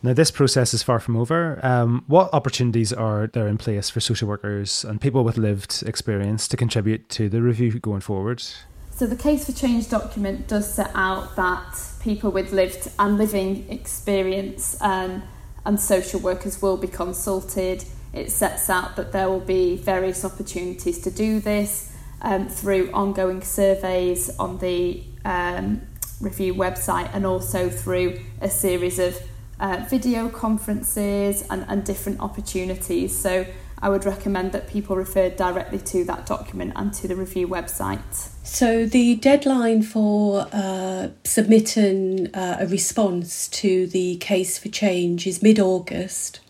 Now, 0.00 0.12
this 0.12 0.30
process 0.30 0.72
is 0.74 0.82
far 0.82 1.00
from 1.00 1.16
over. 1.16 1.58
Um, 1.66 2.04
what 2.06 2.32
opportunities 2.32 2.92
are 2.92 3.26
there 3.26 3.48
in 3.48 3.58
place 3.58 3.90
for 3.90 3.98
social 3.98 4.28
workers 4.28 4.84
and 4.84 5.00
people 5.00 5.24
with 5.24 5.38
lived 5.38 5.82
experience 5.86 6.46
to 6.48 6.56
contribute 6.56 7.08
to 7.10 7.28
the 7.28 7.42
review 7.42 7.80
going 7.80 8.00
forward? 8.00 8.44
So, 8.92 9.06
the 9.08 9.16
Case 9.16 9.46
for 9.46 9.52
Change 9.52 9.88
document 9.88 10.46
does 10.46 10.72
set 10.72 10.92
out 10.94 11.34
that 11.34 11.80
people 12.00 12.30
with 12.30 12.52
lived 12.52 12.88
and 12.98 13.18
living 13.18 13.68
experience 13.68 14.80
um, 14.82 15.24
and 15.66 15.80
social 15.80 16.20
workers 16.20 16.62
will 16.62 16.76
be 16.76 16.86
consulted. 16.86 17.84
It 18.12 18.30
sets 18.30 18.70
out 18.70 18.94
that 18.94 19.10
there 19.10 19.28
will 19.28 19.40
be 19.40 19.76
various 19.76 20.24
opportunities 20.24 21.00
to 21.00 21.10
do 21.10 21.40
this 21.40 21.93
um, 22.24 22.48
through 22.48 22.90
ongoing 22.92 23.42
surveys 23.42 24.36
on 24.38 24.58
the 24.58 25.04
um, 25.24 25.82
review 26.20 26.54
website 26.54 27.08
and 27.14 27.24
also 27.26 27.68
through 27.68 28.18
a 28.40 28.48
series 28.48 28.98
of 28.98 29.16
uh, 29.60 29.84
video 29.88 30.28
conferences 30.28 31.44
and, 31.50 31.64
and 31.68 31.84
different 31.84 32.20
opportunities. 32.20 33.16
So 33.16 33.46
I 33.80 33.90
would 33.90 34.06
recommend 34.06 34.52
that 34.52 34.68
people 34.68 34.96
refer 34.96 35.28
directly 35.28 35.78
to 35.78 36.04
that 36.04 36.24
document 36.24 36.72
and 36.74 36.92
to 36.94 37.06
the 37.06 37.14
review 37.14 37.46
website. 37.46 38.30
So, 38.42 38.86
the 38.86 39.16
deadline 39.16 39.82
for 39.82 40.48
uh, 40.52 41.08
submitting 41.24 42.34
uh, 42.34 42.58
a 42.60 42.66
response 42.66 43.48
to 43.48 43.86
the 43.86 44.16
case 44.16 44.58
for 44.58 44.68
change 44.68 45.26
is 45.26 45.42
mid 45.42 45.58
August, 45.58 46.40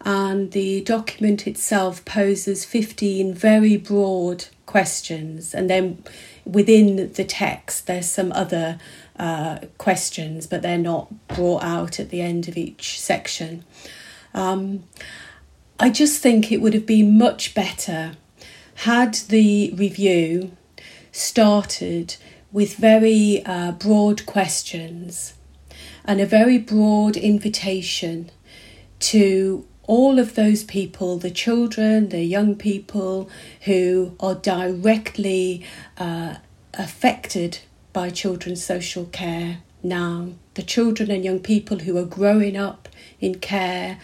and 0.00 0.50
the 0.50 0.80
document 0.80 1.46
itself 1.46 2.04
poses 2.04 2.64
15 2.64 3.34
very 3.34 3.76
broad 3.76 4.46
questions, 4.68 5.52
and 5.54 5.68
then 5.68 6.04
within 6.44 7.12
the 7.14 7.24
text, 7.24 7.88
there's 7.88 8.08
some 8.08 8.30
other 8.32 8.78
uh, 9.18 9.58
questions, 9.78 10.46
but 10.46 10.62
they're 10.62 10.78
not 10.78 11.26
brought 11.26 11.64
out 11.64 11.98
at 11.98 12.10
the 12.10 12.20
end 12.20 12.46
of 12.46 12.56
each 12.56 13.00
section. 13.00 13.64
Um, 14.34 14.84
I 15.80 15.90
just 15.90 16.22
think 16.22 16.52
it 16.52 16.60
would 16.60 16.74
have 16.74 16.86
been 16.86 17.18
much 17.18 17.54
better 17.54 18.12
had 18.82 19.14
the 19.28 19.72
review 19.76 20.52
started 21.10 22.16
with 22.52 22.76
very 22.76 23.44
uh, 23.44 23.72
broad 23.72 24.24
questions 24.24 25.34
and 26.04 26.20
a 26.20 26.26
very 26.26 26.58
broad 26.58 27.16
invitation 27.16 28.30
to 29.00 29.66
all 29.88 30.18
of 30.18 30.34
those 30.34 30.62
people, 30.62 31.18
the 31.18 31.30
children, 31.30 32.10
the 32.10 32.22
young 32.22 32.54
people 32.54 33.28
who 33.62 34.14
are 34.20 34.34
directly 34.34 35.64
uh, 35.96 36.36
affected 36.74 37.58
by 37.94 38.10
children's 38.10 38.62
social 38.62 39.06
care 39.06 39.58
now, 39.82 40.28
the 40.54 40.62
children 40.62 41.10
and 41.10 41.24
young 41.24 41.40
people 41.40 41.80
who 41.80 41.96
are 41.96 42.04
growing 42.04 42.56
up 42.56 42.88
in 43.18 43.36
care, 43.36 43.98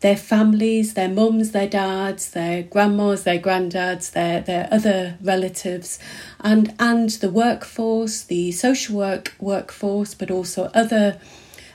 their 0.00 0.16
families, 0.16 0.94
their 0.94 1.08
mums, 1.08 1.52
their 1.52 1.68
dads, 1.68 2.30
their 2.32 2.62
grandmas, 2.62 3.22
their 3.22 3.38
granddads, 3.38 4.10
their, 4.10 4.42
their 4.42 4.68
other 4.70 5.16
relatives, 5.22 5.98
and, 6.40 6.74
and 6.78 7.08
the 7.08 7.30
workforce, 7.30 8.22
the 8.22 8.52
social 8.52 8.96
work 8.96 9.34
workforce, 9.40 10.12
but 10.12 10.30
also 10.30 10.70
other 10.74 11.18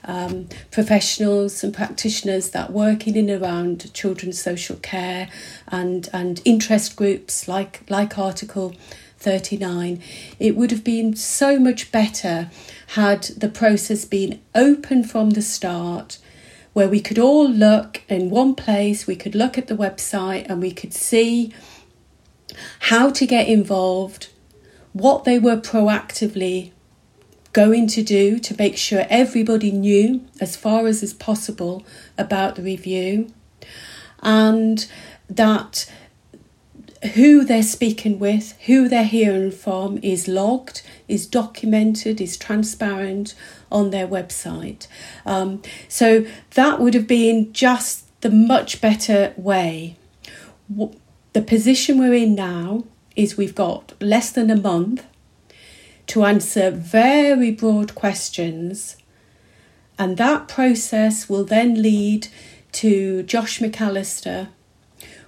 um, 0.06 0.48
professionals 0.72 1.64
and 1.64 1.74
practitioners 1.74 2.52
that 2.52 2.72
work 2.72 3.08
in 3.08 3.18
and 3.18 3.30
around 3.30 3.94
children's 3.94 4.42
social 4.42 4.78
care 4.78 5.30
and, 5.68 6.10
and 6.14 6.42
interest 6.46 6.96
groups 6.96 7.48
like, 7.48 7.82
like 7.90 8.18
Article 8.18 8.76
39. 9.18 10.02
It 10.40 10.56
would 10.56 10.72
have 10.72 10.84
been 10.84 11.16
so 11.16 11.60
much 11.60 11.92
better 11.92 12.50
had 12.90 13.24
the 13.24 13.50
process 13.50 14.06
been 14.06 14.40
open 14.56 15.04
from 15.04 15.32
the 15.32 15.42
start 15.42 16.20
where 16.74 16.88
we 16.88 17.02
could 17.02 17.18
all 17.18 17.50
look 17.50 18.04
in 18.08 18.30
one 18.30 18.54
place, 18.54 19.08
we 19.08 19.16
could 19.16 19.34
look 19.34 19.58
at 19.58 19.66
the 19.66 19.76
website 19.76 20.48
and 20.48 20.62
we 20.62 20.72
could 20.72 20.94
see 20.94 21.52
how 22.82 23.10
to 23.10 23.26
get 23.26 23.48
involved, 23.48 24.30
what 24.94 25.24
they 25.24 25.40
were 25.40 25.58
proactively 25.58 26.72
going 27.58 27.88
to 27.88 28.04
do 28.04 28.38
to 28.38 28.56
make 28.60 28.78
sure 28.78 29.08
everybody 29.10 29.72
knew 29.72 30.24
as 30.40 30.56
far 30.56 30.86
as 30.86 31.02
is 31.02 31.12
possible 31.12 31.84
about 32.16 32.56
the 32.56 32.62
review 32.62 33.34
and 34.22 34.88
that 35.28 35.92
who 37.16 37.44
they're 37.44 37.64
speaking 37.64 38.20
with, 38.20 38.52
who 38.68 38.88
they're 38.88 39.04
hearing 39.04 39.50
from 39.50 39.98
is 40.04 40.28
logged, 40.28 40.84
is 41.08 41.26
documented, 41.26 42.22
is 42.22 42.38
transparent 42.38 43.34
on 43.72 43.90
their 43.90 44.08
website. 44.08 44.86
Um, 45.26 45.64
so 45.88 46.28
that 46.52 46.80
would 46.80 46.94
have 46.94 47.08
been 47.08 47.52
just 47.54 48.04
the 48.22 48.30
much 48.30 48.82
better 48.82 49.34
way. 49.36 49.98
The 51.34 51.42
position 51.42 51.98
we're 51.98 52.14
in 52.14 52.36
now 52.36 52.84
is 53.16 53.36
we've 53.36 53.56
got 53.56 54.00
less 54.00 54.30
than 54.30 54.52
a 54.52 54.56
month 54.56 55.04
to 56.08 56.24
answer 56.24 56.72
very 56.72 57.52
broad 57.52 57.94
questions 57.96 58.98
And 60.00 60.18
that 60.18 60.48
process 60.48 61.28
will 61.28 61.44
then 61.44 61.82
lead 61.82 62.28
to 62.74 63.24
Josh 63.24 63.60
MacAlister, 63.60 64.50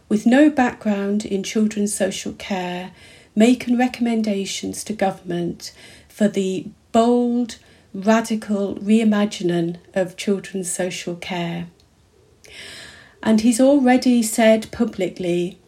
with 0.08 0.26
no 0.26 0.50
background 0.50 1.26
in 1.26 1.44
children's 1.44 1.94
social 1.94 2.34
care, 2.34 2.92
making 3.36 3.78
recommendations 3.78 4.84
to 4.84 4.94
government 4.94 5.72
for 6.08 6.28
the 6.28 6.68
bold, 6.92 7.58
radical 7.94 8.76
reimagining 8.76 9.78
of 9.94 10.18
children's 10.18 10.72
social 10.72 11.16
care. 11.16 11.68
And 13.24 13.42
he's 13.42 13.60
already 13.60 14.22
said 14.24 14.72
publicly 14.72 15.60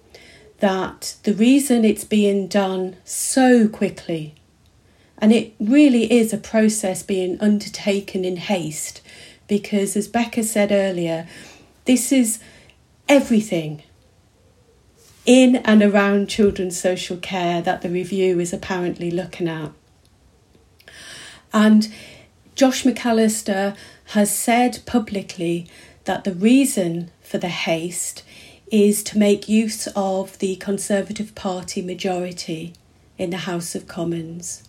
that 0.60 1.16
the 1.24 1.34
reason 1.34 1.84
it's 1.84 2.04
being 2.04 2.48
done 2.48 2.98
so 3.04 3.68
quickly, 3.68 4.36
and 5.22 5.32
it 5.32 5.54
really 5.60 6.12
is 6.12 6.34
a 6.34 6.38
process 6.38 7.04
being 7.04 7.40
undertaken 7.40 8.26
in 8.26 8.38
haste, 8.38 9.02
because 9.48 9.96
as 9.96 10.08
Becca 10.08 10.44
said 10.44 10.72
earlier, 10.72 11.28
this 11.86 12.12
is 12.12 12.40
everything 13.08 13.84
in 15.26 15.58
and 15.58 15.84
around 15.84 16.28
children's 16.28 16.80
social 16.80 17.18
care 17.18 17.62
that 17.62 17.84
the 17.84 17.90
review 17.90 18.40
is 18.40 18.52
apparently 18.52 19.12
looking 19.12 19.48
at. 19.48 19.72
And 21.54 21.94
Josh 22.56 22.84
MacAlister 22.84 23.76
has 24.06 24.36
said 24.36 24.80
publicly 24.86 25.68
that 26.06 26.24
the 26.24 26.34
reason 26.34 27.12
for 27.22 27.38
the 27.38 27.50
haste 27.50 28.24
is 28.72 29.04
to 29.04 29.18
make 29.18 29.48
use 29.48 29.88
of 29.96 30.40
the 30.40 30.56
Conservative 30.56 31.36
Party 31.36 31.82
majority 31.82 32.74
in 33.18 33.30
the 33.30 33.38
House 33.38 33.76
of 33.76 33.88
Commons. 33.88 34.64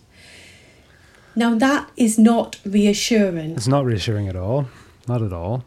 Now, 1.35 1.55
that 1.55 1.89
is 1.97 2.17
not 2.19 2.59
reassuring. 2.65 3.51
It's 3.51 3.67
not 3.67 3.85
reassuring 3.85 4.27
at 4.27 4.35
all. 4.35 4.67
Not 5.07 5.21
at 5.21 5.33
all. 5.33 5.63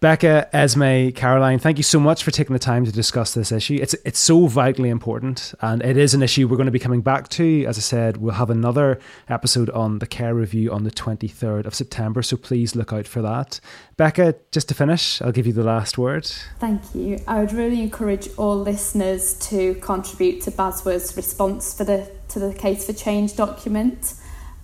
Becca, 0.00 0.48
Esme, 0.54 1.10
Carolyne, 1.10 1.60
thank 1.60 1.76
you 1.76 1.82
so 1.82 1.98
much 1.98 2.22
for 2.22 2.30
taking 2.30 2.52
the 2.52 2.60
time 2.60 2.84
to 2.84 2.92
discuss 2.92 3.34
this 3.34 3.50
issue. 3.50 3.80
It's 3.82 3.94
it's 4.04 4.20
so 4.20 4.46
vitally 4.46 4.90
important, 4.90 5.54
and 5.60 5.82
it 5.82 5.96
is 5.96 6.14
an 6.14 6.22
issue 6.22 6.46
we're 6.46 6.56
going 6.56 6.66
to 6.66 6.72
be 6.72 6.78
coming 6.78 7.00
back 7.00 7.28
to. 7.30 7.64
As 7.64 7.78
I 7.78 7.80
said, 7.80 8.18
we'll 8.18 8.34
have 8.34 8.48
another 8.48 9.00
episode 9.28 9.68
on 9.70 9.98
the 9.98 10.06
care 10.06 10.36
review 10.36 10.70
on 10.72 10.84
the 10.84 10.92
23rd 10.92 11.66
of 11.66 11.74
September, 11.74 12.22
so 12.22 12.36
please 12.36 12.76
look 12.76 12.92
out 12.92 13.08
for 13.08 13.22
that. 13.22 13.58
Becca, 13.96 14.36
just 14.52 14.68
to 14.68 14.74
finish, 14.74 15.20
I'll 15.20 15.32
give 15.32 15.48
you 15.48 15.52
the 15.52 15.64
last 15.64 15.98
word. 15.98 16.26
Thank 16.60 16.94
you. 16.94 17.18
I 17.26 17.40
would 17.40 17.52
really 17.52 17.82
encourage 17.82 18.28
all 18.36 18.56
listeners 18.56 19.34
to 19.48 19.74
contribute 19.76 20.42
to 20.42 20.52
BASW's 20.52 21.16
response 21.16 21.76
for 21.76 21.82
the 21.82 22.08
to 22.28 22.38
the 22.38 22.54
Case 22.54 22.86
for 22.86 22.92
Change 22.92 23.34
document. 23.34 24.14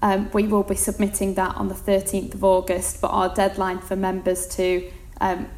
Um, 0.04 0.30
we 0.34 0.46
will 0.46 0.62
be 0.62 0.74
submitting 0.74 1.32
that 1.36 1.56
on 1.56 1.68
the 1.68 1.74
13th 1.74 2.34
of 2.34 2.44
August, 2.44 3.00
but 3.00 3.08
our 3.08 3.34
deadline 3.34 3.78
for 3.78 3.96
members 3.96 4.46
to 4.48 4.92
um, 5.18 5.48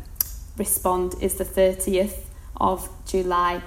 respond 0.56 1.16
is 1.20 1.34
the 1.34 1.44
30th 1.44 2.20
of 2.56 2.88
July. 3.06 3.60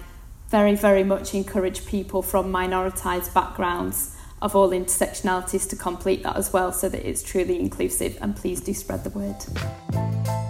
Very, 0.47 0.75
very 0.75 1.03
much 1.03 1.35
encourage 1.35 1.85
people 1.85 2.21
from 2.21 2.49
minoritised 2.49 3.33
backgrounds 3.33 4.15
of 4.41 4.55
all 4.55 4.69
intersectionalities 4.69 5.69
to 5.69 5.75
complete 5.75 6.23
that 6.23 6.37
as 6.37 6.53
well 6.53 6.71
so 6.71 6.87
that 6.87 7.05
it's 7.05 7.23
truly 7.23 7.59
inclusive 7.59 8.17
and 8.21 8.37
please 8.37 8.61
do 8.61 8.73
spread 8.73 9.03
the 9.03 9.09
word. 9.09 10.48